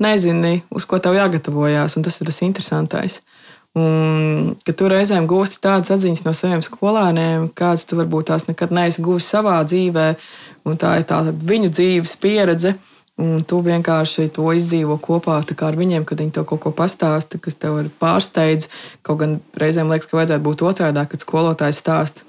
nezini, 0.03 0.59
uz 0.75 0.89
ko 0.89 0.99
tev 1.03 1.17
jāgatavojas, 1.19 1.99
un 1.99 2.07
tas 2.07 2.17
ir 2.21 2.31
tas 2.31 2.41
interesantais. 2.47 3.21
Un, 3.75 4.53
ka 4.63 4.71
tu 4.79 4.87
reizēm 4.87 5.27
gūsti 5.27 5.59
tādas 5.65 5.91
atziņas 5.97 6.23
no 6.23 6.33
saviem 6.37 6.61
skolēniem, 6.63 7.49
kādas 7.59 7.83
tu 7.91 7.99
varbūt 7.99 8.29
tās 8.31 8.47
nekad 8.47 8.71
neesi 8.75 9.03
gūsi 9.03 9.27
savā 9.27 9.57
dzīvē, 9.67 10.09
un 10.71 10.79
tā 10.79 10.93
ir 11.01 11.09
tā 11.11 11.19
viņu 11.27 11.73
dzīves 11.75 12.15
pieredze. 12.23 12.77
Un 13.15 13.45
tu 13.47 13.61
vienkārši 13.63 14.27
to 14.35 14.49
izdzīvo 14.59 14.97
kopā 14.99 15.37
ar 15.39 15.77
viņiem, 15.79 16.03
kad 16.03 16.19
viņi 16.19 16.33
tev 16.35 16.49
kaut 16.51 16.65
ko 16.65 16.73
pastāsta, 16.75 17.39
kas 17.39 17.55
tev 17.55 17.79
ir 17.85 17.91
pārsteidz. 18.03 18.67
Kaut 19.07 19.21
gan 19.21 19.37
reizēm 19.55 19.91
liekas, 19.91 20.11
ka 20.11 20.19
vajadzētu 20.19 20.43
būt 20.43 20.65
otrādi, 20.67 21.05
kad 21.11 21.23
skolotājs 21.23 21.79
stāsta 21.79 22.27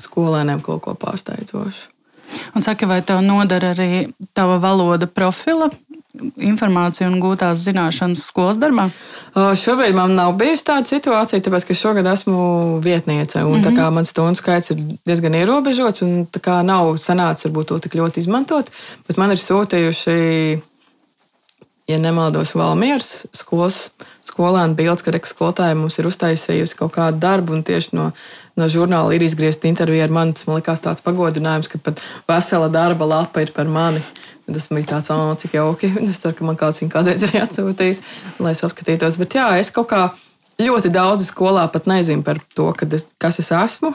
skolēniem 0.00 0.64
kaut 0.64 0.80
ko 0.86 0.96
pārsteidzošu. 0.96 1.92
Un 2.56 2.64
saka, 2.64 2.88
vai 2.88 3.02
tev 3.04 3.20
nodara 3.24 3.74
arī 3.74 4.08
tava 4.36 4.56
valoda 4.60 5.08
profila 5.08 5.68
informācija 6.42 7.08
un 7.08 7.18
gūtās 7.22 7.62
zināšanas 7.66 8.24
skolas 8.30 8.60
darbā? 8.60 8.88
Uh, 9.34 9.52
šobrīd 9.58 9.96
man 9.96 10.16
nav 10.18 10.34
bijusi 10.40 10.66
tāda 10.70 10.90
situācija, 10.90 11.42
tāpēc 11.44 11.68
ka 11.68 11.76
šogad 11.78 12.08
esmu 12.12 12.78
vietniece. 12.84 13.44
Un, 13.44 13.50
mm 13.50 13.60
-hmm. 13.60 13.66
Tā 13.66 13.76
kā 13.76 13.90
mans 13.90 14.08
stundu 14.08 14.38
skaits 14.38 14.70
ir 14.70 14.82
diezgan 15.06 15.34
ierobežots, 15.34 16.02
un 16.02 16.26
kā 16.32 16.62
nav 16.62 16.96
sanācis 16.96 17.46
varbūt 17.46 17.64
to 17.64 17.78
tik 17.78 17.94
ļoti 17.94 18.18
izmantot, 18.18 18.70
bet 19.08 19.16
man 19.16 19.30
ir 19.30 19.38
sūtījuši. 19.38 20.60
Ja 21.88 21.96
nemaldos, 21.98 22.54
Valmieras 22.54 23.24
skolas 23.32 23.90
skolēna 24.20 24.74
bildes, 24.76 25.02
ka 25.02 25.10
reka 25.14 25.28
skolotāja 25.30 25.76
mums 25.78 25.96
ir 25.98 26.04
uztaisījusi 26.04 26.76
kaut 26.76 26.92
kādu 26.92 27.18
darbu, 27.22 27.54
un 27.56 27.62
tieši 27.64 27.96
no, 27.96 28.10
no 28.60 28.68
žurnāla 28.68 29.14
ir 29.16 29.24
izgriezta 29.24 29.70
intervija 29.70 30.04
ar 30.04 30.10
mani. 30.12 30.34
Tas 30.36 30.46
man 30.46 30.60
likās 30.60 30.84
tāds 30.84 31.04
pagodinājums, 31.06 31.70
ka 31.72 31.78
pat 31.78 32.02
vesela 32.28 32.68
darba 32.68 33.08
lapa 33.08 33.40
ir 33.40 33.54
par 33.56 33.70
mani. 33.72 34.02
Tas 34.48 34.70
bija 34.72 34.88
tāds, 34.94 35.10
oh, 35.12 35.34
cik 35.36 35.58
jauki. 35.58 35.90
Es 36.08 36.22
ceru, 36.22 36.36
ka 36.38 36.48
man 36.48 36.56
kāds 36.56 36.80
viņu 36.80 36.92
kādreiz 36.94 37.24
ir 37.26 37.36
atsūtījis, 37.42 38.02
lai 38.40 38.54
es 38.56 38.64
apskatītos. 38.64 39.18
Bet 39.20 39.36
jā, 39.36 39.48
es 39.60 39.70
kaut 39.74 39.90
kā 39.92 40.02
ļoti 40.62 40.92
daudz 40.94 41.26
skolā 41.28 41.66
pat 41.72 41.88
nezinu 41.90 42.24
par 42.24 42.40
to, 42.56 42.72
es, 42.88 43.08
kas 43.20 43.40
es 43.42 43.52
esmu. 43.52 43.92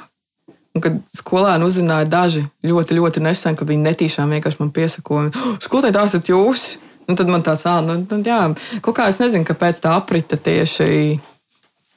Un 0.73 0.81
kad 0.81 0.95
skolēni 1.13 1.65
uzzināja 1.67 2.07
daži 2.09 2.47
ļoti, 2.65 2.95
ļoti 2.97 3.21
nesen, 3.21 3.57
ka 3.57 3.65
viņi 3.69 3.85
netīšām 3.89 4.31
vienkārši 4.33 4.61
man 4.61 4.71
piesakoja, 4.73 5.29
oh, 5.29 5.57
skolotāji, 5.61 5.97
tās 5.97 6.13
esat 6.13 6.31
jūs! 6.33 6.63
Nu, 7.03 7.17
tad 7.19 7.27
man 7.27 7.43
tāds, 7.43 7.65
ah, 7.67 7.81
nu, 7.83 7.97
jā, 8.23 8.39
kaut 8.81 8.95
kā 8.95 9.09
es 9.11 9.19
nezinu, 9.19 9.43
kāpēc 9.45 9.81
tā 9.83 9.91
aprita 9.99 10.37
tieši 10.39 10.87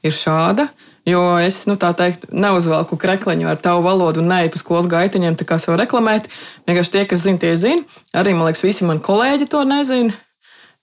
ir 0.04 0.16
šāda. 0.16 0.66
Jo 1.06 1.22
es, 1.38 1.60
nu, 1.70 1.76
tā 1.78 1.92
teikt, 1.94 2.24
neuzvelku 2.34 2.98
krekliņu 2.98 3.46
ar 3.46 3.60
tavu 3.62 3.84
valodu 3.84 4.24
un 4.24 4.30
neju 4.32 4.50
pa 4.50 4.58
skolas 4.58 4.88
gaitiņiem, 4.90 5.36
tā 5.38 5.46
kā 5.46 5.60
sev 5.62 5.76
reklamēt. 5.78 6.26
Vienkārši 6.66 6.94
tie, 6.96 7.02
kas 7.06 7.22
zina, 7.22 7.38
tie 7.44 7.52
zina. 7.60 7.84
Arī, 8.10 8.32
man 8.34 8.48
liekas, 8.48 8.64
visi 8.66 8.88
mani 8.88 9.04
kolēģi 9.06 9.46
to 9.52 9.62
nezina. 9.68 10.16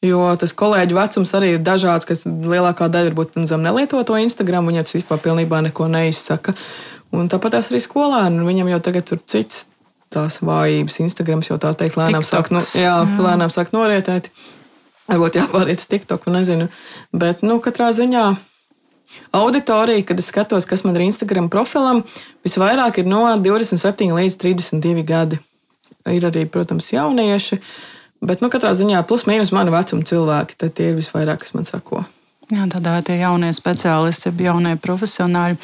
Jo 0.04 0.34
tas 0.40 0.52
kolēģu 0.60 0.96
vecums 0.96 1.32
arī 1.36 1.54
ir 1.56 1.62
dažāds, 1.64 2.08
kas 2.08 2.24
lielākā 2.28 2.90
daļa 2.92 3.12
varbūt 3.12 3.38
nelieto 3.60 4.00
to 4.04 4.18
Instagram, 4.20 4.68
un 4.68 4.80
ja 4.80 4.84
tas 4.84 4.96
vispār 4.96 5.20
pilnībā 5.24 5.62
neko 5.68 5.88
neizsaka. 5.92 6.56
Un 7.16 7.28
tāpat 7.32 7.60
arī 7.60 7.84
skolēni, 7.84 8.48
viņam 8.48 8.72
jau 8.74 8.80
tagad 8.84 9.14
ir 9.16 9.22
cits 9.28 9.68
tās 10.14 10.40
vājības. 10.44 11.00
Instagrams 11.04 11.52
jau 11.52 11.60
tā 11.60 11.74
teikt, 11.78 12.00
lēnām 12.00 12.24
sāk, 12.24 12.52
no, 12.54 12.64
jā, 12.80 12.96
jā. 13.04 13.20
lēnām 13.28 13.52
sāk 13.52 13.72
norietēt. 13.76 14.32
Varbūt 15.08 15.40
jāpāriet 15.40 15.84
uz 15.84 15.88
TikTok, 15.92 16.28
nezinu. 16.32 16.70
Bet, 17.12 17.44
nu, 17.44 17.60
katrā 17.64 17.92
ziņā 17.96 18.28
auditorija, 19.32 20.04
kad 20.08 20.20
es 20.20 20.30
skatos, 20.32 20.68
kas 20.70 20.84
man 20.84 20.98
ir 20.98 21.08
Instagram 21.08 21.50
profilam, 21.54 22.04
visvairāk 22.46 23.02
ir 23.02 23.10
no 23.10 23.26
27 23.40 24.14
līdz 24.14 24.40
32 24.42 25.06
gadi. 25.08 25.40
Ir 26.12 26.26
arī, 26.28 26.44
protams, 26.52 26.90
jaunieši, 26.92 27.62
bet 28.24 28.44
nu, 28.44 28.50
katrā 28.52 28.74
ziņā 28.76 29.06
plus 29.08 29.24
mīnus 29.30 29.54
mani 29.56 29.72
vecuma 29.72 30.04
cilvēki. 30.08 30.60
Tad 30.60 30.76
tie 30.76 30.92
ir 30.92 31.00
visvairāk, 31.00 31.46
kas 31.46 31.56
man 31.56 31.68
sako. 31.68 32.04
Jā, 32.52 32.66
tādā 32.68 32.98
tie 33.08 33.16
jaunie 33.22 33.54
speciālisti, 33.56 34.34
jaunie 34.44 34.76
profesionāļi. 34.84 35.58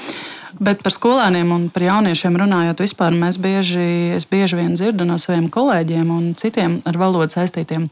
Bet 0.63 0.81
par 0.83 0.93
skolēniem 0.95 1.51
un 1.53 1.67
par 1.73 1.83
jauniešiem 1.85 2.37
runājot, 2.39 2.81
vispār 2.81 3.13
mēs 3.15 3.37
bieži, 3.41 4.17
bieži 4.31 4.57
vien 4.57 4.73
dzirdu 4.73 5.05
no 5.05 5.19
saviem 5.21 5.45
kolēģiem 5.51 6.09
un 6.09 6.31
citiem 6.39 6.79
ar 6.89 6.97
valodu 6.97 7.35
saistītiem 7.35 7.85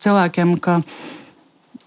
cilvēkiem, 0.00 0.54
ka 0.62 0.80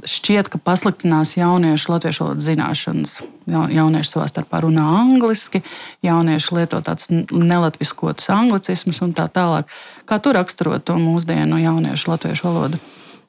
šķiet, 0.07 0.49
ka 0.51 0.59
pasliktinās 0.61 1.35
jauniešu 1.37 1.91
latviešu 1.93 2.23
valodas 2.23 2.47
zināšanas. 2.47 3.13
Jaunieši 3.51 4.13
savā 4.13 4.27
starpā 4.29 4.61
runā 4.63 4.85
angliski, 5.01 5.63
jaunieši 6.05 6.55
lieto 6.55 6.79
tādus 6.85 7.09
nelatviskotus 7.11 8.29
anglicismus 8.33 9.01
un 9.05 9.13
tā 9.17 9.27
tālāk. 9.31 9.69
Kā 10.07 10.21
tu 10.21 10.33
raksturo 10.35 10.77
to 10.79 10.97
mūsdienu 11.01 11.59
jauniešu 11.61 12.13
latviešu 12.13 12.47
valodu? 12.47 12.81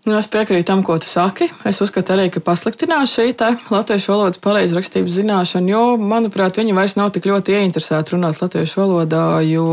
Nu, 0.03 0.17
es 0.19 0.27
piekrītu 0.27 0.67
tam, 0.67 0.81
ko 0.83 0.97
tu 0.99 1.07
saki. 1.07 1.47
Es 1.69 1.79
uzskatu 1.85 2.17
arī, 2.17 2.27
ka 2.35 2.41
pasliktinās 2.43 3.13
šī 3.15 3.29
latviešu 3.71 4.11
valodas 4.11 4.43
pareizrakstības 4.43 5.15
zināšana, 5.21 5.71
jo, 5.71 5.83
manuprāt, 5.97 6.59
viņi 6.59 6.75
vairs 6.75 6.97
nav 6.99 7.13
tik 7.15 7.29
ļoti 7.31 7.55
ieinteresēti 7.61 8.17
runāt 8.17 8.43
latviešu 8.43 8.83
valodā, 8.83 9.27
jo 9.47 9.69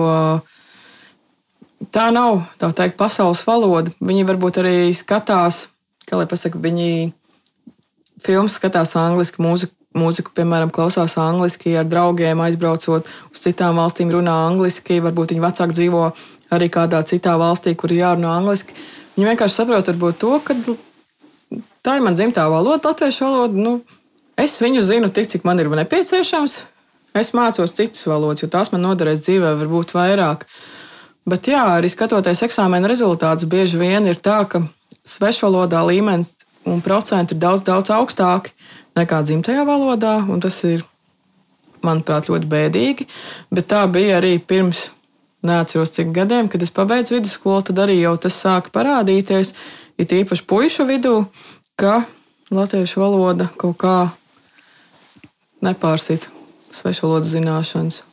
tā 1.89 2.11
nav 2.13 2.43
tā 2.61 2.69
teikt, 2.77 2.99
pasaules 2.99 3.41
valoda. 3.47 3.89
Viņi 4.05 4.27
varbūt 4.29 4.61
arī 4.61 4.77
skatās 4.93 5.65
kā 6.09 6.19
lai 6.19 6.27
pasaka, 6.29 6.59
viņi 6.61 7.11
filmas 8.23 8.57
skatās 8.59 8.95
angliski, 8.99 9.41
mūziku, 9.43 9.75
mūziku, 9.97 10.33
piemēram, 10.37 10.71
klausās 10.73 11.15
angliski, 11.21 11.73
ar 11.79 11.87
draugiem 11.89 12.41
aizbraucot 12.45 13.07
uz 13.07 13.43
citām 13.43 13.79
valstīm, 13.79 14.11
runā 14.13 14.35
angliski. 14.47 14.99
Varbūt 15.03 15.33
viņi 15.33 15.45
vecāki 15.45 15.77
dzīvo 15.77 16.03
arī 16.55 16.69
kādā 16.73 17.01
citā 17.07 17.35
valstī, 17.39 17.75
kur 17.77 17.93
ir 17.93 18.03
jārunā 18.03 18.35
angliski. 18.41 18.75
Viņi 19.15 19.31
vienkārši 19.31 19.61
saprot, 19.61 19.89
varbūt 19.91 20.19
to, 20.21 20.33
ka 20.45 20.57
tā 21.85 21.97
ir 21.97 22.05
mana 22.05 22.17
dzimtā 22.17 22.45
valoda, 22.51 22.91
latviešu 22.91 23.25
valoda. 23.25 23.63
Nu, 23.67 23.77
es 24.39 24.59
viņu 24.61 24.83
zinu 24.85 25.09
tik, 25.13 25.31
cik 25.33 25.47
man 25.47 25.61
ir 25.61 25.71
nepieciešams. 25.81 26.59
Es 27.17 27.33
mācos 27.33 27.73
citas 27.73 28.05
valodas, 28.05 28.43
jo 28.43 28.49
tās 28.53 28.69
man 28.71 28.85
noderēs 28.85 29.23
dzīvē, 29.25 29.55
varbūt 29.63 29.95
vairāk. 29.97 30.45
Bet, 31.29 31.49
jā, 31.49 31.63
arī 31.77 31.89
skatoties 31.89 32.43
eksāmena 32.45 32.89
rezultātus, 32.89 33.49
bieži 33.49 33.81
vien 33.81 34.05
ir 34.07 34.21
tā, 34.21 34.43
ka 34.49 34.61
svešvalodā 35.09 35.81
līmenis 35.87 36.35
un 36.69 36.83
procenti 36.85 37.35
ir 37.35 37.41
daudz, 37.41 37.63
daudz 37.65 37.91
augstāki 37.93 38.53
nekā 38.99 39.21
dzimtajā 39.25 39.65
valodā. 39.67 40.19
Tas 40.43 40.61
ir, 40.67 40.85
manuprāt, 41.85 42.29
ļoti 42.31 42.49
bēdīgi. 42.49 43.07
Bet 43.53 43.69
tā 43.71 43.85
bija 43.91 44.19
arī 44.19 44.37
pirms, 44.39 44.89
neatceros 45.45 45.93
cik 45.95 46.11
gadiem, 46.15 46.49
kad 46.51 46.63
es 46.63 46.73
pabeidzu 46.75 47.17
vidusskolu, 47.17 47.63
tad 47.69 47.85
arī 47.85 47.99
jau 48.01 48.15
tas 48.19 48.37
sāka 48.37 48.73
parādīties. 48.75 49.53
Ir 49.99 50.19
īpaši 50.21 50.45
puišu 50.47 50.87
vidū, 50.87 51.15
ka 51.79 52.03
latviešu 52.51 53.01
valoda 53.01 53.49
kaut 53.59 53.77
kā 53.79 53.95
nepārsita 55.65 56.31
svešvalodas 56.71 57.33
zināšanas. 57.33 58.03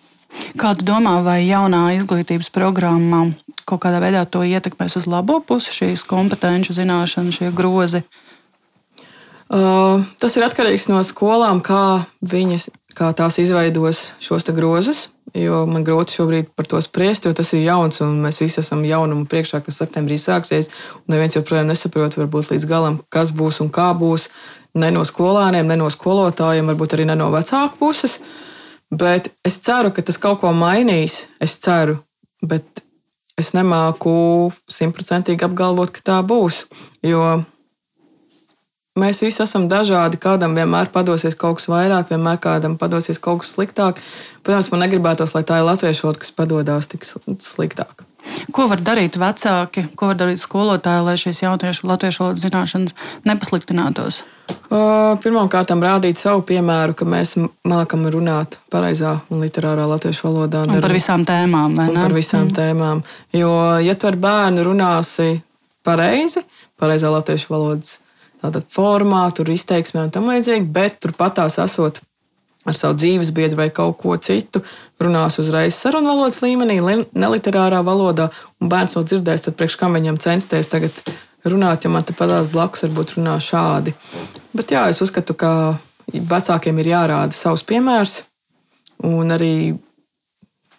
Kā 0.59 0.74
tu 0.76 0.86
domā, 0.88 1.20
vai 1.24 1.40
jaunā 1.47 1.88
izglītības 1.97 2.51
programmā 2.53 3.28
kaut 3.66 3.82
kādā 3.82 4.00
veidā 4.02 4.22
to 4.30 4.44
ietekmēs 4.46 4.96
uz 5.00 5.08
labo 5.10 5.40
pusi, 5.44 5.74
šīs 5.74 6.06
kompetenci 6.08 6.76
zināšanas, 6.76 7.40
šie 7.40 7.52
grozi? 7.54 8.04
Uh, 9.46 10.02
tas 10.18 10.34
ir 10.34 10.46
atkarīgs 10.46 10.88
no 10.90 10.98
skolām, 11.06 11.60
kā 11.62 12.06
viņas 12.26 12.70
kā 12.96 13.12
tās 13.14 13.38
izveidos 13.38 14.12
šos 14.22 14.48
grozus. 14.56 15.10
Jo 15.36 15.64
man 15.68 15.84
grūti 15.84 16.16
šobrīd 16.16 16.52
par 16.56 16.68
to 16.70 16.78
spriest, 16.80 17.26
jo 17.26 17.34
tas 17.36 17.50
ir 17.52 17.66
jauns, 17.66 17.98
un 18.00 18.14
mēs 18.22 18.38
visi 18.40 18.62
esam 18.62 18.84
jaunumu 18.86 19.26
priekšā, 19.28 19.60
kas 19.66 19.82
septembrī 19.82 20.16
sāksies. 20.16 20.70
Neviens 21.12 21.36
joprojām 21.36 21.68
nesaprot, 21.68 22.16
varbūt 22.16 22.54
līdz 22.54 22.66
galam, 22.70 23.00
kas 23.12 23.34
būs 23.36 23.60
un 23.64 23.68
kā 23.74 23.90
būs. 23.98 24.30
Ne 24.80 24.88
no 24.94 25.04
skolāniem, 25.08 25.68
ne 25.68 25.76
no 25.80 25.90
skolotājiem, 25.92 26.70
varbūt 26.72 26.96
arī 26.96 27.08
ne 27.10 27.18
no 27.18 27.28
vecāku 27.34 27.78
puses. 27.80 28.16
Bet 28.90 29.28
es 29.44 29.58
ceru, 29.66 29.90
ka 29.92 30.04
tas 30.06 30.20
kaut 30.22 30.40
ko 30.40 30.54
mainīs. 30.56 31.26
Es 31.42 31.58
ceru, 31.60 31.98
bet 32.40 32.86
es 33.41 33.53
nemāku 33.57 34.14
simtprocentīgi 34.70 35.47
apgalvot, 35.47 35.93
ka 35.93 36.05
tā 36.12 36.22
būs. 36.26 36.64
Jo 37.05 37.45
Mēs 38.97 39.18
visi 39.20 39.43
esam 39.45 39.66
dažādi. 39.68 40.16
Kādam 40.16 40.55
vienmēr 40.57 40.89
padosies 40.89 41.37
kaut 41.37 41.59
kas 41.59 41.68
vairāk, 41.68 42.09
vienmēr 42.09 42.39
kādam 42.41 42.78
padosies 42.80 43.20
kaut 43.20 43.43
kas 43.43 43.53
sliktāk. 43.53 44.01
Protams, 44.41 44.70
man 44.72 44.87
negribētos, 44.87 45.37
lai 45.37 45.45
tā 45.45 45.61
ir 45.61 45.66
latviešu 45.68 46.07
valoda, 46.07 46.22
kas 46.22 46.32
padodas 46.32 46.89
tik 46.89 47.05
sliktāk. 47.05 48.07
Ko 48.55 48.66
var 48.70 48.81
darīt 48.85 49.18
vecāki, 49.20 49.87
ko 49.99 50.11
var 50.11 50.18
darīt 50.20 50.41
skolotāji, 50.41 51.05
lai 51.07 51.16
šīs 51.20 51.43
jauniešu 51.45 51.89
latviešu 51.91 52.22
valodas 52.22 52.45
zināšanas 52.45 52.97
nepasliktinātos? 53.27 54.22
Pirmkārt, 55.22 55.72
rādīt 55.83 56.20
savu 56.20 56.43
piemēru, 56.47 56.95
ka 56.99 57.07
mēs 57.09 57.37
mākam 57.66 58.07
runāt 58.12 58.59
pareizā 58.72 59.16
un 59.31 59.43
literārā 59.45 59.87
latviešu 59.91 60.29
valodā. 60.29 60.64
Un 60.66 60.83
par 60.83 60.95
visām 60.95 61.27
tēmām. 61.27 61.77
Par 61.97 62.14
visām 62.14 62.49
mm. 62.49 62.57
tēmām. 62.57 63.05
Jo, 63.35 63.53
ja 63.83 63.95
tu 63.99 64.11
ar 64.11 64.18
bērnu 64.22 64.66
runāsi 64.66 65.31
pareizi, 65.87 66.43
pareizā 66.81 67.11
latviešu 67.14 67.53
valodas 67.55 67.99
formā, 68.70 69.24
tur 69.35 69.51
izteiksmē 69.51 70.07
un 70.07 70.12
tam 70.14 70.29
līdzīgi, 70.31 70.68
bet 70.70 71.01
turpat 71.03 71.39
tās 71.41 71.59
esot 71.62 72.03
ar 72.66 72.76
savu 72.76 72.96
dzīves 72.98 73.32
biedru 73.36 73.60
vai 73.60 73.68
kaut 73.74 73.98
ko 74.00 74.16
citu, 74.18 74.62
runās 75.02 75.38
uzreiz 75.42 75.78
sarunvalodas 75.78 76.42
līmenī, 76.44 76.80
neliterārā 77.14 77.82
valodā, 77.86 78.28
un 78.60 78.72
bērns 78.72 78.96
to 78.96 79.04
dzirdēs, 79.06 79.46
tad 79.46 79.58
priekš 79.58 79.78
kam 79.80 79.96
viņam 79.96 80.18
censties 80.22 80.70
tagad 80.72 81.00
runāt, 81.46 81.86
ja 81.86 81.92
man 81.92 82.04
te 82.06 82.16
padās 82.16 82.50
blakus, 82.50 82.84
varbūt 82.86 83.16
runā 83.16 83.36
šādi. 83.42 83.94
Bet 84.56 84.74
jā, 84.74 84.86
es 84.90 85.02
uzskatu, 85.04 85.36
ka 85.38 85.50
vecākiem 86.12 86.78
ir 86.82 86.92
jārāda 86.94 87.36
savs 87.36 87.64
piemērs, 87.66 88.22
un 89.06 89.34
arī 89.34 89.54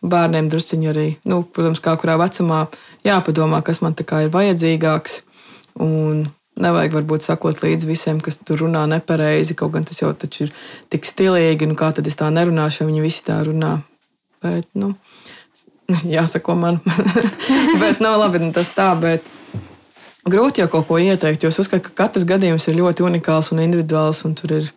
bērniem 0.07 0.49
drusciņi 0.51 0.89
arī, 0.91 1.07
nu, 1.29 1.41
protams, 1.43 1.81
kā 1.83 1.95
kurā 1.99 2.17
vecumā 2.19 2.65
jāpadomā, 3.07 3.63
kas 3.65 3.81
man 3.83 3.95
tā 3.97 4.05
kā 4.07 4.25
ir 4.25 4.33
vajadzīgāks. 4.33 5.21
Un 5.83 6.27
Nevajag 6.57 6.95
varbūt 6.95 7.25
sakot 7.27 7.59
līdzi 7.61 7.85
visiem, 7.85 8.19
kas 8.23 8.39
tur 8.41 8.63
runā 8.63 8.81
nepareizi, 8.89 9.53
kaut 9.57 9.75
gan 9.75 9.85
tas 9.85 9.99
jau 10.01 10.09
ir 10.09 10.53
tik 10.89 11.05
stilīgi. 11.05 11.67
Nu, 11.69 11.77
kā 11.77 11.91
tad 11.93 12.07
es 12.09 12.17
tā 12.17 12.31
nerunāšu, 12.33 12.81
ja 12.81 12.87
viņi 12.89 13.03
visi 13.03 13.25
tā 13.27 13.37
runā? 13.45 13.75
Bet, 14.41 14.65
nu, 14.73 14.95
jāsako 16.17 16.55
man. 16.57 16.79
bet, 17.81 18.01
nu, 18.01 18.09
labi, 18.17 18.41
nu, 18.41 18.49
tas 18.55 18.73
tā, 18.77 18.89
bet 18.97 19.29
grūti 20.25 20.63
jau 20.63 20.69
kaut 20.71 20.87
ko 20.89 20.97
ieteikt, 20.97 21.45
jo 21.45 21.51
es 21.53 21.59
uzskatu, 21.61 21.85
ka 21.89 22.05
katrs 22.05 22.25
gadījums 22.27 22.65
ir 22.67 22.79
ļoti 22.79 23.05
unikāls 23.05 23.51
un 23.53 23.61
individuāls, 23.61 24.23
un 24.25 24.33
tur 24.37 24.55
ir 24.57 24.71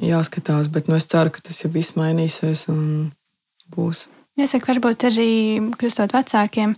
jāskatās. 0.00 0.70
Bet 0.72 0.88
nu, 0.88 0.96
es 0.96 1.08
ceru, 1.10 1.34
ka 1.34 1.44
tas 1.44 1.60
jau 1.60 1.70
viss 1.74 1.98
mainīsies 1.98 2.64
un 2.72 3.10
būs. 3.76 4.06
Jāsaka, 4.40 4.72
varbūt 4.72 5.04
arī 5.12 5.28
kļūstot 5.78 6.16
vecākiem, 6.16 6.72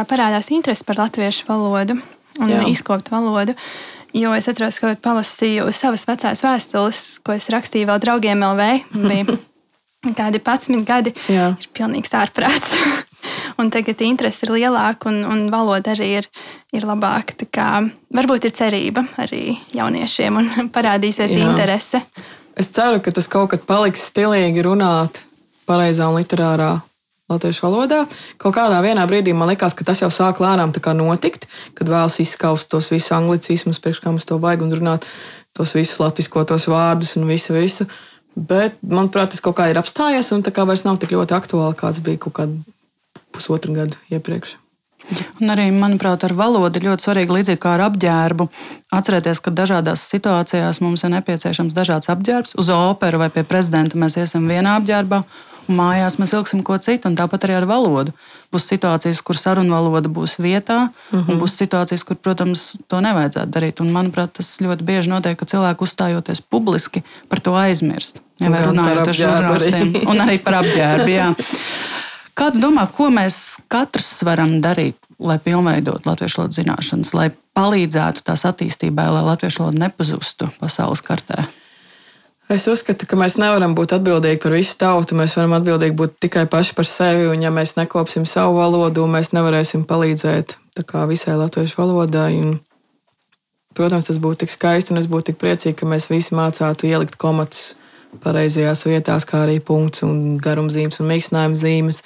parādās 0.00 0.48
interese 0.50 0.88
par 0.88 0.98
latviešu 1.04 1.46
valodu 1.46 2.00
un 2.40 2.52
Jā. 2.52 2.64
izkopt 2.70 3.12
valodu. 3.12 3.54
Jo 4.16 4.32
es 4.34 4.48
atceros, 4.50 4.80
ka 4.82 4.96
palasīju 4.98 5.68
savas 5.74 6.06
vecās 6.08 6.42
vēstules, 6.42 7.04
ko 7.22 7.36
es 7.36 7.46
rakstīju 7.52 7.90
vēl 7.92 8.02
draugiem 8.02 8.42
LV. 8.42 9.38
Kādi 10.18 10.40
11 10.40 10.84
gadi. 10.88 11.12
Jā. 11.28 11.52
Ir 11.60 11.70
pilnīgs 11.76 12.16
ārprāts. 12.16 12.74
un 13.60 13.70
tagad 13.70 14.00
interese 14.00 14.46
ir 14.46 14.54
lielāka 14.54 15.10
un, 15.10 15.22
un 15.28 15.46
valoda 15.52 15.92
arī 15.94 16.10
ir, 16.20 16.28
ir 16.72 16.86
labāka. 16.88 17.36
Varbūt 18.16 18.48
ir 18.48 18.54
cerība 18.56 19.04
arī 19.20 19.58
jauniešiem 19.76 20.40
un 20.40 20.52
parādīsies 20.76 21.36
Jā. 21.36 21.46
interese. 21.46 22.02
Es 22.58 22.72
ceru, 22.74 23.00
ka 23.04 23.12
tas 23.14 23.28
kaut 23.30 23.52
kad 23.54 23.66
paliks 23.68 24.08
stilīgi 24.10 24.64
runāt 24.66 25.22
pareizā 25.68 26.08
un 26.10 26.18
literārā 26.18 26.78
latviešu 27.30 27.66
valodā. 27.66 28.04
Kaut 28.42 28.56
kādā 28.56 28.80
brīdī 28.82 29.34
man 29.34 29.50
liekas, 29.52 29.74
ka 29.74 29.86
tas 29.86 30.02
jau 30.02 30.10
sāk 30.10 30.42
lēnām 30.42 30.72
notikt, 30.98 31.46
kad 31.74 31.88
vēlas 31.88 32.20
izskaust 32.20 32.68
tos 32.68 32.90
visus 32.90 33.12
anglicismus, 33.12 33.80
priekš 33.80 34.02
kā 34.02 34.10
mums 34.10 34.24
to 34.24 34.38
vajag 34.38 34.62
un 34.62 34.72
runāt 34.72 35.06
tos 35.56 35.74
visus 35.74 35.98
latviskotos 36.00 36.68
vārdus 36.68 37.16
un 37.16 37.26
visu, 37.26 37.54
visu. 37.54 37.86
Bet, 38.36 38.76
manuprāt, 38.82 39.30
tas 39.30 39.42
kaut 39.42 39.58
kā 39.58 39.70
ir 39.70 39.78
apstājies 39.80 40.30
un 40.32 40.42
tā 40.42 40.52
kā 40.54 40.64
vairs 40.64 40.86
nav 40.86 41.00
tik 41.02 41.12
ļoti 41.16 41.34
aktuāli, 41.34 41.76
kāds 41.78 42.02
bija 42.04 42.18
kaut 42.18 42.36
kādu 42.38 42.60
pusotru 43.34 43.74
gadu 43.74 43.98
iepriekš. 44.10 44.56
Un 45.42 45.50
arī, 45.50 45.66
manuprāt, 45.74 46.22
ar 46.26 46.34
valodu 46.38 46.78
ir 46.78 46.86
ļoti 46.86 47.06
svarīgi, 47.06 47.34
līdzīgi 47.34 47.60
kā 47.62 47.74
ar 47.74 47.86
apģērbu, 47.88 48.46
atcerēties, 48.94 49.40
ka 49.42 49.52
dažādās 49.54 50.04
situācijās 50.12 50.78
mums 50.84 51.02
ir 51.02 51.14
nepieciešams 51.16 51.74
dažāds 51.74 52.10
apģērbs. 52.12 52.54
Uz 52.60 52.70
operu 52.74 53.22
vai 53.22 53.30
pie 53.34 53.42
prezidenta 53.48 53.98
mēs 53.98 54.18
iesim 54.20 54.46
vienā 54.50 54.76
apģērbā, 54.78 55.22
mājās 55.72 56.18
mēs 56.20 56.32
vilksim 56.34 56.62
ko 56.66 56.76
citu, 56.82 57.10
un 57.10 57.16
tāpat 57.18 57.46
arī 57.46 57.58
ar 57.60 57.66
valodu. 57.70 58.14
Būs 58.50 58.66
situācijas, 58.70 59.20
kur 59.22 59.38
sarunu 59.38 59.74
valoda 59.74 60.10
būs 60.10 60.38
vietā, 60.42 60.88
uh 60.88 60.90
-huh. 60.90 61.22
un 61.28 61.34
mhm. 61.34 61.40
būs 61.42 61.56
situācijas, 61.62 62.04
kur, 62.04 62.16
protams, 62.16 62.72
to 62.88 63.00
nevajadzētu 63.00 63.50
darīt. 63.50 63.80
Un, 63.80 63.92
manuprāt, 63.92 64.32
tas 64.32 64.60
ļoti 64.60 64.82
bieži 64.82 65.10
notiek, 65.10 65.38
ka 65.38 65.46
cilvēki 65.46 65.82
uzstājoties 65.82 66.40
publiski 66.40 67.02
par 67.28 67.40
to 67.40 67.54
aizmirst. 67.54 68.20
Ja, 68.40 68.50
vai 68.50 68.62
runājot 68.64 69.08
ar 69.08 69.14
žurnālistiem, 69.14 70.08
un 70.08 70.20
arī 70.20 70.38
par 70.42 70.54
apģērbu. 70.54 71.34
Kādu 72.34 72.60
domā, 72.62 72.86
ko 72.88 73.10
mēs 73.12 73.60
katrs 73.68 74.22
varam 74.24 74.60
darīt, 74.64 74.96
lai 75.18 75.38
pilnveidotu 75.38 76.08
latviešu 76.08 76.40
valodas 76.40 76.56
zināšanas, 76.56 77.14
lai 77.14 77.30
palīdzētu 77.58 78.24
tās 78.24 78.46
attīstībai, 78.48 79.08
lai 79.12 79.24
latviešu 79.26 79.64
valoda 79.64 79.78
nepazustu 79.84 80.48
pasaules 80.60 81.02
kartē? 81.04 81.44
Es 82.50 82.64
uzskatu, 82.66 83.06
ka 83.06 83.14
mēs 83.14 83.36
nevaram 83.38 83.76
būt 83.78 83.92
atbildīgi 83.94 84.40
par 84.42 84.56
visu 84.56 84.74
tautu. 84.80 85.14
Mēs 85.14 85.36
varam 85.38 85.52
atbildīgi 85.60 85.94
būt 85.94 86.16
tikai 86.24 86.48
paši 86.50 86.74
par 86.74 86.88
sevi. 86.90 87.28
Un, 87.30 87.44
ja 87.44 87.52
mēs 87.54 87.76
nekopsim 87.78 88.24
savu 88.26 88.56
valodu, 88.58 89.06
mēs 89.06 89.30
nevarēsim 89.36 89.84
palīdzēt 89.86 90.56
visai 91.06 91.36
latviešu 91.38 91.78
valodai. 91.78 92.32
Un, 92.42 92.58
protams, 93.78 94.10
tas 94.10 94.18
būtu 94.18 94.42
tik 94.42 94.50
skaisti, 94.50 94.90
un 94.90 94.98
es 94.98 95.06
būtu 95.06 95.30
tik 95.30 95.38
priecīga, 95.38 95.78
ka 95.78 95.90
mēs 95.92 96.10
visi 96.10 96.34
mācītu 96.34 96.90
ielikt 96.90 97.14
komatus 97.22 97.76
pareizajās 98.24 98.82
vietās, 98.88 99.28
kā 99.28 99.44
arī 99.44 99.60
punkts, 99.62 100.02
un 100.02 100.34
garumzīmes 100.42 100.98
un 100.98 101.10
mīkstinājuma 101.12 101.58
zīmes. 101.60 102.02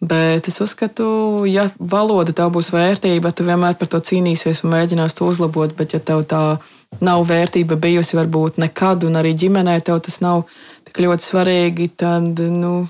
Bet 0.00 0.48
es 0.48 0.56
uzskatu, 0.64 1.44
ja 1.46 1.68
valoda 1.78 2.32
tev 2.32 2.48
būs 2.56 2.72
vērtība, 2.72 3.30
tu 3.36 3.44
vienmēr 3.44 3.76
par 3.76 3.92
to 3.92 4.00
cīnīsies 4.00 4.64
un 4.64 4.72
mēģinās 4.72 5.20
to 5.20 5.28
uzlabot. 5.28 5.76
Bet, 5.76 5.92
ja 5.92 6.00
tev 6.00 6.24
tā 6.24 6.56
nav 7.00 7.24
vērtība 7.28 7.78
bijusi 7.80 8.18
varbūt 8.18 8.60
nekad, 8.62 9.06
un 9.08 9.16
arī 9.20 9.32
ģimenē 9.38 9.78
tev 9.84 10.02
tas 10.04 10.20
nav 10.24 10.44
tik 10.86 11.00
ļoti 11.04 11.28
svarīgi, 11.28 11.88
tad 12.02 12.42
nu, 12.52 12.86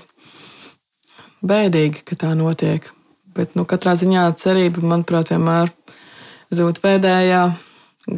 bēdīgi, 1.45 2.03
ka 2.07 2.17
tā 2.19 2.33
notiek. 2.37 2.89
Bet 3.33 3.55
nu, 3.57 3.65
katrā 3.65 3.95
ziņā 3.97 4.27
cerība, 4.37 4.83
manuprāt, 4.85 5.31
vienmēr 5.33 5.71
zūd 6.53 6.81
pēdējā. 6.83 7.45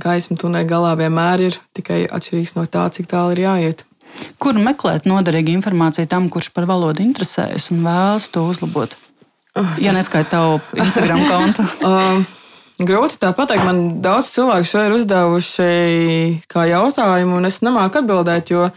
Gaisma 0.02 0.36
tunelī 0.42 0.66
galā 0.68 0.96
vienmēr 0.98 1.46
ir 1.46 1.60
tikai 1.78 2.06
atšķirīgs 2.10 2.56
no 2.58 2.66
tā, 2.66 2.88
cik 2.92 3.08
tālu 3.12 3.36
ir 3.36 3.44
jāiet. 3.46 3.86
Kur 4.42 4.58
meklēt 4.58 5.06
noderīgu 5.10 5.54
informāciju 5.54 6.10
tam, 6.10 6.30
kurš 6.32 6.50
par 6.56 6.66
valodu 6.70 7.04
interesējas 7.04 7.70
un 7.76 7.84
vēlas 7.86 8.32
to 8.34 8.48
uzlabot? 8.50 8.96
Oh, 9.56 9.62
tas... 9.62 9.84
Ja 9.84 9.94
neskaita 9.96 10.32
tavu 10.36 10.58
Instagram 10.82 11.22
kontu. 11.30 11.68
uh, 11.86 12.26
Grūti 12.76 13.15
tā 13.21 13.32
pateikt. 13.32 13.63
Man 13.63 14.01
daudz 14.03 14.34
cilvēku 14.34 14.67
šo 14.67 14.84
ir 14.84 14.95
uzdevuši 14.97 15.67
kā 16.51 16.65
jautājumu, 16.67 17.39
un 17.39 17.47
es 17.47 17.61
nemāku 17.63 18.01
atbildēt, 18.01 18.51
jo 18.51 18.67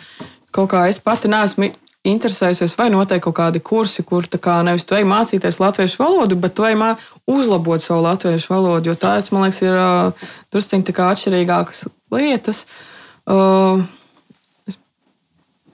kaut 0.54 0.70
kā 0.70 0.84
es 0.90 1.00
pati 1.02 1.30
neesmu 1.32 1.72
interesējusies, 2.06 2.76
vai 2.78 2.88
noteikti 2.94 3.26
kaut 3.26 3.36
kādi 3.40 3.62
kursi, 3.64 4.04
kur 4.06 4.28
kā 4.30 4.60
nevis 4.66 4.86
tu 4.86 4.94
ej 4.94 5.04
mācīties 5.08 5.58
latviešu 5.58 5.98
valodu, 6.04 6.38
bet 6.38 6.54
tu 6.54 6.64
ej 6.68 6.78
uzlabot 7.26 7.82
savu 7.82 8.06
latviešu 8.06 8.54
valodu, 8.54 8.92
jo 8.92 8.94
tās, 8.94 9.32
man 9.34 9.48
liekas, 9.48 9.60
ir 9.66 9.76
drusciņi 10.54 10.94
atšķirīgākas 10.94 11.88
lietas. 12.14 12.64
Uh, 13.28 13.82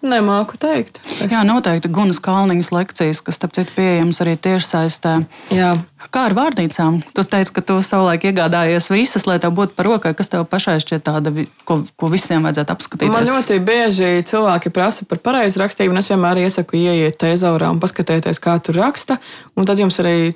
Nemāku 0.05 0.59
teikt. 0.61 1.01
Es... 1.17 1.33
Jā, 1.33 1.41
noteikti 1.49 1.89
Gunas 1.93 2.21
Kalniņas 2.23 2.71
lekcijas, 2.75 3.23
kas, 3.25 3.39
starp 3.39 3.55
citu, 3.57 3.73
pieejamas 3.77 4.21
arī 4.21 4.35
tiešsaistē. 4.37 5.15
Jā. 5.55 5.71
Kā 6.13 6.27
ar 6.29 6.37
vārnīcām? 6.37 7.01
Tu 7.17 7.25
teici, 7.33 7.55
ka 7.57 7.65
tu 7.65 7.79
savulaik 7.81 8.27
iegādājies 8.29 8.91
visas, 8.93 9.25
lai 9.25 9.39
tev 9.41 9.55
būtu 9.57 9.73
par 9.79 9.89
rokai. 9.89 10.13
Kas 10.19 10.29
tev 10.33 10.45
pašai 10.51 10.77
šķiet 10.85 11.07
tāda, 11.09 11.33
ko, 11.65 11.81
ko 11.97 12.13
visiem 12.13 12.45
vajadzētu 12.45 12.77
apskatīt? 12.77 13.13
Man 13.15 13.25
ļoti 13.31 13.59
bieži 13.65 14.13
cilvēki 14.29 14.75
prasa 14.77 15.09
par 15.09 15.25
pareizrakstību, 15.25 15.97
un 15.97 16.05
es 16.05 16.13
vienmēr 16.13 16.45
iesaku 16.45 16.79
ieiet 16.85 17.17
tezaurā 17.25 17.73
un 17.73 17.81
paskatieties, 17.81 18.43
kā 18.45 18.59
tur 18.61 18.83
raksta. 18.85 19.17
Un 19.57 19.65
tad 19.65 19.81
jums 19.81 19.97
arī 20.05 20.35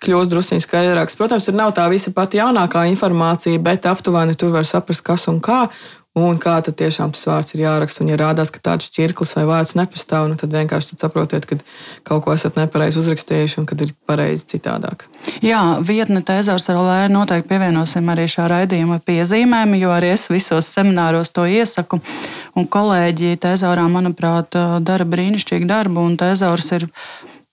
kļūst 0.00 0.32
druskuļi 0.32 0.64
skaidrāks. 0.64 1.16
Protams, 1.18 1.46
tur 1.46 1.56
nav 1.58 1.74
tā 1.76 1.84
visa 1.92 2.12
pati 2.16 2.40
jaunākā 2.40 2.86
informācija, 2.88 3.60
bet 3.60 3.88
aptuveni 3.88 4.36
tur 4.38 4.54
var 4.54 4.64
saprast, 4.68 5.04
kas 5.04 5.28
un 5.28 5.42
kā 5.44 5.66
un 6.18 6.38
kā 6.42 6.56
tad 6.64 6.74
tiešām 6.80 7.12
tas 7.14 7.22
vārds 7.28 7.54
ir 7.54 7.62
jāraksta. 7.62 8.02
Un, 8.02 8.10
ja 8.10 8.18
rādās, 8.18 8.50
ka 8.50 8.62
tāds 8.62 8.90
čirklis 8.90 9.30
vai 9.36 9.44
vārds 9.46 9.76
nepastāv, 9.78 10.26
nu, 10.30 10.38
tad 10.40 10.50
vienkārši 10.54 10.92
tad 10.92 11.04
saprotiet, 11.06 11.46
ka 11.46 11.58
kaut 12.06 12.24
ko 12.24 12.34
esat 12.34 12.58
nepareizi 12.58 12.98
uzrakstījuši 12.98 13.60
un 13.62 13.68
kad 13.70 13.84
ir 13.84 13.94
pareizi 14.10 14.48
citādāk. 14.56 15.06
Jā, 15.44 15.62
vietne 15.86 16.24
Tēzārs 16.26 16.66
ar 16.72 16.82
Lēnu 16.82 17.20
noteikti 17.20 17.52
pievienosim 17.52 18.10
arī 18.10 18.26
šā 18.30 18.48
raidījuma 18.50 18.98
piezīmēm, 19.06 19.78
jo 19.78 19.94
arī 19.94 20.14
es 20.16 20.26
visos 20.32 20.70
semināros 20.74 21.30
to 21.36 21.46
iesaku. 21.46 22.00
Un 22.58 22.66
kolēģi 22.66 23.36
Tēzārā, 23.40 23.86
manuprāt, 23.92 24.58
dara 24.82 25.06
brīnišķīgu 25.06 25.70
darbu, 25.70 26.02
un 26.10 26.18
Tēzārs 26.18 26.72
ir 26.80 26.90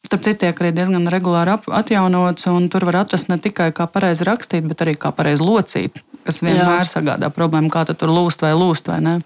Starp 0.07 0.23
citu, 0.23 0.39
tiek 0.45 0.59
arī 0.61 0.69
diezgan 0.71 1.09
regulāri 1.11 1.51
atjaunots, 1.51 2.45
un 2.47 2.69
tur 2.71 2.85
var 2.87 3.01
atrast 3.01 3.27
ne 3.27 3.35
tikai 3.43 3.73
kā 3.75 3.89
pareizi 3.91 4.23
rakstīt, 4.23 4.63
bet 4.69 4.79
arī 4.85 4.93
kā 4.95 5.11
pareizi 5.11 5.43
locīt, 5.43 5.99
kas 6.23 6.39
vienmēr 6.45 6.85
Jā. 6.85 6.91
sagādā 6.93 7.27
problēmu, 7.35 7.67
kā 7.73 7.83
tur 7.89 8.13
lūst 8.15 8.45
vai 8.45 8.53
lūst 8.55 8.87
vai 8.87 9.01
ne. 9.03 9.17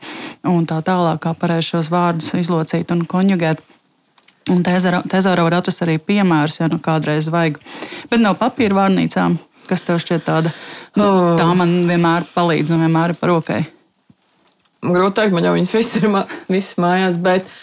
Un 0.49 0.65
tā 0.65 0.79
tālāk, 0.81 1.21
kā 1.21 1.35
pareizi 1.37 1.75
šos 1.75 1.91
vārdus 1.93 2.33
izlocīt 2.39 2.89
un 2.95 3.05
konjugēt. 3.05 3.61
Un 4.49 4.65
tezāra 4.65 5.45
var 5.45 5.59
atrast 5.59 5.85
arī 5.85 5.99
piemērus, 6.01 6.63
ja 6.63 6.71
nu 6.71 6.81
kādreiz 6.81 7.29
vajag. 7.29 7.61
Bet 8.09 8.25
no 8.25 8.33
papīra 8.39 8.79
vārnīcām, 8.81 9.37
kas 9.69 9.85
tev 9.85 10.01
šķiet 10.01 10.25
tāda, 10.25 10.49
nu, 10.97 11.05
oh. 11.05 11.33
tā 11.37 11.45
man 11.53 11.83
vienmēr 11.85 12.25
palīdz 12.33 12.73
un 12.73 12.87
vienmēr 12.87 13.13
ir 13.13 13.21
par 13.21 13.35
rokai. 13.35 13.61
Grūti 14.81 15.19
teikt, 15.19 15.37
man 15.37 15.45
jau 15.45 15.53
viņas 15.53 15.75
visas 15.77 16.01
ir 16.01 16.09
visas 16.49 16.73
mājās, 16.81 17.21
bet 17.21 17.53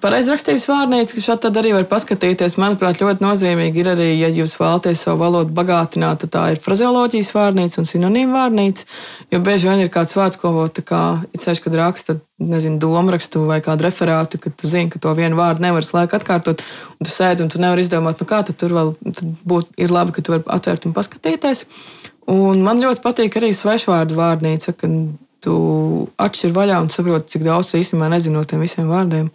Pareizrakstības 0.00 0.64
vārnīca, 0.70 1.16
ka 1.16 1.22
šādi 1.24 1.50
arī 1.60 1.72
var 1.74 1.84
paskatīties. 1.90 2.54
Manuprāt, 2.60 3.00
ļoti 3.02 3.24
nozīmīgi 3.24 3.82
ir 3.82 3.88
arī, 3.92 4.08
ja 4.20 4.28
jūs 4.32 4.54
vēlaties 4.60 5.02
savu 5.04 5.20
valodu 5.20 5.52
bagātināt, 5.56 6.22
tad 6.22 6.32
tā 6.32 6.42
ir 6.52 6.60
frazeoloģijas 6.62 7.32
vārnīca 7.34 7.80
un 7.82 7.88
sinonīma 7.88 8.38
vārnīca. 8.38 8.86
Jo 9.34 9.40
bieži 9.44 9.68
vien 9.68 9.82
ir 9.82 9.90
kāds 9.92 10.14
vārds, 10.16 10.38
ko 10.40 10.52
kā, 10.86 11.02
ceļš, 11.44 11.62
kad 11.64 11.76
raksta, 11.80 12.16
nezinu, 12.42 12.78
domārakstu 12.82 13.42
vai 13.48 13.58
kādu 13.64 13.88
referātu, 13.88 14.40
kad 14.42 14.56
tu 14.56 14.70
zini, 14.70 14.90
ka 14.92 15.02
to 15.02 15.12
vienu 15.18 15.36
vārdu 15.40 15.66
nevar 15.66 15.84
slēgt 15.86 16.16
atkārtot, 16.20 16.62
un 16.98 17.08
tu 17.08 17.12
sēdi 17.12 17.44
un 17.44 17.52
tu 17.52 17.60
nevari 17.62 17.84
izdomāt, 17.84 18.22
nu 18.22 18.28
kā 18.28 18.40
tad 18.46 18.58
tur 18.62 18.72
vēl 18.78 18.94
būt, 19.48 19.74
ir 19.82 19.92
labi, 19.92 20.14
ka 20.14 20.24
tu 20.24 20.36
vari 20.36 20.46
atvērt 20.56 20.88
un 20.88 20.96
paskatīties. 20.96 21.66
Un 22.32 22.62
man 22.62 22.80
ļoti 22.80 23.02
patīk 23.02 23.36
arī 23.40 23.50
svešvārdu 23.56 24.16
vārnīca, 24.16 24.76
kad 24.78 24.96
tu 25.42 25.54
atšķir 26.22 26.52
vaļā 26.54 26.78
un 26.84 26.90
saproti, 26.92 27.34
cik 27.34 27.44
daudz 27.46 27.72
īstenībā 27.78 28.08
nezinu 28.12 28.38
no 28.38 28.44
tiem 28.48 28.62
visiem 28.62 28.88
vārdiem. 28.90 29.28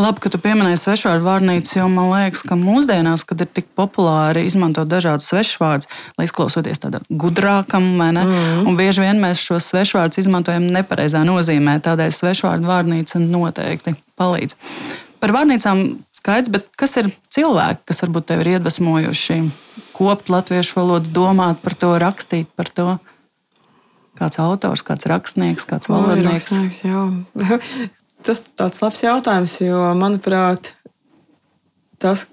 Labi, 0.00 0.22
ka 0.24 0.32
tu 0.32 0.40
pieminēji 0.42 0.80
svešvārdu 0.80 1.26
vārnīcu, 1.26 1.74
jo 1.78 1.88
man 1.92 2.08
liekas, 2.14 2.42
ka 2.48 2.56
mūsdienās, 2.58 3.26
kad 3.28 3.44
ir 3.44 3.50
tik 3.52 3.68
populāri 3.78 4.46
izmantot 4.48 4.88
dažādas 4.90 5.28
svešvārdus, 5.30 5.90
lai 6.18 6.28
izklausoties 6.28 6.80
tādam 6.82 7.04
gudrākam, 7.10 7.90
mm. 8.00 8.64
un 8.64 8.78
bieži 8.80 9.04
vien 9.04 9.20
mēs 9.22 9.42
šos 9.44 9.68
svešvārdus 9.74 10.24
izmantojam 10.24 10.70
nepareizā 10.72 11.22
nozīmē, 11.28 11.76
tādēļ 11.84 12.16
svešvārdu 12.16 12.70
vārnīca 12.70 13.20
noteikti 13.26 13.98
palīdz. 14.20 14.56
Par 15.20 15.34
vārnīcām 15.36 15.84
skaidrs, 16.16 16.52
bet 16.52 16.70
kas 16.80 16.96
ir 17.00 17.10
cilvēki, 17.32 17.84
kas 17.90 18.00
varbūt 18.06 18.30
tevi 18.32 18.46
ir 18.46 18.54
iedvesmojuši 18.54 19.42
kopt 20.00 20.32
latviešu 20.32 20.78
valodu, 20.80 21.12
domāt 21.12 21.60
par 21.60 21.76
to, 21.76 21.92
rakstīt 22.00 22.48
par 22.56 22.72
to? 22.72 22.88
Kāds 24.20 24.36
autors, 24.42 24.82
kāds 24.84 25.08
rakstnieks, 25.08 25.64
kāds 25.68 25.88
valodnieks? 25.88 26.52
Tas 28.26 28.42
ir 28.42 28.50
tāds 28.60 28.82
labs 28.84 29.00
jautājums, 29.00 29.54
jo, 29.64 29.78
manuprāt, 29.96 30.74
tas, 31.96 32.26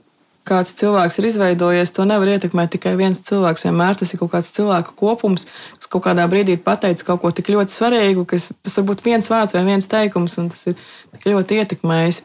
kāds 0.47 0.73
cilvēks 0.79 1.19
ir 1.19 1.27
izveidojies, 1.29 1.93
to 1.95 2.03
nevar 2.07 2.27
ietekmēt 2.33 2.73
tikai 2.75 2.93
viens 2.99 3.21
cilvēks. 3.23 3.63
Vienmēr 3.69 3.95
tas 3.99 4.11
ir 4.11 4.19
kaut 4.19 4.33
kāds 4.33 4.51
cilvēku 4.55 4.97
kopums, 4.99 5.47
kas 5.79 5.91
kaut 5.91 6.03
kādā 6.09 6.27
brīdī 6.31 6.57
ir 6.57 6.63
pateicis 6.65 7.07
kaut 7.07 7.23
ko 7.23 7.31
tik 7.35 7.53
ļoti 7.55 7.71
svarīgu, 7.71 8.27
ka 8.27 8.39
tas 8.39 8.79
var 8.79 8.87
būt 8.91 9.05
viens 9.07 9.31
vārds 9.31 9.55
vai 9.55 9.63
viens 9.67 9.91
teikums, 9.91 10.37
un 10.43 10.51
tas 10.51 10.67
ir 10.67 10.75
tik 11.15 11.27
ļoti 11.31 11.61
ietekmējis. 11.63 12.21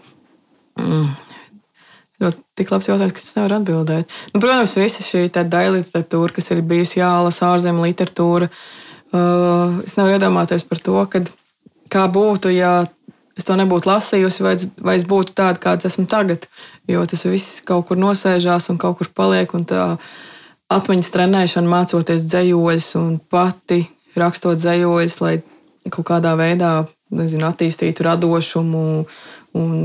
Mm. 0.83 1.11
Ļoti 2.23 2.47
tik 2.59 2.71
labs 2.75 2.91
jautājums, 2.91 3.15
ka 3.15 3.23
es 3.23 3.35
nevaru 3.39 3.59
atbildēt. 3.59 4.15
Nu, 4.35 4.43
protams, 4.43 4.79
visa 4.79 5.07
šī 5.07 5.29
daļa 5.35 5.77
literatūra, 5.79 6.35
kas 6.35 6.51
ir 6.55 6.67
bijusi 6.67 7.03
jālasa 7.03 7.55
ārzemju 7.55 7.91
literatūra, 7.91 8.51
Uh, 8.51 8.92
es 9.13 9.97
nevaru 9.99 10.17
iedomāties 10.17 10.65
par 10.69 10.81
to, 10.81 10.97
kad, 11.13 11.31
kā 11.93 12.07
būtu, 12.13 12.53
ja 12.55 12.83
es 13.39 13.47
to 13.49 13.57
nebūtu 13.57 13.91
lasījusi, 13.91 14.45
vai, 14.45 14.55
vai 14.81 14.97
es 15.01 15.07
būtu 15.09 15.35
tāda, 15.37 15.61
kāda 15.61 15.89
esmu 15.89 16.07
tagad. 16.11 16.47
Jo 16.91 17.05
tas 17.09 17.25
viss 17.29 17.63
kaut 17.67 17.89
kur 17.89 18.01
nosēžās 18.01 18.71
un 18.73 18.81
kaut 18.81 19.01
kur 19.01 19.13
paliek. 19.15 19.53
Atmiņas 20.73 21.13
trenēšana, 21.13 21.69
mācoties 21.69 22.25
dzējoļus 22.31 22.95
un 23.01 23.19
pati 23.33 23.83
rakstot 24.17 24.61
dzējoļus, 24.61 25.19
lai 25.25 25.35
kaut 25.91 26.07
kādā 26.09 26.33
veidā 26.39 26.73
nezinu, 27.13 27.45
attīstītu 27.51 28.07
radošumu. 28.09 28.87
Un 29.61 29.77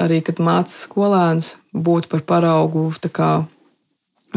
arī, 0.00 0.20
kad 0.26 0.42
mācās 0.44 0.84
skolēns, 0.84 1.54
būt 1.72 2.10
par 2.12 2.24
paraugu 2.28 2.90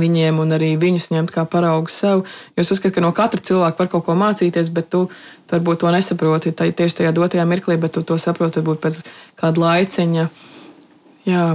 viņiem 0.02 0.42
un 0.44 0.56
arī 0.58 0.74
viņus 0.80 1.10
ņemt 1.14 1.34
kā 1.36 1.46
paraugu 1.50 1.92
sev. 1.94 2.26
Jo 2.56 2.66
es 2.66 2.74
uzskatu, 2.74 2.96
ka 2.98 3.06
no 3.06 3.14
katra 3.16 3.42
cilvēka 3.42 3.84
var 3.84 3.92
kaut 3.94 4.06
ko 4.08 4.18
mācīties, 4.18 4.74
bet 4.76 4.92
tu, 4.94 5.06
tu 5.46 5.58
varbūt 5.58 5.84
to 5.84 5.94
nesaproti 5.94 6.54
tā, 6.58 6.70
tieši 6.72 7.02
tajā 7.02 7.16
dotajā 7.18 7.48
mirklī, 7.50 7.80
bet 7.82 7.96
tu 7.98 8.06
to 8.06 8.20
saproti 8.22 8.62
varbūt 8.62 8.84
pēc 8.86 9.02
kāda 9.40 9.66
laiciņa. 9.66 10.30
Jā. 11.28 11.48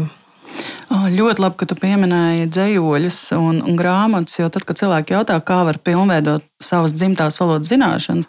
Ļoti 0.92 1.40
labi, 1.40 1.56
ka 1.56 1.66
tu 1.70 1.76
pieminēji 1.78 2.50
dzējoļus 2.52 3.18
un, 3.38 3.62
un 3.64 3.76
grāmatas, 3.78 4.36
jo 4.36 4.48
tad, 4.52 4.66
kad 4.68 4.76
cilvēki 4.76 5.14
jautā, 5.14 5.38
kā 5.40 5.62
var 5.64 5.78
pilnveidot 5.80 6.44
savas 6.60 6.92
dzimtās 6.98 7.38
valodas 7.40 7.70
zināšanas, 7.72 8.28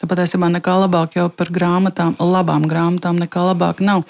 tad 0.00 0.10
patiesībā 0.10 0.48
nekā 0.56 0.74
labāk 0.82 1.14
jau 1.20 1.28
par 1.30 1.52
grāmatām, 1.54 2.16
labām 2.18 2.66
grāmatām, 2.70 3.20
nekā 3.22 3.44
labāk 3.52 3.84
nav. 3.86 4.02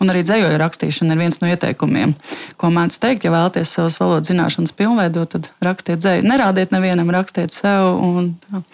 Un 0.00 0.12
arī 0.12 0.24
dzējoļu 0.24 0.60
rakstīšana 0.64 1.12
ir 1.12 1.24
viens 1.26 1.42
no 1.42 1.52
ieteikumiem, 1.52 2.16
ko 2.56 2.72
mēdz 2.72 3.00
teikt. 3.02 3.28
Ja 3.28 3.34
vēlaties 3.34 3.76
savas 3.76 4.00
valodas 4.00 4.32
zināšanas 4.32 4.72
pilnveidot, 4.78 5.36
tad 5.36 5.50
rakstiet 5.60 6.00
dzēju. 6.00 6.24
Nerādiet 6.32 6.72
nevienam, 6.72 7.12
rakstiet 7.12 7.52
sev. 7.52 7.92
Un, 8.00 8.32
tā. 8.48 8.64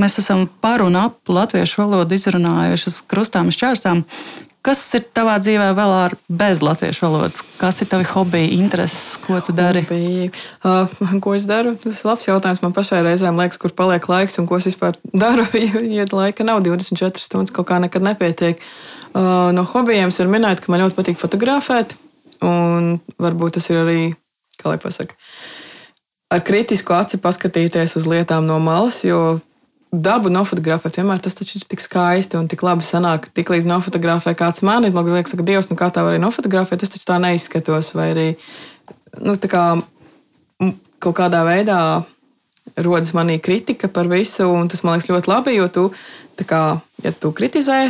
Mēs 0.00 0.16
esam 0.22 0.46
par 0.64 0.80
un 0.80 0.96
ap 0.96 1.28
latviešu 1.28 1.82
valodu 1.82 2.16
izrunājuši 2.16 2.92
krustām 3.10 3.50
šķērsām. 3.52 4.06
Kas 4.60 4.82
ir 4.92 5.06
tavā 5.16 5.38
dzīvē 5.40 5.70
vēl 5.72 5.92
ar 5.96 6.14
bez 6.28 6.60
latviešu 6.60 7.06
valodas? 7.06 7.38
Kas 7.56 7.78
ir 7.80 7.88
tavi 7.88 8.04
hobiji, 8.10 8.58
intereses, 8.58 9.14
ko 9.24 9.38
tu 9.40 9.54
dari? 9.56 9.80
Hobiji. 9.86 10.26
Uh, 10.60 11.14
ko 11.24 11.32
es 11.32 11.46
daru? 11.48 11.72
Tas 11.80 12.02
ir 12.02 12.10
labs 12.10 12.28
jautājums. 12.28 12.60
Man 12.60 12.74
pašai 12.76 13.00
reizēm 13.06 13.40
liekas, 13.40 13.56
kur 13.62 13.72
paliek 13.72 14.04
laiks 14.10 14.36
un 14.42 14.48
ko 14.50 14.58
es 14.60 14.68
vispār 14.68 14.98
daru. 15.24 15.46
Ja, 15.88 16.04
laika 16.12 16.44
nav 16.44 16.60
24 16.66 17.24
stundas, 17.24 17.54
kaut 17.56 17.70
kā 17.72 17.80
nekad 17.80 18.04
nepietiek. 18.04 18.60
Uh, 19.14 19.48
no 19.56 19.64
hobijiem 19.64 20.12
var 20.12 20.32
minēt, 20.36 20.60
ka 20.60 20.72
man 20.72 20.84
ļoti 20.84 20.98
patīk 20.98 21.20
fotografēt. 21.22 21.96
Un 22.44 22.98
varbūt 23.20 23.56
tas 23.56 23.72
ir 23.72 23.80
arī, 23.80 24.00
kā 24.60 24.68
lai 24.68 24.80
pasakā, 24.80 25.16
ar 26.36 26.44
kritisku 26.44 26.94
aci 26.96 27.20
paskatīties 27.20 27.96
uz 27.96 28.06
lietām 28.08 28.44
no 28.48 28.60
malas, 28.60 29.02
jo 29.08 29.40
dabu 29.90 30.30
nofotografēt 30.30 31.00
vienmēr 31.00 31.20
tas 31.22 31.34
ir 31.42 31.64
tik 31.66 31.82
skaisti 31.82 32.38
un 32.38 32.46
tik 32.50 32.62
labi 32.62 32.86
sanāk. 32.86 33.26
Tik 33.34 33.50
līdz 33.50 33.66
nofotografē 33.70 34.34
kāds 34.38 34.62
mani, 34.66 34.92
man 34.94 35.08
liekas, 35.10 35.34
ka 35.34 35.46
Dievs, 35.46 35.70
nu 35.70 35.78
kā 35.78 35.90
tā 35.90 36.04
var 36.06 36.14
arī 36.14 36.22
nofotografēt, 36.22 36.84
es 36.84 36.94
taču 36.94 37.08
tā 37.10 37.18
neizskatos. 37.22 37.92
Vai 37.98 38.10
arī 38.14 38.26
nu, 39.18 39.34
kā, 39.34 39.64
kaut 41.02 41.16
kādā 41.18 41.42
veidā 41.48 41.80
rodas 42.78 43.10
manī 43.16 43.40
kritika 43.42 43.90
par 43.90 44.08
visu, 44.10 44.46
un 44.46 44.70
tas 44.70 44.84
man 44.86 44.98
liekas 44.98 45.10
ļoti 45.10 45.32
labi, 45.32 45.56
jo 45.58 45.66
tu, 45.74 45.88
kā, 46.46 46.62
ja 47.02 47.12
tu 47.12 47.32
kritizē, 47.34 47.80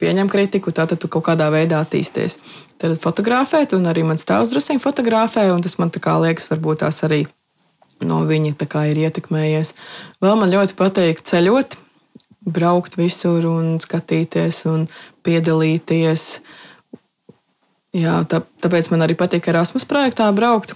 pieņem 0.00 0.30
kritiku, 0.32 0.72
tad 0.72 0.96
tu 0.96 1.10
kaut 1.12 1.26
kādā 1.28 1.50
veidā 1.52 1.82
attīsties. 1.84 2.38
Tad 2.80 2.96
fotografēt, 3.02 3.76
un 3.76 3.84
arī 3.90 4.06
mans 4.08 4.24
tēvs 4.24 4.54
druskuļi 4.54 4.80
fotografē, 4.80 5.50
un 5.52 5.60
tas 5.60 5.76
man 5.76 5.92
liekas, 5.92 6.48
varbūt 6.48 6.86
tās 6.86 7.04
arī 7.04 7.26
no 8.06 8.22
viņa 8.28 8.54
ir 8.90 9.02
ietekmējies. 9.06 9.74
Vēl 10.22 10.36
man 10.40 10.52
ļoti 10.52 10.76
patīk 10.78 11.22
ceļot, 11.26 11.76
braukt 12.46 12.96
visur 12.96 13.44
un 13.46 13.78
skatīties 13.80 14.64
un 14.70 14.86
piedalīties. 15.24 16.40
jā, 17.92 18.20
tā, 18.24 18.42
tāpēc 18.62 18.90
man 18.90 19.02
arī 19.02 19.16
patīk 19.18 19.48
Erasmus 19.48 19.84
projektā 19.84 20.30
braukt. 20.32 20.74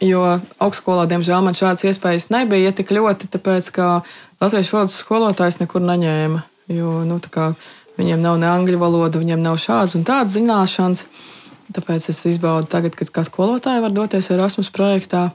Jo 0.00 0.42
augstskolā, 0.60 1.06
diemžēl, 1.08 1.40
man 1.40 1.56
šādas 1.56 1.86
iespējas 1.88 2.28
nebija 2.28 2.74
tik 2.76 2.90
ļoti, 2.92 3.30
tāpēc 3.32 3.70
ka 3.72 3.86
latviešu 4.42 4.76
valodas 4.76 4.98
skolotājs 5.00 5.56
nekur 5.62 5.80
neņēma. 5.80 6.42
Jo, 6.68 7.00
nu, 7.08 7.16
kā, 7.32 7.54
viņiem 7.96 8.20
nav 8.20 8.36
ne 8.42 8.50
angļu 8.50 8.82
valoda, 8.82 9.22
viņiem 9.22 9.40
nav 9.40 9.56
šādas 9.62 9.96
un 9.96 10.04
tādas 10.04 10.36
zināšanas. 10.36 11.06
Tāpēc 11.72 12.10
es 12.12 12.20
izbaudu 12.28 12.68
tagad, 12.70 12.94
kad 12.98 13.08
kā 13.10 13.24
skolotāja 13.26 13.80
var 13.82 13.94
doties 13.94 14.28
Erasmus 14.30 14.68
projektā. 14.74 15.30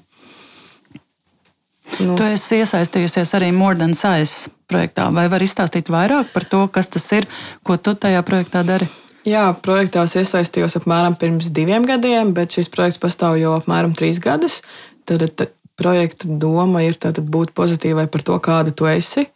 Nu. 2.00 2.16
Tu 2.16 2.24
esi 2.32 2.62
iesaistījusies 2.62 3.34
arī 3.38 3.52
More 3.56 3.76
Than 3.78 3.94
Size 3.98 4.52
projektā. 4.72 5.10
Vai 5.14 5.28
var 5.32 5.44
izstāstīt 5.44 5.92
vairāk 5.92 6.32
par 6.34 6.48
to, 6.48 6.66
kas 6.72 6.89
tas 6.94 7.08
ir, 7.18 7.28
ko 7.68 7.76
tu 7.78 7.94
tajā 7.94 8.22
projektā 8.28 8.64
dari? 8.68 8.88
Jā, 9.28 9.52
projektā 9.62 10.08
es 10.08 10.16
iesaistījos 10.18 10.80
apmēram 10.80 11.18
pirms 11.20 11.52
diviem 11.54 11.84
gadiem, 11.86 12.32
bet 12.34 12.56
šis 12.56 12.72
projekts 12.74 13.02
pastāv 13.02 13.38
jau 13.42 13.54
apmēram 13.60 13.94
trīs 13.98 14.18
gadus. 14.24 14.62
Tad, 15.06 15.28
tad 15.38 15.54
projekta 15.78 16.30
doma 16.42 16.82
ir 16.86 16.98
būt 16.98 17.54
pozitīvai 17.58 18.08
par 18.10 18.26
to, 18.26 18.39
kāda 18.39 18.74
tu 18.74 18.89
esi. 18.89 19.28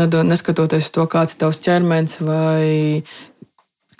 Neskatoties 0.00 0.88
to, 0.94 1.04
kāds 1.10 1.34
ir 1.34 1.42
tavs 1.42 1.60
ķermenis 1.60 2.22
vai 2.24 3.02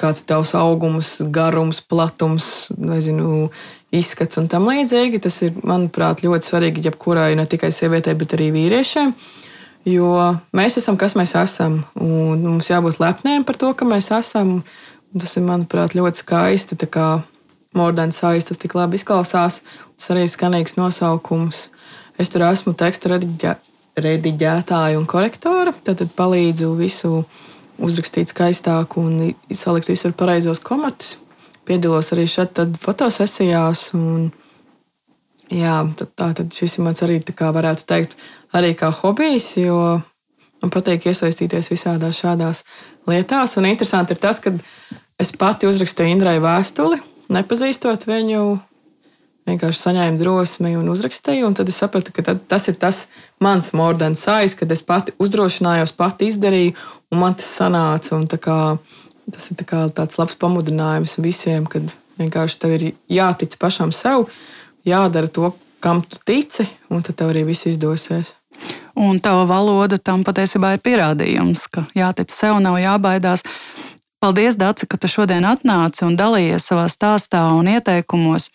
kāds 0.01 0.23
ir 0.23 0.31
tavs 0.31 0.55
augums, 0.57 1.19
garums, 1.29 1.83
platums, 1.85 2.71
nezinu, 2.79 3.51
izskats 3.95 4.39
un 4.41 4.49
tam 4.51 4.69
līdzīgi. 4.71 5.21
Tas 5.23 5.41
ir, 5.47 5.57
manuprāt, 5.67 6.25
ļoti 6.25 6.51
svarīgi 6.53 6.87
jebkurai 6.89 7.33
ne 7.39 7.47
tikai 7.51 7.73
sievietei, 7.75 8.17
bet 8.19 8.37
arī 8.37 8.51
vīriešiem. 8.55 9.15
Jo 9.89 10.13
mēs 10.57 10.77
esam, 10.77 10.99
kas 11.01 11.17
mēs 11.17 11.33
esam, 11.41 11.81
un 11.97 12.43
mums 12.45 12.69
jābūt 12.69 13.01
lepniem 13.01 13.47
par 13.49 13.57
to, 13.61 13.73
ka 13.75 13.89
mēs 13.89 14.11
esam. 14.17 14.61
Tas 15.11 15.35
ir, 15.37 15.47
manuprāt, 15.47 15.97
ļoti 15.99 16.23
skaisti. 16.23 16.79
Mordens 17.75 18.19
Sāļs 18.19 18.49
tas 18.49 18.59
tik 18.59 18.75
labi 18.75 18.99
izklausās. 18.99 19.61
Tas 19.95 20.11
arī 20.11 20.25
ir 20.27 20.33
skanīgs 20.33 20.75
nosaukums. 20.79 21.69
Es 22.19 22.33
tur 22.33 22.43
esmu 22.49 22.75
teksta 22.79 23.13
rediģē, 23.15 23.55
rediģētāja 24.03 24.99
un 24.99 25.07
korektora. 25.11 25.73
Tad 25.87 26.03
palīdzu 26.19 26.73
visu 26.79 27.25
uzrakstīt 27.81 28.35
skaistāk 28.35 28.99
un 29.01 29.31
salikt 29.55 29.91
visu 29.91 30.11
ar 30.11 30.17
pareizos 30.19 30.61
komatus. 30.63 31.19
Piedalos 31.71 32.11
arī 32.15 32.27
šeit 32.27 32.59
fotosesijās. 32.83 33.85
Un, 33.95 34.31
jā, 35.55 35.77
tad, 35.99 36.15
tā 36.19 36.31
tad 36.41 36.57
šis 36.57 36.79
ir 36.79 36.87
mans 36.87 37.03
arī, 37.07 37.21
kā 37.23 37.53
varētu 37.55 37.87
teikt, 37.87 38.17
arī 38.59 38.73
kā 38.79 38.91
hobijs, 39.01 39.53
jo 39.63 39.79
man 40.61 40.73
patīk 40.75 41.07
iesaistīties 41.11 41.71
visādās 41.71 42.19
šādās 42.21 42.65
lietās. 43.11 43.55
Un 43.61 43.71
interesanti 43.71 44.17
ir 44.17 44.23
tas, 44.23 44.43
ka 44.43 44.53
es 45.21 45.31
pati 45.39 45.71
uzrakstīju 45.71 46.17
Indrai 46.17 46.41
vēstuli, 46.43 46.99
nepazīstot 47.31 48.09
viņu, 48.11 48.43
vienkārši 49.49 49.81
saņēmu 49.81 50.21
drosmi 50.21 50.75
un 50.79 50.89
uzrakstīju. 50.93 51.47
Un 51.49 51.57
tad 51.57 51.71
es 51.71 51.79
sapratu, 51.81 52.15
ka 52.15 52.35
tas 52.35 52.69
ir 52.71 52.79
tas 52.81 53.05
mans 53.43 53.73
mordens 53.77 54.25
sais, 54.27 54.57
kad 54.59 54.73
es 54.73 54.83
pati 54.87 55.15
uzdrošinājos, 55.23 55.95
pati 55.99 56.31
izdarīju, 56.31 56.75
un 57.13 57.23
man 57.23 57.37
tas 57.39 57.51
sanāca. 57.61 58.15
Un 58.19 58.29
tā 58.31 58.41
kā, 58.43 58.59
tas 59.35 59.51
ir 59.51 59.59
tā 59.61 59.85
tāds 59.95 60.19
labs 60.21 60.37
pamudinājums 60.41 61.19
visiem, 61.23 61.67
kad 61.71 61.95
vienkārši 62.21 62.61
tev 62.61 62.77
ir 62.77 62.87
jātic 63.11 63.57
pašam 63.61 63.93
sev, 63.95 64.29
jādara 64.87 65.31
to, 65.31 65.53
kam 65.81 66.03
tu 66.05 66.21
tici, 66.25 66.69
un 66.93 67.05
tad 67.05 67.19
tev 67.21 67.33
arī 67.33 67.47
viss 67.49 67.69
izdosies. 67.71 68.35
Un 69.01 69.21
tava 69.23 69.47
valoda 69.49 69.97
tam 69.97 70.25
patiesībā 70.27 70.75
ir 70.75 70.83
pierādījums, 70.85 71.65
ka 71.73 71.87
jātic 71.97 72.33
sev, 72.35 72.59
nav 72.61 72.77
jābaidās. 72.83 73.47
Paldies, 74.21 74.59
Dārci, 74.61 74.85
ka 74.85 74.99
tu 75.01 75.09
šodien 75.09 75.47
atnāci 75.49 76.03
un 76.05 76.13
dalījies 76.13 76.67
savā 76.69 76.85
stāstā 76.93 77.41
un 77.57 77.71
ieteikumos. 77.73 78.51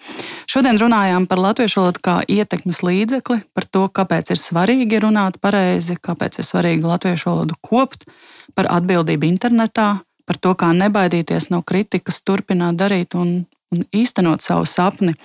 Šodien 0.46 0.78
runājām 0.78 1.26
par 1.26 1.42
latviešu 1.42 1.80
valodu 1.82 2.04
kā 2.06 2.20
ietekmes 2.30 2.84
līdzekli, 2.86 3.40
par 3.58 3.66
to, 3.66 3.88
kāpēc 3.90 4.30
ir 4.36 4.38
svarīgi 4.38 5.02
runāt 5.02 5.40
pareizi, 5.42 5.98
kāpēc 5.98 6.38
ir 6.38 6.46
svarīgi 6.46 6.86
latviešu 6.86 7.32
valodu 7.32 7.58
kopt, 7.66 8.06
par 8.54 8.70
atbildību 8.78 9.26
internetā, 9.26 10.05
par 10.26 10.40
to, 10.42 10.54
kā 10.58 10.74
nebaidīties 10.76 11.50
no 11.54 11.62
kritikas, 11.66 12.22
turpināt 12.26 12.80
darīt 12.82 13.18
un, 13.18 13.44
un 13.74 13.84
īstenot 13.96 14.46
savu 14.46 14.68
sapni. 14.70 15.16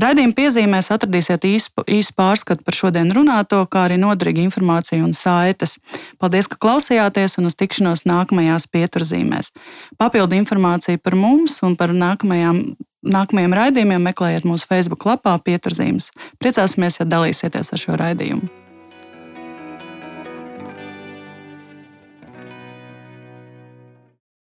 Raidījuma 0.00 0.34
piezīmēs 0.34 0.88
atradīsiet 0.94 1.44
īsu 1.44 2.14
pārskatu 2.16 2.64
par 2.64 2.76
šodien 2.76 3.12
runāto, 3.14 3.60
kā 3.70 3.84
arī 3.86 3.98
noderīgu 4.00 4.42
informāciju 4.46 5.04
un 5.04 5.12
saites. 5.16 5.76
Paldies, 6.18 6.48
ka 6.48 6.58
klausījāties 6.60 7.38
un 7.38 7.50
uz 7.50 7.58
tikšanos 7.60 8.06
nākamajās 8.08 8.66
pieturzīmēs. 8.72 9.52
Papildu 10.00 10.40
informāciju 10.40 11.02
par 11.04 11.18
mums 11.20 11.60
un 11.66 11.76
par 11.78 11.94
nākamajām, 11.94 12.64
nākamajiem 13.04 13.56
raidījumiem 13.60 14.10
meklējiet 14.10 14.48
mūsu 14.48 14.72
Facebook 14.72 15.06
lapā 15.12 15.36
pieturzīmes. 15.44 16.10
Priecāsimies, 16.42 17.02
ja 17.02 17.10
dalīsieties 17.16 17.74
ar 17.76 17.86
šo 17.86 18.00
raidījumu. 18.00 18.63